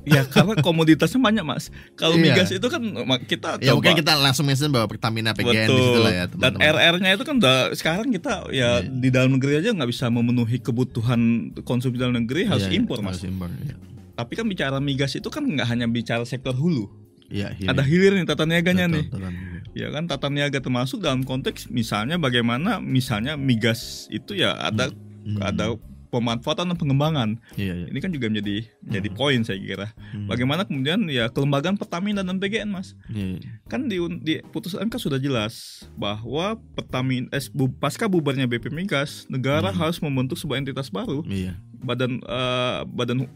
Ya 0.01 0.25
karena 0.25 0.57
komoditasnya 0.59 1.21
banyak 1.21 1.45
mas. 1.45 1.69
Kalau 1.93 2.17
Iya. 2.17 2.25
migas 2.33 2.49
itu 2.49 2.65
kan 2.65 2.81
kita 3.21 3.61
Ya 3.61 3.71
coba 3.71 3.85
mungkin 3.85 3.93
kita 4.01 4.13
langsung 4.17 4.49
mention 4.49 4.73
bahwa 4.73 4.89
Pertamina 4.89 5.31
PGN 5.31 5.69
di 5.69 5.77
situ 5.79 6.01
lah 6.01 6.13
ya 6.15 6.25
Dan 6.25 6.57
teman-teman. 6.57 6.73
RR-nya 6.73 7.11
itu 7.13 7.25
kan 7.25 7.35
udah 7.37 7.57
sekarang 7.77 8.09
kita 8.09 8.49
ya 8.49 8.81
Iya. 8.81 8.89
di 8.89 9.09
dalam 9.09 9.37
negeri 9.37 9.61
aja 9.61 9.71
nggak 9.71 9.87
bisa 9.87 10.09
memenuhi 10.09 10.57
kebutuhan 10.59 11.21
konsumsi 11.61 12.01
dalam 12.01 12.17
negeri 12.17 12.49
harus 12.49 12.65
Iya, 12.65 12.73
iya, 12.73 12.81
impor 12.81 13.05
mas. 13.05 13.21
Harus 13.21 13.29
impor. 13.29 13.53
Iya. 13.53 13.77
Tapi 14.17 14.33
kan 14.35 14.47
bicara 14.47 14.77
migas 14.81 15.13
itu 15.13 15.29
kan 15.29 15.45
nggak 15.45 15.69
hanya 15.69 15.85
bicara 15.85 16.25
sektor 16.25 16.53
hulu. 16.53 16.89
Iya, 17.29 17.53
hilir. 17.53 17.69
Ada 17.69 17.83
hilir 17.85 18.13
nih 18.15 18.25
tata 18.25 18.43
niaganya 18.43 18.89
Betul, 18.89 18.97
nih. 18.97 19.05
betul. 19.07 19.33
Ya 19.71 19.89
kan 19.93 20.05
tata 20.05 20.27
niaga 20.27 20.59
termasuk 20.59 20.99
dalam 20.99 21.23
konteks 21.23 21.69
misalnya 21.69 22.17
bagaimana 22.17 22.81
misalnya 22.81 23.37
migas 23.37 24.09
itu 24.09 24.33
ya 24.35 24.57
ada 24.57 24.89
Hmm. 25.21 25.37
ada 25.39 25.77
pemanfaatan 26.11 26.67
dan 26.67 26.77
pengembangan. 26.77 27.39
Iya, 27.55 27.75
iya. 27.75 27.87
Ini 27.87 27.99
kan 27.99 28.11
juga 28.11 28.27
menjadi 28.27 28.67
menjadi 28.81 29.09
Hmm. 29.09 29.17
poin 29.17 29.41
saya 29.41 29.57
kira. 29.57 29.87
Hmm. 30.11 30.27
Bagaimana 30.27 30.63
kemudian 30.63 31.07
ya 31.07 31.27
kelembagaan 31.27 31.75
Pertamina 31.75 32.21
dan 32.21 32.37
PGN 32.37 32.69
mas. 32.69 32.99
Iya, 33.07 33.39
iya. 33.39 33.51
kan 33.65 33.87
di, 33.87 33.97
di 34.21 34.43
putusan 34.45 34.83
MK 34.83 34.99
sudah 34.99 35.17
jelas 35.17 35.55
bahwa 35.95 36.55
Pertamina 36.75 37.31
eh, 37.31 37.43
bu- 37.49 37.71
pasca 37.73 38.05
bubarnya 38.05 38.45
BP 38.45 38.69
Migas 38.69 39.25
negara 39.27 39.71
Hmm. 39.71 39.79
harus 39.81 39.99
membentuk 39.99 40.35
sebuah 40.35 40.59
entitas 40.59 40.89
baru 40.89 41.23
Iya, 41.23 41.55
badan 41.79 42.19
eh, 42.19 42.79
badan 42.85 43.31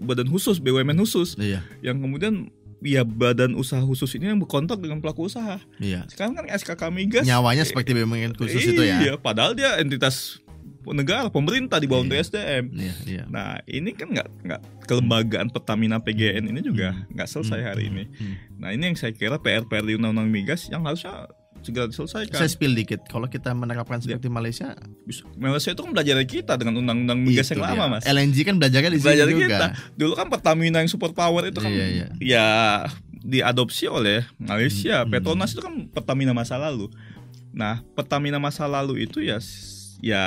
badan 0.00 0.26
khusus 0.26 0.56
BUMN 0.56 0.94
khusus 0.96 1.34
iya, 1.36 1.66
yang 1.80 1.98
kemudian 1.98 2.48
ya 2.80 3.02
badan 3.02 3.52
usaha 3.52 3.82
khusus 3.82 4.14
ini 4.14 4.24
yang 4.26 4.38
berkontak 4.38 4.78
dengan 4.78 4.98
pelaku 4.98 5.26
usaha 5.26 5.60
iya. 5.76 6.06
sekarang 6.06 6.32
kan 6.32 6.48
SKK 6.48 6.88
Migas 6.88 7.24
Nyawanya 7.24 7.60
seperti 7.62 7.92
BUMN 7.92 8.32
khusus 8.32 8.62
itu 8.62 8.80
ya. 8.80 9.02
iya 9.02 9.14
padahal 9.16 9.52
dia 9.52 9.76
entitas 9.76 10.40
negara 10.92 11.26
pemerintah 11.26 11.76
di 11.76 11.86
bawah 11.86 12.00
Iya. 12.00 12.06
untuk 12.06 12.18
SDM 12.24 12.64
Iya, 12.72 12.94
iya. 13.04 13.22
nah 13.26 13.58
ini 13.64 13.90
kan 13.90 14.08
nggak 14.08 14.28
nggak 14.42 14.60
kelembagaan 14.84 15.48
Pertamina 15.48 15.98
PGN 15.98 16.46
ini 16.46 16.60
juga 16.60 16.94
nggak 17.08 17.28
selesai 17.28 17.60
hari 17.64 17.86
ini 17.86 18.04
Hmm. 18.10 18.34
Nah 18.56 18.70
ini 18.70 18.82
yang 18.84 18.94
saya 18.94 19.10
kira 19.10 19.36
PR-PR 19.36 19.82
di 19.82 19.94
Undang-Undang 19.94 20.28
Migas 20.28 20.66
yang 20.66 20.82
harusnya 20.82 21.24
segera 21.58 21.84
diselesaikan. 21.86 22.32
Saya 22.34 22.46
spill 22.46 22.72
dikit. 22.72 23.04
Kalau 23.04 23.24
kita 23.24 23.52
menerapkan 23.52 23.96
seperti 23.98 24.28
Malaysia, 24.28 24.72
Bisa- 25.02 25.28
Malaysia 25.34 25.70
itu 25.70 25.80
kan 25.80 25.90
belajar 25.90 26.14
dari 26.14 26.24
kita 26.26 26.54
dengan 26.54 26.76
Undang-Undang 26.78 27.20
Migas 27.20 27.48
yang 27.48 27.60
lama 27.62 27.84
mas. 27.90 28.04
LNG 28.04 28.36
kan 28.42 28.56
belajarnya 28.56 28.90
di 28.90 28.96
sini 28.96 29.06
Belajar 29.06 29.26
juga. 29.26 29.44
kita. 29.46 29.66
Dulu 29.94 30.12
kan 30.14 30.26
Pertamina 30.26 30.78
yang 30.78 30.88
super 30.88 31.10
power 31.10 31.46
itu 31.46 31.56
kan 31.56 31.68
Iya, 31.68 31.86
iya. 31.86 32.06
ya 32.18 32.46
diadopsi 33.18 33.84
oleh 33.86 34.24
Malaysia. 34.36 35.04
Hmm. 35.04 35.10
Petronas 35.10 35.52
itu 35.52 35.60
kan 35.60 35.74
Pertamina 35.86 36.32
masa 36.32 36.56
lalu. 36.56 36.88
Nah 37.50 37.84
Pertamina 37.90 38.36
masa 38.36 38.64
lalu 38.64 39.04
itu 39.04 39.20
ya 39.20 39.36
ya 40.00 40.22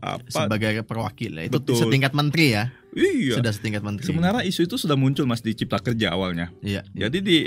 apa? 0.00 0.24
Sebagai 0.26 0.82
perwakil 0.82 1.32
ya. 1.36 1.42
Itu 1.46 1.60
Betul. 1.60 1.76
setingkat 1.78 2.12
menteri 2.12 2.46
ya. 2.52 2.64
Iya. 2.90 3.38
Sudah 3.38 3.52
setingkat 3.54 3.82
menteri. 3.84 4.04
Sebenarnya 4.04 4.42
isu 4.42 4.66
itu 4.66 4.74
sudah 4.74 4.98
muncul 4.98 5.22
mas 5.22 5.40
di 5.40 5.54
Cipta 5.54 5.78
Kerja 5.78 6.10
awalnya. 6.10 6.50
Iya. 6.58 6.82
Jadi 6.90 7.18
di 7.22 7.38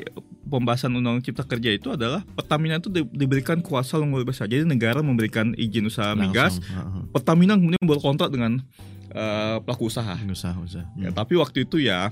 pembahasan 0.47 0.93
Undang 0.93 1.19
Cipta 1.19 1.43
Kerja 1.43 1.69
itu 1.69 1.91
adalah 1.91 2.23
Pertamina 2.23 2.79
itu 2.79 2.88
di- 2.88 3.03
diberikan 3.12 3.59
kuasa 3.59 3.99
luar 3.99 4.23
biasa. 4.23 4.47
Jadi 4.47 4.63
negara 4.63 5.03
memberikan 5.03 5.51
izin 5.53 5.89
usaha 5.89 6.15
migas, 6.15 6.57
Langsung. 6.57 6.71
Heeh. 6.71 7.03
Pertamina 7.12 7.53
kemudian 7.59 7.83
berkontrak 7.83 8.31
dengan 8.31 8.63
eh, 9.12 9.57
pelaku 9.62 9.91
usaha. 9.91 10.15
Usaha-usaha. 10.15 10.95
Ya, 10.95 11.12
tapi 11.12 11.36
waktu 11.36 11.67
itu 11.67 11.77
ya 11.77 12.09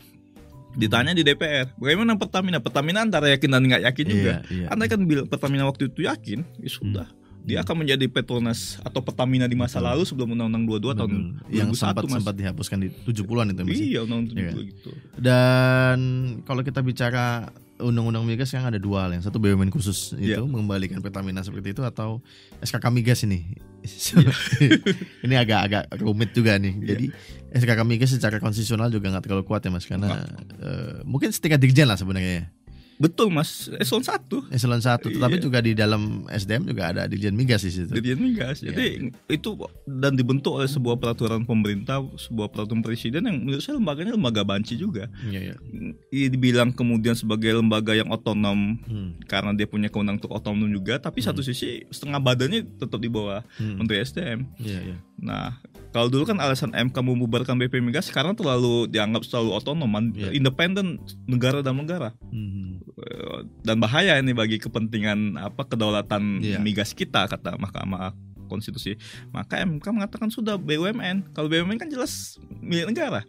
ditanya 0.71 1.11
di 1.11 1.19
DPR, 1.21 1.75
bagaimana 1.75 2.15
Pertamina? 2.15 2.63
Pertamina 2.63 3.03
antara 3.03 3.27
yakin 3.27 3.49
dan 3.51 3.63
nggak 3.67 3.83
yakin 3.91 4.05
juga. 4.07 4.33
Iya, 4.47 4.55
iya. 4.55 4.65
Andai 4.71 4.87
kan 4.87 5.03
bilang 5.03 5.27
Pertamina 5.27 5.67
waktu 5.67 5.91
itu 5.91 6.07
yakin, 6.07 6.47
ya 6.63 6.69
sudah. 6.71 7.07
Dia 7.41 7.65
akan 7.65 7.81
menjadi 7.81 8.05
Petronas 8.05 8.77
atau 8.81 9.01
Pertamina 9.01 9.49
di 9.49 9.57
masa 9.57 9.81
Betul. 9.81 9.89
lalu 9.89 10.03
sebelum 10.05 10.29
Undang-Undang 10.37 10.63
22 10.93 10.99
tahun 10.99 11.11
Betul. 11.11 11.57
yang 11.57 11.69
2001 11.69 11.81
sempat 11.81 12.03
Mas. 12.05 12.13
sempat 12.21 12.35
dihapuskan 12.37 12.77
di 12.79 12.87
70-an 13.03 13.47
itu 13.49 13.61
Mas. 13.65 13.79
Iya, 13.81 13.99
Undang-Undang 14.05 14.35
Iya. 14.37 14.51
70 14.53 14.69
gitu. 14.69 14.91
Dan 15.17 15.97
kalau 16.45 16.61
kita 16.61 16.79
bicara 16.81 17.49
undang-undang 17.81 18.29
migas 18.29 18.53
yang 18.53 18.61
ada 18.61 18.77
dua 18.77 19.09
hal, 19.09 19.17
yang 19.17 19.25
satu 19.25 19.41
BUMN 19.41 19.73
khusus 19.73 20.13
itu 20.13 20.37
Iya. 20.37 20.45
mengembalikan 20.45 21.01
Pertamina 21.01 21.41
seperti 21.41 21.73
itu 21.73 21.81
atau 21.81 22.21
SKK 22.61 22.93
migas 22.93 23.25
ini. 23.25 23.57
Iya. 23.81 24.21
ini 25.25 25.33
agak-agak 25.33 25.97
rumit 25.97 26.29
juga 26.37 26.61
nih. 26.61 26.77
Jadi 26.77 27.05
SKK 27.57 27.81
migas 27.81 28.13
secara 28.13 28.37
konstitusional 28.37 28.93
juga 28.93 29.09
nggak 29.09 29.25
terlalu 29.25 29.49
kuat 29.49 29.65
ya 29.65 29.73
mas, 29.73 29.89
karena 29.89 30.29
eh, 30.61 31.01
mungkin 31.01 31.33
setingkat 31.33 31.57
dirjen 31.57 31.89
lah 31.89 31.97
sebenarnya. 31.97 32.53
Betul 33.01 33.27
mas 33.27 33.65
eselon 33.75 34.05
satu 34.05 34.45
Eselon 34.47 34.77
1 34.77 35.01
tetapi 35.09 35.35
Iya. 35.35 35.43
juga 35.43 35.59
di 35.59 35.73
dalam 35.73 36.01
SDM 36.27 36.63
juga 36.63 36.83
ada 36.87 37.01
Dirjen 37.03 37.33
Migas 37.33 37.61
di 37.61 37.73
situ. 37.73 37.89
Dirjen 37.89 38.21
Migas. 38.21 38.61
Jadi 38.61 39.09
itu 39.27 39.49
dan 39.83 40.13
dibentuk 40.13 40.53
oleh 40.53 40.67
sebuah 40.67 40.95
peraturan 40.95 41.41
pemerintah, 41.41 41.97
sebuah 42.15 42.47
peraturan 42.47 42.79
presiden 42.79 43.25
yang 43.25 43.41
menurut 43.41 43.59
saya 43.59 43.75
lembaganya 43.75 44.13
lembaga 44.13 44.43
banci 44.43 44.77
juga. 44.77 45.09
Iya, 45.23 45.51
iya. 45.51 45.55
Ini 46.07 46.29
dibilang 46.29 46.69
kemudian 46.69 47.13
sebagai 47.13 47.49
lembaga 47.51 47.91
yang 47.91 48.07
otonom 48.07 48.77
Hmm. 48.81 49.17
karena 49.25 49.51
dia 49.51 49.65
punya 49.65 49.87
kewenangan 49.87 50.19
untuk 50.19 50.31
otonom 50.31 50.69
juga, 50.69 50.97
tapi 50.97 51.19
satu 51.19 51.41
sisi 51.41 51.81
setengah 51.87 52.19
badannya 52.19 52.61
tetap 52.77 52.97
di 52.97 53.07
bawah 53.07 53.41
Hmm. 53.57 53.77
Menteri 53.77 53.97
SDM. 53.99 54.45
Iya, 54.57 54.79
iya. 54.83 54.97
Nah, 55.21 55.61
kalau 55.93 56.09
dulu 56.09 56.25
kan 56.25 56.41
alasan 56.41 56.73
MK 56.73 56.97
membubarkan 56.97 57.53
BP 57.55 57.77
Migas 57.77 58.09
sekarang 58.09 58.33
terlalu 58.33 58.89
dianggap 58.89 59.21
terlalu 59.29 59.53
otonom, 59.53 59.91
Iya. 60.17 60.33
independen 60.33 60.97
negara 61.29 61.61
dalam 61.61 61.85
negara. 61.85 62.17
Hmm. 62.33 62.81
Eh, 62.97 63.39
Dan 63.61 63.77
bahaya 63.77 64.17
ini 64.17 64.33
bagi 64.33 64.57
kepentingan 64.57 65.37
apa 65.37 65.61
kedaulatan 65.63 66.41
Iya. 66.41 66.57
migas 66.57 66.97
kita 66.97 67.29
kata 67.29 67.55
Mahkamah 67.61 68.17
Konstitusi. 68.49 68.97
Maka 69.31 69.61
MK 69.63 69.85
mengatakan 69.93 70.27
sudah 70.27 70.59
BUMN. 70.59 71.31
Kalau 71.31 71.47
BUMN 71.47 71.77
kan 71.79 71.87
jelas 71.87 72.35
milik 72.59 72.91
negara. 72.91 73.23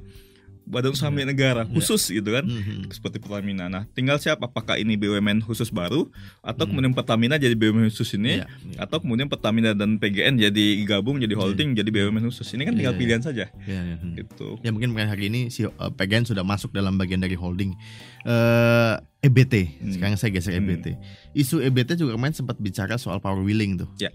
Badan 0.63 0.91
usaha 0.91 1.09
milik 1.09 1.33
negara 1.33 1.63
Iya. 1.63 1.71
khusus 1.71 2.07
gitu 2.07 2.29
kan. 2.29 2.43
Hmm. 2.43 2.87
Seperti 2.89 3.19
Pertamina. 3.19 3.67
Nah, 3.67 3.85
tinggal 3.89 4.17
siapa 4.17 4.45
apakah 4.45 4.75
ini 4.75 4.95
BUMN 4.95 5.41
khusus 5.41 5.69
baru 5.69 6.07
atau 6.41 6.63
Hmm. 6.63 6.71
kemudian 6.71 6.93
Pertamina 6.93 7.35
jadi 7.35 7.53
BUMN 7.53 7.87
khusus 7.87 8.15
ini 8.15 8.39
Iya, 8.39 8.47
iya. 8.47 8.79
atau 8.81 8.99
kemudian 8.99 9.27
Pertamina 9.27 9.73
dan 9.73 9.97
PGN 9.97 10.39
jadi 10.41 10.65
gabung 10.85 11.17
jadi 11.17 11.33
holding 11.33 11.75
jadi 11.75 11.89
BUMN 11.89 12.23
khusus. 12.25 12.47
Ini 12.49 12.63
kan 12.63 12.73
tinggal 12.73 12.93
Iya, 12.93 12.97
iya. 12.97 13.03
pilihan 13.03 13.23
saja 13.23 13.45
Iya, 13.61 13.81
iya. 13.85 13.97
Hmm. 13.97 14.15
gitu. 14.15 14.49
Ya 14.61 14.71
mungkin 14.71 14.91
mungkin 14.91 15.09
hari 15.09 15.27
ini 15.27 15.49
si 15.49 15.63
uh, 15.63 15.73
PGN 15.91 16.25
sudah 16.25 16.43
masuk 16.43 16.71
dalam 16.71 16.95
bagian 16.95 17.19
dari 17.19 17.35
holding 17.35 17.75
eh 18.23 18.95
EBT. 19.21 19.55
Hmm. 19.79 19.93
Sekarang 19.93 20.15
saya 20.17 20.31
geser 20.31 20.53
Hmm. 20.53 20.63
EBT. 20.65 20.87
Isu 21.33 21.59
EBT 21.61 21.95
juga 21.97 22.15
kemarin 22.15 22.35
sempat 22.35 22.57
bicara 22.57 22.95
soal 22.97 23.19
power 23.19 23.39
wheeling 23.39 23.77
tuh. 23.77 23.91
Ya. 23.97 24.11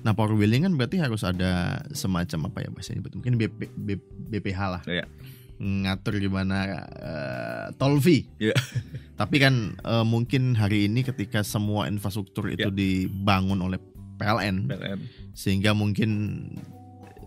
Nah 0.00 0.12
power 0.12 0.32
wheeling 0.32 0.64
kan 0.64 0.72
berarti 0.74 0.96
harus 0.96 1.20
ada 1.22 1.80
semacam 1.90 2.48
apa 2.48 2.58
ya 2.58 2.68
bahasanya 2.68 2.96
nyebut? 2.98 3.12
mungkin 3.14 3.32
BP, 3.36 3.60
B- 3.70 4.00
BPH 4.30 4.60
lah 4.70 4.82
Ya. 4.86 5.04
Ngatur 5.60 6.16
gimana 6.18 6.56
eh, 6.88 7.66
tol 7.76 8.00
fee. 8.00 8.24
Ya. 8.40 8.56
Tapi 9.20 9.36
kan 9.36 9.54
eh, 9.76 10.04
mungkin 10.04 10.56
hari 10.56 10.88
ini 10.88 11.04
ketika 11.04 11.44
semua 11.44 11.84
infrastruktur 11.86 12.48
itu 12.48 12.66
Ya. 12.66 12.72
dibangun 12.72 13.60
oleh 13.60 13.76
PLN, 14.16 14.64
PLN. 14.66 14.98
sehingga 15.32 15.72
mungkin 15.72 16.10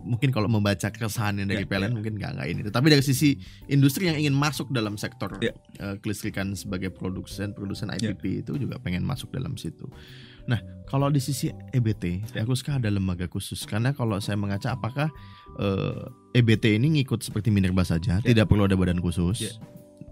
mungkin 0.04 0.28
kalau 0.30 0.46
membaca 0.46 0.92
keresahan 0.92 1.40
dari 1.40 1.64
Ya, 1.64 1.66
PLN 1.66 1.90
ya. 1.90 1.94
mungkin 1.94 2.14
nggak 2.18 2.32
nggak 2.36 2.48
ini. 2.50 2.60
Tapi 2.68 2.86
dari 2.88 3.00
sisi 3.00 3.38
industri 3.66 4.04
yang 4.04 4.18
ingin 4.18 4.36
masuk 4.36 4.68
dalam 4.68 4.94
sektor 4.94 5.32
Ya. 5.40 5.54
eh, 5.80 5.96
kelistrikan 5.98 6.52
sebagai 6.52 6.90
produsen 6.90 7.50
produsen. 7.50 7.88
IPP 7.88 8.42
itu 8.42 8.52
juga 8.58 8.76
pengen 8.76 9.00
masuk 9.00 9.30
dalam 9.30 9.54
situ. 9.54 9.86
Nah 10.46 10.60
kalau 10.84 11.08
di 11.08 11.18
sisi 11.18 11.48
EBT, 11.72 12.36
haruskah 12.36 12.76
ada 12.78 12.92
lembaga 12.92 13.24
khusus? 13.26 13.64
Karena 13.64 13.90
kalau 13.90 14.20
saya 14.20 14.36
mengaca 14.36 14.76
apakah 14.76 15.08
eh, 15.58 16.04
EBT 16.38 16.76
ini 16.78 17.00
ngikut 17.00 17.24
seperti 17.24 17.48
Minerba 17.50 17.82
saja, 17.82 18.20
Ya. 18.20 18.26
tidak 18.34 18.52
perlu 18.52 18.68
ada 18.68 18.76
badan 18.76 19.00
khusus. 19.00 19.48
Ya. 19.48 19.52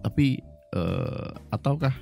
Tapi 0.03 0.41
eh, 0.75 1.31
ataukah 1.53 1.93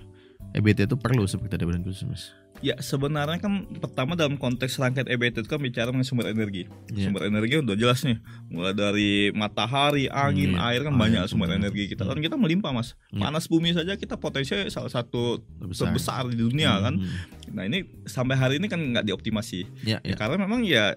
EBT 0.54 0.86
itu 0.86 0.96
perlu 0.96 1.26
seperti 1.26 1.58
ada 1.58 1.66
badan 1.66 1.82
khusus, 1.84 2.06
Mas? 2.06 2.22
Ya 2.60 2.76
sebenarnya 2.76 3.40
kan 3.40 3.52
pertama 3.74 4.12
dalam 4.12 4.36
konteks 4.36 4.76
rangkaian 4.76 5.08
EBT 5.08 5.40
itu 5.40 5.48
kan 5.48 5.56
bicara 5.56 5.88
mengenai 5.88 6.04
sumber 6.04 6.28
energi. 6.28 6.68
Ya. 6.88 7.08
Sumber 7.08 7.24
energi 7.24 7.56
udah 7.56 7.72
jelas 7.72 8.04
nih, 8.04 8.20
mulai 8.46 8.72
dari 8.72 9.10
matahari, 9.30 10.06
angin, 10.06 10.52
Hmm, 10.52 10.62
air 10.62 10.80
kan 10.82 10.92
air, 10.92 11.00
banyak 11.00 11.22
sumber 11.26 11.48
energi 11.50 11.88
kita. 11.88 12.04
Kan 12.04 12.18
kita 12.18 12.36
melimpah 12.36 12.68
mas. 12.70 13.00
Ya. 13.08 13.24
Panas 13.24 13.46
bumi 13.46 13.72
saja 13.72 13.96
kita 13.96 14.14
potensinya 14.14 14.68
salah 14.68 14.88
satu 14.88 15.40
Terbesar. 15.56 15.88
terbesar 15.88 16.22
di 16.26 16.36
dunia 16.36 16.68
Hmm, 16.70 16.82
kan. 16.82 16.94
hmm. 16.96 17.16
Nah 17.50 17.64
ini 17.64 17.78
sampai 18.04 18.34
hari 18.34 18.54
ini 18.56 18.66
kan 18.66 18.76
nggak 18.78 19.04
dioptimasi. 19.04 19.64
Ya, 19.80 19.96
Ya, 19.98 20.12
ya. 20.12 20.14
karena 20.14 20.36
memang 20.38 20.60
ya 20.60 20.92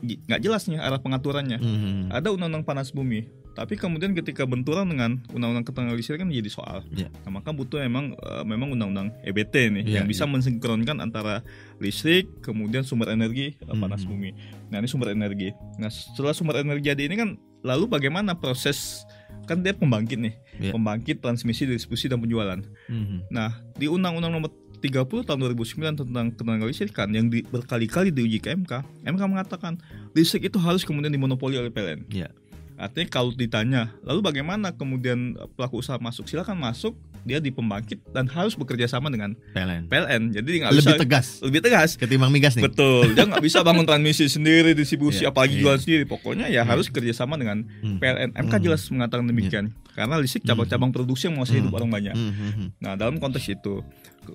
nggak 0.00 0.40
jelas 0.40 0.66
nih 0.66 0.78
arah 0.78 0.98
pengaturannya. 0.98 1.58
Hmm, 1.58 1.78
hmm. 1.78 2.02
Ada 2.10 2.30
undang-undang 2.30 2.64
panas 2.64 2.90
bumi, 2.90 3.28
tapi 3.58 3.74
kemudian 3.74 4.14
ketika 4.14 4.42
benturan 4.42 4.86
dengan 4.86 5.18
undang-undang 5.28 5.62
ketenaga 5.62 5.92
listrikan 5.92 6.24
kan 6.24 6.30
jadi 6.30 6.46
soal. 6.48 6.86
Ya. 6.90 7.10
Nah, 7.22 7.34
maka 7.34 7.50
butuh 7.50 7.82
memang 7.82 8.14
eh, 8.14 8.44
memang 8.44 8.70
undang-undang 8.70 9.10
EBT 9.20 9.54
nih 9.68 9.84
Ya, 9.84 9.94
yang 9.98 10.06
bisa 10.06 10.22
ya. 10.22 10.30
mensinkronkan 10.30 10.98
antara 10.98 11.42
listrik 11.76 12.30
kemudian 12.38 12.82
sumber 12.82 13.10
energi 13.10 13.54
eh, 13.54 13.76
panas 13.76 14.02
Hmm. 14.02 14.14
bumi. 14.14 14.30
Nah, 14.68 14.78
ini 14.78 14.86
sumber 14.86 15.10
energi. 15.10 15.50
Nah, 15.76 15.88
setelah 15.88 16.30
sumber 16.30 16.58
energi 16.58 16.86
jadi 16.86 17.02
ini 17.02 17.16
kan 17.16 17.30
lalu 17.60 17.84
bagaimana 17.84 18.32
proses 18.32 19.02
kan 19.44 19.58
dia 19.58 19.72
pembangkit 19.72 20.16
nih. 20.16 20.34
Ya. 20.60 20.70
Pembangkit, 20.70 21.18
transmisi, 21.18 21.64
distribusi 21.64 22.06
dan 22.06 22.18
penjualan. 22.18 22.62
Hmm. 22.86 23.26
Nah, 23.28 23.50
di 23.74 23.86
Undang-Undang 23.86 24.30
Nomor 24.30 24.50
30 24.78 25.26
tahun 25.26 25.38
2009 25.42 25.74
tentang 25.98 26.30
ketenaga 26.30 26.62
listrikan 26.62 27.10
yang 27.10 27.26
di- 27.26 27.42
berkali-kali 27.42 28.14
diuji 28.14 28.38
ke 28.38 28.54
MK, 28.54 28.78
MK 29.02 29.22
mengatakan 29.26 29.74
listrik 30.12 30.46
itu 30.46 30.58
harus 30.58 30.86
kemudian 30.86 31.10
dimonopoli 31.10 31.58
oleh 31.58 31.66
PLN. 31.66 32.06
Ya. 32.08 32.30
Artinya 32.78 33.10
kalau 33.10 33.30
ditanya, 33.30 33.90
lalu 34.00 34.22
bagaimana 34.22 34.70
kemudian 34.70 35.34
pelaku 35.52 35.82
usaha 35.82 35.98
masuk? 35.98 36.24
Silakan 36.24 36.54
masuk, 36.56 36.94
dia 37.22 37.36
di 37.36 37.50
pembangkit 37.50 37.98
dan 38.08 38.24
harus 38.28 38.54
bekerja 38.54 38.86
sama 38.86 39.10
dengan 39.10 39.34
PLN. 39.50 39.90
PLN. 39.90 40.22
Jadi 40.30 40.50
nggak 40.62 40.70
Lebih 40.70 40.86
bisa 40.86 40.94
tegas 40.96 41.26
lebih 41.42 41.60
tegas. 41.60 41.90
ketimbang 41.96 42.30
migas 42.30 42.54
nih. 42.54 42.64
Betul, 42.64 43.12
dia 43.12 43.26
nggak 43.26 43.42
bisa 43.42 43.60
bangun 43.60 43.82
transmisi 43.90 44.30
sendiri, 44.30 44.72
distribusi, 44.72 45.26
Iya, 45.26 45.34
apalagi 45.34 45.58
iya. 45.58 45.62
jual 45.66 45.76
sendiri. 45.76 46.04
Pokoknya 46.06 46.46
ya 46.46 46.62
Iya. 46.62 46.70
harus 46.70 46.86
kerjasama 46.86 47.34
dengan 47.34 47.66
Hmm. 47.82 47.98
PLN. 47.98 48.30
MK 48.38 48.54
Hmm. 48.54 48.62
jelas 48.62 48.80
mengatakan 48.88 49.26
demikian. 49.26 49.74
Karena 49.90 50.14
listrik 50.16 50.46
cabang-cabang 50.46 50.94
produksi 50.94 51.26
yang 51.26 51.34
menguasai 51.34 51.58
hidup 51.58 51.74
Hmm. 51.74 51.78
orang 51.78 51.90
banyak. 51.92 52.14
Hmm, 52.14 52.30
hmm, 52.30 52.52
hmm. 52.54 52.68
Nah, 52.78 52.94
dalam 52.94 53.18
konteks 53.18 53.50
itu, 53.50 53.82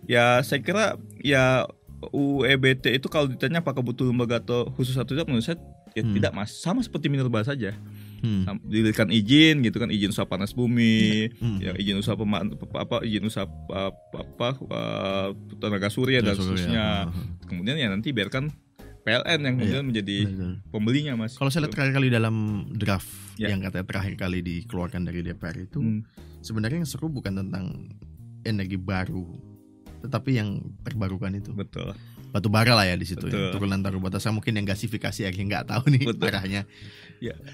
ya 0.03 0.43
saya 0.43 0.59
kira 0.59 0.99
ya 1.17 1.63
UEBT 2.03 2.91
itu 2.93 3.07
kalau 3.07 3.25
ditanya 3.25 3.63
apakah 3.63 3.79
butuh 3.79 4.03
lembaga 4.03 4.37
atau 4.37 4.67
khusus 4.69 4.91
atau 4.93 5.15
tidak, 5.15 5.23
menurut 5.23 5.41
saya 5.41 5.55
ya 5.93 6.01
Hmm. 6.01 6.11
tidak 6.11 6.31
mas, 6.33 6.51
sama 6.51 6.81
seperti 6.81 7.07
Minerba 7.07 7.39
saja. 7.41 7.71
Hmm. 8.23 8.47
Diberikan 8.63 9.11
izin 9.11 9.59
gitu 9.61 9.77
kan, 9.77 9.91
izin 9.91 10.09
usaha 10.09 10.23
panas 10.23 10.55
bumi, 10.55 11.27
Hmm. 11.35 11.59
ya 11.59 11.75
izin 11.75 11.99
usaha 11.99 12.15
pema- 12.15 12.39
apa, 12.73 13.03
izin 13.03 13.27
usaha 13.27 13.43
apa, 13.43 13.91
apa 14.15 14.47
eh, 14.63 15.27
tenaga 15.59 15.91
surya 15.91 16.23
dan 16.23 16.33
seterusnya. 16.33 16.87
hmm. 17.05 17.43
Kemudian 17.45 17.75
ya 17.75 17.91
nanti 17.91 18.09
biarkan 18.09 18.47
PLN 19.03 19.39
yang 19.43 19.55
kemudian 19.59 19.83
menjadi 19.83 20.17
Betul. 20.23 20.51
pembelinya 20.71 21.13
mas. 21.13 21.35
Kalau 21.35 21.51
saya 21.51 21.67
lihat 21.67 21.75
terakhir 21.75 21.93
kali 21.93 22.07
dalam 22.07 22.35
draft 22.71 23.11
Ya. 23.35 23.51
yang 23.51 23.59
katanya 23.59 23.83
terakhir 23.83 24.15
kali 24.15 24.39
dikeluarkan 24.39 25.03
dari 25.03 25.19
DPR 25.19 25.57
itu 25.59 25.77
Hmm, 25.77 26.07
sebenarnya 26.39 26.79
yang 26.79 26.87
seru 26.87 27.11
bukan 27.11 27.35
tentang 27.35 27.91
energi 28.41 28.75
baru, 28.75 29.27
tetapi 29.99 30.31
yang 30.33 30.49
terbarukan 30.81 31.35
itu 31.35 31.51
betul. 31.51 31.91
Batu 32.33 32.49
bara 32.49 32.73
lah 32.73 32.83
ya 32.83 32.97
di 32.97 33.05
situ 33.05 33.21
ya. 33.23 33.53
Betul. 33.53 33.69
turunan 33.69 33.79
batas 34.01 34.25
mungkin 34.27 34.57
yang 34.57 34.65
gasifikasi 34.65 35.23
yang 35.23 35.47
nggak 35.47 35.69
tahu 35.69 35.85
nih 35.87 36.01
Betul. 36.09 36.33
arahnya 36.33 36.65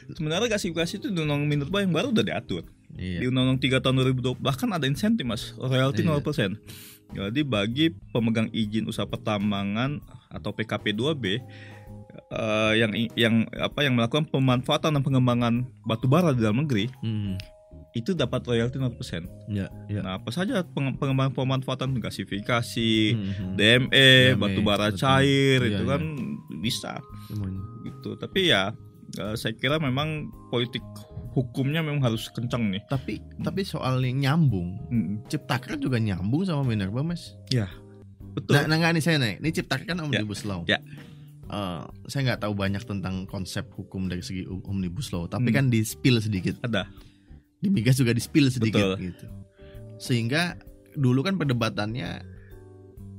Sebenarnya 0.09 0.49
gasifikasi 0.49 0.97
itu 0.97 1.11
di 1.11 1.19
Undang-Undang 1.19 1.45
Minerba 1.45 1.77
yang 1.83 1.91
baru 1.91 2.09
udah 2.09 2.25
diatur. 2.25 2.63
iya 2.97 3.19
di 3.21 3.25
Undang-Undang 3.27 3.59
3 3.59 3.83
tahun 3.83 3.95
2020 4.15 4.39
bahkan 4.39 4.71
ada 4.71 4.87
insentif 4.87 5.21
mas 5.21 5.51
royalti 5.53 6.01
Iya. 6.01 6.17
0% 6.17 6.57
jadi 7.09 7.41
bagi 7.43 7.85
pemegang 8.09 8.47
izin 8.49 8.85
usaha 8.85 9.03
pertambangan 9.03 9.99
atau 10.29 10.49
PKP 10.49 10.93
2B 10.93 11.23
eh, 12.31 12.73
yang 12.75 12.91
yang 13.13 13.35
apa 13.51 13.81
yang 13.81 13.93
melakukan 13.93 14.25
pemanfaatan 14.25 14.95
dan 14.95 15.03
pengembangan 15.03 15.53
batu 15.83 16.05
bara 16.05 16.31
di 16.31 16.39
dalam 16.39 16.63
negeri 16.63 16.87
Hmm. 17.01 17.35
Itu 17.99 18.11
dapat 18.13 18.41
royalti 18.41 18.77
0%. 18.77 19.27
ya 19.47 19.67
ya 19.85 19.99
Nah, 19.99 20.17
apa 20.17 20.29
saja 20.29 20.63
penge- 20.63 20.95
pengembangan 20.95 21.33
pemanfaatan 21.33 21.93
gasifikasi, 21.95 22.91
Hmm, 23.11 23.31
hmm. 23.33 23.53
DME, 23.53 24.07
DME, 24.31 24.35
batu 24.35 24.61
bara 24.61 24.87
betul. 24.87 24.99
cair 24.99 25.59
Iya, 25.59 25.69
itu 25.69 25.83
iya. 25.83 25.89
kan 25.89 26.01
bisa 26.57 26.93
Semuanya. 27.25 27.61
gitu. 27.83 28.15
Tapi 28.15 28.39
ya 28.47 28.71
eh, 29.11 29.35
saya 29.35 29.53
kira 29.53 29.77
memang 29.77 30.23
politik 30.47 30.85
hukumnya 31.31 31.79
memang 31.79 32.01
harus 32.01 32.25
kencang 32.27 32.69
nih. 32.69 32.81
tapi 32.85 33.17
tapi 33.39 33.61
soal 33.63 33.99
yang 33.99 34.17
nyambung 34.19 34.81
Mm, 34.87 35.25
Ciptaker 35.25 35.77
juga 35.77 35.97
nyambung 35.97 36.41
sama 36.43 36.63
Minerba 36.63 37.01
mas 37.01 37.33
Betul. 38.31 38.53
Nah, 38.55 38.63
nah 38.67 38.75
nggak 38.77 38.93
nih 38.93 39.03
saya 39.03 39.17
nih. 39.17 39.33
Ini 39.37 39.49
Ciptaker 39.51 39.85
kan 39.87 39.99
omnibus 39.99 40.41
law. 40.43 40.61
Ya. 40.63 40.77
Eh, 41.45 41.81
saya 42.05 42.21
nggak 42.23 42.45
tahu 42.45 42.53
banyak 42.53 42.83
tentang 42.83 43.25
konsep 43.25 43.65
hukum 43.71 44.05
dari 44.05 44.21
segi 44.21 44.45
um- 44.45 44.61
omnibus 44.63 45.09
law, 45.09 45.25
tapi 45.25 45.49
Hmm. 45.49 45.55
kan 45.55 45.65
di 45.67 45.81
spill 45.81 46.17
sedikit. 46.19 46.61
Ada. 46.61 46.85
Di 47.59 47.67
migas 47.67 47.95
juga 47.95 48.11
di 48.11 48.19
spill 48.19 48.47
sedikit 48.47 48.95
Betul. 48.95 49.05
gitu. 49.05 49.25
Sehingga 49.97 50.55
dulu 50.93 51.21
kan 51.21 51.35
perdebatannya 51.35 52.23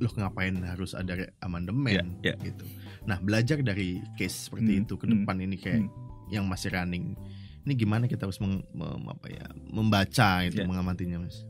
loh 0.00 0.12
ngapain 0.16 0.56
harus 0.64 0.96
ada 0.96 1.12
amandemen 1.38 2.16
Ya, 2.24 2.32
ya. 2.32 2.34
gitu. 2.40 2.64
Nah, 3.04 3.20
belajar 3.20 3.60
dari 3.60 4.00
case 4.16 4.48
seperti 4.48 4.72
Hmm, 4.74 4.82
itu 4.82 4.94
ke 4.96 5.04
hmm, 5.04 5.12
depan 5.22 5.36
ini 5.38 5.56
kayak 5.56 5.84
yang 6.28 6.48
masih 6.48 6.72
running. 6.72 7.12
Ini 7.60 7.72
gimana 7.76 8.08
kita 8.08 8.24
harus 8.24 8.40
meng- 8.40 8.64
mem- 8.70 9.06
apa 9.06 9.28
ya, 9.28 9.44
membaca 9.68 10.40
itu 10.42 10.56
Ya. 10.56 10.66
mengamatinya, 10.66 11.20
Mas? 11.20 11.44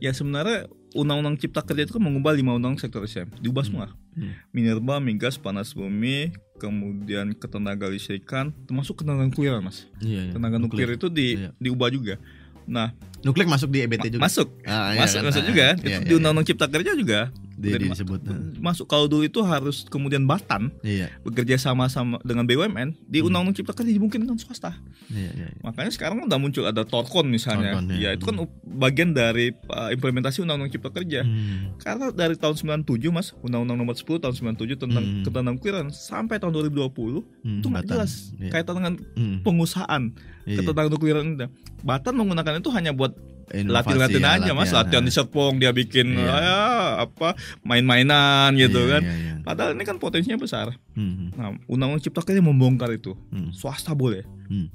Ya 0.00 0.10
sebenarnya 0.10 0.64
undang-undang 0.92 1.36
cipta 1.36 1.60
kerja 1.60 1.84
itu 1.84 1.92
kan 1.92 2.00
mengubah 2.00 2.32
lima 2.32 2.56
undang 2.56 2.80
sektor 2.80 3.04
SDM, 3.04 3.36
diubah 3.36 3.60
Hmm. 3.60 3.68
semua. 3.68 3.86
Hmm. 4.16 4.32
Minerba, 4.50 4.96
migas, 4.96 5.36
panas 5.36 5.76
bumi, 5.76 6.32
kemudian 6.60 7.32
ketenaga 7.32 7.88
listrikan, 7.88 8.52
termasuk 8.68 9.00
ketenaga 9.00 9.24
nuklir 9.24 9.56
mas. 9.58 9.88
Iya, 9.98 10.28
iya. 10.28 10.32
Tenaga 10.36 10.60
nuklir 10.60 10.92
itu 10.92 11.08
di, 11.08 11.40
Iya. 11.40 11.50
diubah 11.56 11.88
juga. 11.88 12.20
Nah, 12.68 12.92
Nuklir 13.20 13.44
masuk 13.44 13.68
di 13.68 13.82
EBT 13.82 14.14
juga. 14.14 14.22
masuk, 14.22 14.48
Ah, 14.62 14.92
iya 14.94 15.00
masuk, 15.02 15.18
kan? 15.18 15.24
masuk 15.26 15.42
Ah, 15.42 15.48
juga. 15.48 15.66
iya, 15.66 15.74
itu 15.74 15.88
iya, 15.88 15.98
di 15.98 16.06
iya. 16.06 16.16
Undang-Undang 16.16 16.46
Cipta 16.46 16.66
Kerja 16.68 16.92
juga 16.94 17.20
Dari- 17.62 17.86
disebut. 17.86 18.20
ah. 18.24 18.40
masuk. 18.56 18.86
Kalau 18.86 19.04
dulu 19.04 19.22
itu 19.22 19.40
harus 19.40 19.84
kemudian 19.84 20.24
Batan 20.24 20.72
Iya, 20.80 21.12
bekerja 21.20 21.56
sama 21.56 21.86
sama 21.86 22.16
dengan 22.20 22.42
BUMN 22.42 22.96
di 23.02 23.18
Hmm. 23.18 23.28
Undang-Undang 23.28 23.56
Cipta 23.56 23.72
Kerja 23.72 23.90
dimungkinkan 23.90 24.32
swasta. 24.36 24.80
iya, 25.08 25.28
iya. 25.30 25.46
iya. 25.46 25.60
Makanya 25.60 25.90
sekarang 25.90 26.24
udah 26.24 26.36
muncul 26.36 26.64
ada 26.64 26.82
Torkon 26.82 27.26
misalnya. 27.26 27.76
Torkon, 27.76 27.92
ya. 27.92 27.98
ya 28.00 28.10
itu 28.12 28.24
kan 28.24 28.36
bagian 28.64 29.10
dari 29.10 29.52
uh, 29.68 29.90
implementasi 29.90 30.40
Undang-Undang 30.40 30.72
Cipta 30.72 30.90
Kerja. 30.90 31.20
Hmm. 31.20 31.76
Karena 31.76 32.08
dari 32.10 32.34
tahun 32.34 32.56
97 32.56 32.86
Mas, 33.10 33.36
Undang-Undang 33.38 33.76
Nomor 33.76 33.94
10 33.94 34.16
tahun 34.18 34.34
97 34.34 34.78
tentang 34.78 35.02
Hmm. 35.02 35.22
ketenagakerjaan 35.22 35.88
sampai 35.90 36.36
tahun 36.36 36.52
2020 36.54 37.22
Hmm, 37.42 37.60
itu 37.60 37.66
nggak 37.66 37.84
jelas 37.86 38.32
Iya. 38.34 38.50
kaitan 38.50 38.74
dengan 38.74 38.94
Hmm. 39.12 39.36
pengusahaan 39.40 40.02
Iya. 40.44 40.58
ketenagakerjaan 40.58 41.26
itu. 41.34 41.46
Batan 41.80 42.14
menggunakan 42.14 42.56
itu 42.56 42.70
hanya 42.70 42.90
buat 42.90 43.12
latihan-latihan 43.50 44.22
ya, 44.38 44.46
aja 44.46 44.52
Mas, 44.52 44.70
latihan 44.70 45.02
di 45.02 45.10
Serpong 45.10 45.58
dia 45.58 45.70
bikin 45.70 46.14
Iya. 46.14 46.22
ya, 46.22 46.58
apa 47.00 47.32
main-mainan 47.64 48.52
gitu 48.54 48.76
Iya, 48.78 48.90
kan. 48.90 49.02
iya, 49.02 49.14
iya. 49.16 49.34
Padahal 49.40 49.72
ini 49.72 49.82
kan 49.82 49.96
potensinya 49.96 50.36
besar. 50.36 50.76
Hmm, 50.92 51.32
Nah, 51.32 51.56
Undang-Undang 51.66 52.02
Cipta 52.02 52.20
Kerja 52.20 52.38
membongkar 52.38 52.90
itu. 52.90 53.16
hmm, 53.30 53.50
Swasta 53.50 53.92
boleh. 53.92 54.22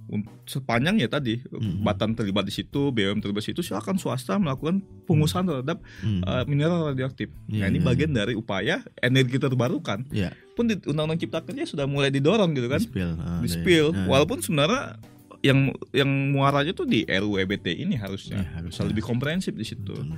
Un- 0.08 0.26
Sepanjang 0.46 0.96
ya 0.96 1.08
tadi 1.08 1.42
Hmm. 1.44 1.82
Batan 1.82 2.14
terlibat 2.14 2.44
di 2.44 2.54
situ, 2.54 2.90
BUMN 2.90 3.20
terlibat 3.20 3.42
di 3.42 3.50
situ, 3.50 3.60
silakan 3.60 3.96
swasta 3.96 4.36
melakukan 4.36 4.80
pengusahaan 5.04 5.44
terhadap 5.44 5.84
Hmm. 6.00 6.22
uh, 6.22 6.44
mineral 6.46 6.88
radioaktif. 6.88 7.28
Iya, 7.46 7.62
nah, 7.62 7.68
ini 7.68 7.80
iya, 7.80 7.86
bagian 7.86 8.12
dari 8.12 8.34
upaya 8.34 8.76
energi 9.00 9.38
terbarukan. 9.38 10.08
Iya, 10.10 10.32
Pun 10.54 10.66
di 10.66 10.80
Undang-Undang 10.80 11.20
Cipta 11.20 11.40
Kerja 11.42 11.68
sudah 11.68 11.86
mulai 11.86 12.08
didorong 12.10 12.54
gitu 12.54 12.66
kan, 12.66 12.80
di 12.80 12.88
spill. 12.88 13.12
ah, 13.18 13.40
di 13.40 13.46
ya. 13.46 13.54
spill. 13.54 13.88
Ah. 13.92 14.08
Walaupun 14.08 14.40
sebenarnya 14.40 14.96
yang 15.42 15.60
yang 15.92 16.08
muaranya 16.32 16.72
tuh 16.72 16.86
di 16.86 17.04
RUU 17.04 17.38
EBT 17.38 17.76
ini 17.76 17.94
harusnya 17.96 18.40
Iya, 18.40 18.50
harusnya. 18.56 18.72
bisa 18.72 18.88
lebih 18.88 19.04
komprehensif 19.04 19.52
di 19.52 19.62
situ. 19.62 19.94
Betul. 19.94 20.16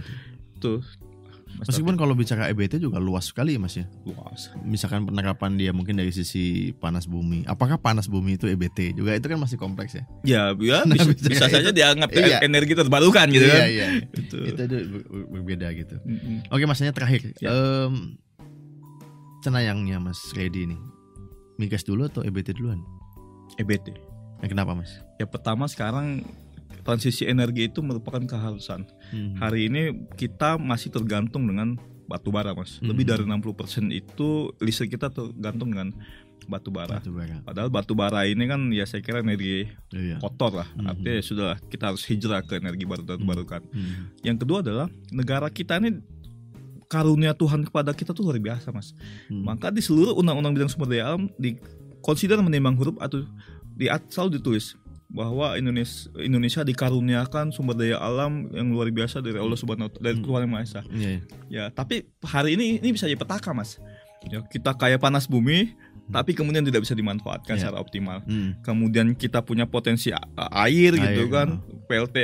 Tuh. 0.58 0.82
Mas 1.58 1.74
Meskipun 1.74 1.98
kalau 1.98 2.14
bicara 2.14 2.52
EBT 2.52 2.78
juga 2.78 3.02
luas 3.02 3.32
sekali 3.32 3.56
ya 3.56 3.60
Mas 3.60 3.74
ya. 3.74 3.88
Luas. 4.04 4.54
Misalkan 4.62 5.08
penerapan 5.08 5.58
dia 5.58 5.74
mungkin 5.74 5.98
dari 5.98 6.14
sisi 6.14 6.70
panas 6.76 7.10
bumi. 7.10 7.48
Apakah 7.48 7.82
panas 7.82 8.06
bumi 8.06 8.38
itu 8.38 8.46
EBT? 8.46 8.94
Juga 8.94 9.18
itu 9.18 9.26
kan 9.26 9.40
masih 9.40 9.58
kompleks 9.58 9.98
ya. 9.98 10.04
Ya, 10.22 10.42
ya 10.54 10.84
Nah, 10.88 10.94
bisa, 10.94 11.18
bisa 11.18 11.46
itu- 11.48 11.56
saja 11.58 11.70
dianggap 11.74 12.14
iya. 12.14 12.44
energi 12.46 12.78
terbarukan 12.78 13.26
gitu 13.34 13.48
kan. 13.48 13.58
Iya, 13.64 13.68
iya. 13.74 13.88
Itu. 14.06 14.38
Itu, 14.44 14.62
itu 14.62 14.76
ber- 14.86 15.08
ber- 15.10 15.28
berbeda 15.34 15.68
gitu. 15.74 15.96
Mm-mm. 16.06 16.46
Oke, 16.54 16.64
masanya 16.70 16.94
terakhir. 16.94 17.34
Ya. 17.42 17.50
Em, 17.50 18.20
cenayangnya 19.42 19.98
Mas 19.98 20.20
Redi 20.34 20.68
ini. 20.68 20.78
Migas 21.58 21.82
dulu 21.82 22.06
atau 22.06 22.22
EBT 22.22 22.54
duluan? 22.54 22.86
EBT. 23.58 23.90
Eh, 24.46 24.50
kenapa 24.50 24.78
Mas? 24.78 25.02
Ya 25.18 25.26
pertama 25.26 25.66
sekarang 25.66 26.22
transisi 26.86 27.26
energi 27.26 27.68
itu 27.68 27.82
merupakan 27.82 28.22
keharusan. 28.22 28.86
Hmm. 29.10 29.36
Hari 29.38 29.72
ini 29.72 29.82
kita 30.16 30.56
masih 30.56 30.92
tergantung 30.92 31.48
dengan 31.48 31.76
batu 32.08 32.32
bara, 32.32 32.56
Mas. 32.56 32.80
Lebih 32.80 33.04
Hmm. 33.04 33.12
dari 33.12 33.24
60% 33.28 33.92
itu 33.92 34.52
listrik 34.60 34.96
kita 34.96 35.12
tergantung 35.12 35.72
dengan 35.76 35.92
batu 36.48 36.72
bara. 36.72 37.04
Batu 37.04 37.12
bara. 37.12 37.44
Padahal 37.44 37.68
batu 37.68 37.92
bara 37.92 38.24
ini 38.24 38.48
kan 38.48 38.72
ya 38.72 38.88
saya 38.88 39.04
kira 39.04 39.20
energi 39.20 39.68
Iya. 39.92 40.24
kotor 40.24 40.64
lah. 40.64 40.70
Hmm. 40.80 40.88
Artinya 40.88 41.14
ya 41.20 41.24
sudah 41.24 41.50
kita 41.68 41.92
harus 41.92 42.08
hijrah 42.08 42.40
ke 42.48 42.56
energi 42.56 42.88
baru 42.88 43.04
terbarukan. 43.04 43.60
Hmm. 43.68 44.16
Yang 44.24 44.48
kedua 44.48 44.64
adalah 44.64 44.88
negara 45.12 45.52
kita 45.52 45.76
ini 45.78 46.00
karunia 46.88 47.36
Tuhan 47.36 47.68
kepada 47.68 47.92
kita 47.92 48.16
tuh 48.16 48.24
luar 48.24 48.40
biasa, 48.40 48.72
Mas. 48.72 48.96
Hmm. 49.28 49.44
Maka 49.44 49.68
di 49.68 49.84
seluruh 49.84 50.16
undang-undang 50.16 50.56
bidang 50.56 50.72
sumber 50.72 50.88
daya 50.88 51.12
alam 51.12 51.28
di 51.36 51.60
consider 52.00 52.40
menimbang 52.40 52.80
huruf 52.80 52.96
atau 53.04 53.28
di 53.76 53.92
selalu 54.08 54.40
ditulis 54.40 54.80
bahwa 55.08 55.56
Indonesia 55.56 56.12
Indonesia 56.18 56.62
dikaruniakan 56.62 57.50
sumber 57.50 57.74
daya 57.74 57.96
alam 57.98 58.52
yang 58.52 58.68
luar 58.70 58.88
biasa 58.90 59.20
dari 59.20 59.40
Allah 59.40 59.56
Subhanahu 59.56 59.88
dari 59.96 60.20
Hmm. 60.20 60.24
Tuhan 60.24 60.40
Yang 60.44 60.52
Maha 60.52 60.64
Esa. 60.64 60.82
Iya, 60.86 61.10
iya. 61.10 61.22
Ya, 61.48 61.64
tapi 61.70 61.96
hari 62.22 62.54
ini 62.54 62.78
ini 62.78 62.90
bisa 62.92 63.08
jadi 63.08 63.16
petaka, 63.16 63.52
Mas. 63.52 63.80
Ya, 64.24 64.44
kita 64.44 64.74
kaya 64.74 65.00
panas 65.00 65.24
bumi 65.26 65.72
tapi 66.08 66.32
kemudian 66.32 66.64
tidak 66.64 66.84
bisa 66.84 66.92
dimanfaatkan 66.92 67.56
Ya. 67.56 67.68
secara 67.68 67.80
optimal. 67.80 68.24
Hmm. 68.24 68.56
Kemudian 68.62 69.12
kita 69.12 69.40
punya 69.42 69.64
potensi 69.66 70.08
a- 70.10 70.24
a- 70.34 70.64
air, 70.64 70.92
gitu 70.94 71.24
Air, 71.24 71.30
kan. 71.30 71.48
PLT 71.86 72.18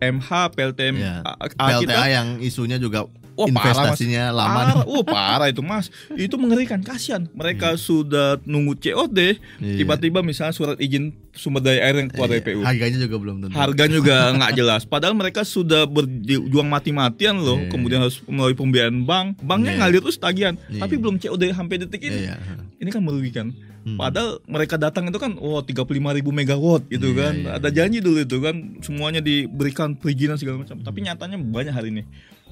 MH, 0.00 0.30
PLTM. 0.52 0.94
A- 0.98 1.38
A- 1.38 1.46
PLTA 1.48 1.78
kita 1.80 2.02
yang 2.08 2.28
isunya 2.38 2.74
juga 2.76 3.06
Wah, 3.32 3.46
parah, 3.48 3.62
Mas. 3.62 3.66
investasinya 3.96 4.24
lama. 4.28 4.50
Parah, 4.52 4.74
oh 4.84 5.02
parah 5.02 5.48
itu 5.48 5.62
mas. 5.62 5.88
Itu 6.12 6.36
mengerikan, 6.36 6.82
kasihan. 6.82 7.24
Mereka 7.32 7.74
sudah 7.76 8.36
nunggu 8.44 8.76
COD, 8.76 9.38
Iya. 9.56 9.78
tiba-tiba 9.78 10.20
misalnya 10.20 10.52
surat 10.52 10.76
izin 10.76 11.14
sumber 11.32 11.60
daya 11.60 11.80
air 11.82 11.96
yang 11.96 12.08
keluar 12.08 12.28
dari 12.28 12.40
Iya, 12.40 12.48
PU. 12.52 12.60
Harganya 12.60 12.98
juga 13.00 13.16
belum 13.16 13.36
tentu. 13.40 13.56
Harga 13.56 13.84
juga 13.88 14.16
nggak 14.36 14.52
jelas. 14.52 14.82
Padahal 14.84 15.16
mereka 15.16 15.42
sudah 15.42 15.84
berjuang 15.84 16.68
mati-matian 16.68 17.36
loh. 17.36 17.56
Iya. 17.58 17.68
Kemudian 17.68 18.00
harus 18.00 18.20
melalui 18.24 18.52
pembiayaan 18.52 19.02
bank. 19.02 19.40
Banknya 19.40 19.72
Iya. 19.72 19.80
ngalir 19.80 20.00
terus 20.02 20.16
tagihan. 20.16 20.54
Iya. 20.68 20.84
Tapi 20.84 20.94
belum 20.96 21.16
COD 21.16 21.42
sampai 21.50 21.76
detik 21.80 22.02
ini. 22.04 22.28
Iya, 22.28 22.36
iya. 22.36 22.54
Ini 22.78 22.88
kan 22.88 23.00
merugikan. 23.00 23.46
Hmm. 23.82 23.98
Padahal 23.98 24.38
mereka 24.46 24.78
datang 24.78 25.10
itu 25.10 25.18
kan, 25.18 25.34
oh 25.42 25.58
35 25.58 25.82
ribu 26.14 26.30
megawatt 26.30 26.86
gitu 26.86 27.10
Iya, 27.10 27.18
kan. 27.18 27.34
iya, 27.34 27.50
Ada 27.58 27.68
janji 27.72 27.98
dulu 27.98 28.22
itu 28.22 28.38
kan, 28.38 28.54
semuanya 28.78 29.18
diberikan 29.18 29.98
perizinan 29.98 30.38
segala 30.38 30.62
macam. 30.62 30.78
Tapi 30.78 30.98
nyatanya 31.02 31.34
banyak 31.34 31.74
hari 31.74 31.90
ini. 31.90 32.02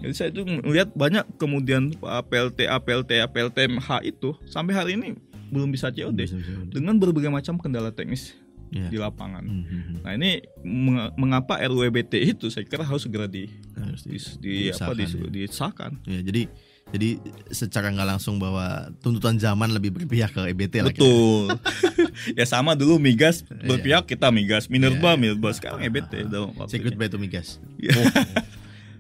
Jadi 0.01 0.15
saya 0.17 0.29
itu 0.33 0.43
melihat 0.43 0.91
banyak 0.91 1.29
kemudian 1.37 1.93
uh, 2.01 2.25
PLTA, 2.25 2.73
PLTA, 2.81 3.29
PLTMH 3.29 3.89
itu 4.03 4.33
sampai 4.49 4.73
hari 4.73 4.97
ini 4.97 5.13
belum 5.51 5.69
bisa 5.69 5.91
COD 5.91 6.15
bisa, 6.17 6.39
dengan 6.67 6.95
berbagai 6.97 7.29
macam 7.29 7.59
kendala 7.59 7.91
teknis 7.91 8.33
Iya. 8.71 8.87
di 8.87 8.97
lapangan. 8.97 9.43
Hmm, 9.43 9.65
hmm. 9.65 9.95
Nah 10.01 10.13
ini 10.15 10.31
meng- 10.63 11.11
mengapa 11.17 11.59
RUEBT 11.59 12.15
itu 12.31 12.47
saya 12.49 12.63
kira 12.63 12.83
harus 12.83 13.03
segera 13.03 13.27
di, 13.27 13.51
Harus 13.75 14.03
di, 14.03 14.15
di- 14.15 14.39
di 14.39 14.55
apa 14.71 14.93
di, 14.93 15.05
diusahakan, 15.05 15.27
ya. 15.27 15.31
disahkan. 15.43 15.93
Ya, 16.07 16.21
jadi 16.23 16.43
jadi 16.91 17.09
secara 17.49 17.87
nggak 17.89 18.09
langsung 18.09 18.39
bahwa 18.39 18.67
tuntutan 18.99 19.35
zaman 19.37 19.71
lebih 19.71 19.91
berpihak 19.93 20.31
ke 20.33 20.43
EBT 20.49 20.75
lah. 20.81 20.91
Betul. 20.91 21.55
ya 22.39 22.43
sama 22.45 22.75
dulu 22.75 22.99
migas 22.99 23.43
Iya. 23.45 23.67
berpihak 23.69 24.05
kita 24.07 24.31
migas, 24.31 24.67
minerba 24.67 24.99
Iya, 24.99 25.15
iya. 25.15 25.21
minerba 25.21 25.49
sekarang 25.51 25.81
EBT 25.83 26.27
dalam 26.27 26.51
Say 26.51 26.59
waktunya. 26.79 26.83
goodbye 26.85 27.07
to 27.07 27.19
migas. 27.19 27.59
Iya. 27.77 27.95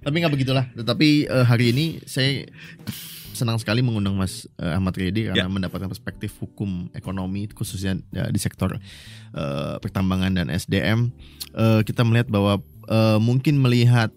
Tapi 0.01 0.15
nggak 0.17 0.33
begitulah. 0.33 0.67
Tetapi 0.73 1.09
eh, 1.27 1.45
hari 1.45 1.71
ini 1.71 1.87
saya 2.05 2.47
senang 3.41 3.57
sekali 3.57 3.81
mengundang 3.81 4.13
Mas 4.15 4.45
eh, 4.57 4.69
Ahmad 4.71 4.93
Redi 4.93 5.27
karena 5.27 5.41
Ya. 5.41 5.49
mendapatkan 5.49 5.89
perspektif 5.89 6.37
hukum 6.37 6.93
ekonomi 6.93 7.49
khususnya 7.49 7.97
ya, 8.11 8.29
di 8.29 8.37
sektor 8.37 8.77
eh, 9.33 9.75
pertambangan 9.79 10.37
dan 10.37 10.47
SDM. 10.47 11.09
Eh, 11.53 11.81
kita 11.83 12.05
melihat 12.05 12.29
bahwa 12.29 12.61
eh, 12.85 13.19
mungkin 13.19 13.57
melihat 13.57 14.13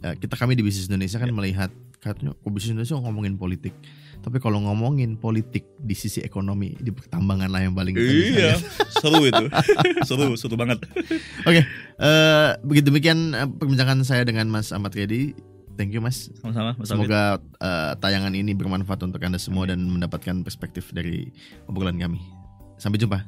ya, 0.00 0.12
kita 0.14 0.34
kami 0.34 0.52
di 0.52 0.62
bisnis 0.62 0.90
Indonesia 0.90 1.16
kan 1.16 1.30
melihat 1.30 1.70
katanya 1.96 2.34
kok 2.34 2.50
bisnis 2.50 2.74
Indonesia 2.74 2.98
ngomongin 2.98 3.34
politik. 3.34 3.72
Tapi 4.20 4.40
kalau 4.40 4.56
ngomongin 4.58 5.14
politik 5.14 5.68
di 5.76 5.92
sisi 5.92 6.18
ekonomi 6.18 6.72
di 6.76 6.88
pertambangan 6.88 7.44
lah 7.44 7.60
yang 7.60 7.76
paling 7.76 7.92
Iya, 7.92 8.56
seru 8.90 9.20
itu. 9.22 9.44
seru, 10.08 10.32
seru 10.34 10.56
banget. 10.56 10.80
Oke, 11.44 11.60
eh, 12.00 12.48
begitu 12.64 12.88
demikian 12.88 13.32
perbincangan 13.54 14.00
saya 14.00 14.24
dengan 14.24 14.48
Mas 14.48 14.72
Ahmad 14.72 14.96
Redi. 14.96 15.36
Thank 15.74 15.92
you 15.94 16.02
Mas. 16.02 16.30
Sama-sama. 16.38 16.78
Mas 16.78 16.86
Semoga 16.86 17.42
uh, 17.58 17.92
tayangan 17.98 18.34
ini 18.34 18.54
bermanfaat 18.54 19.02
untuk 19.02 19.22
Anda 19.22 19.42
semua 19.42 19.66
okay. 19.66 19.74
dan 19.74 19.86
mendapatkan 19.90 20.36
perspektif 20.46 20.94
dari 20.94 21.34
obrolan 21.66 21.98
kami. 21.98 22.22
Sampai 22.78 22.98
jumpa. 23.02 23.22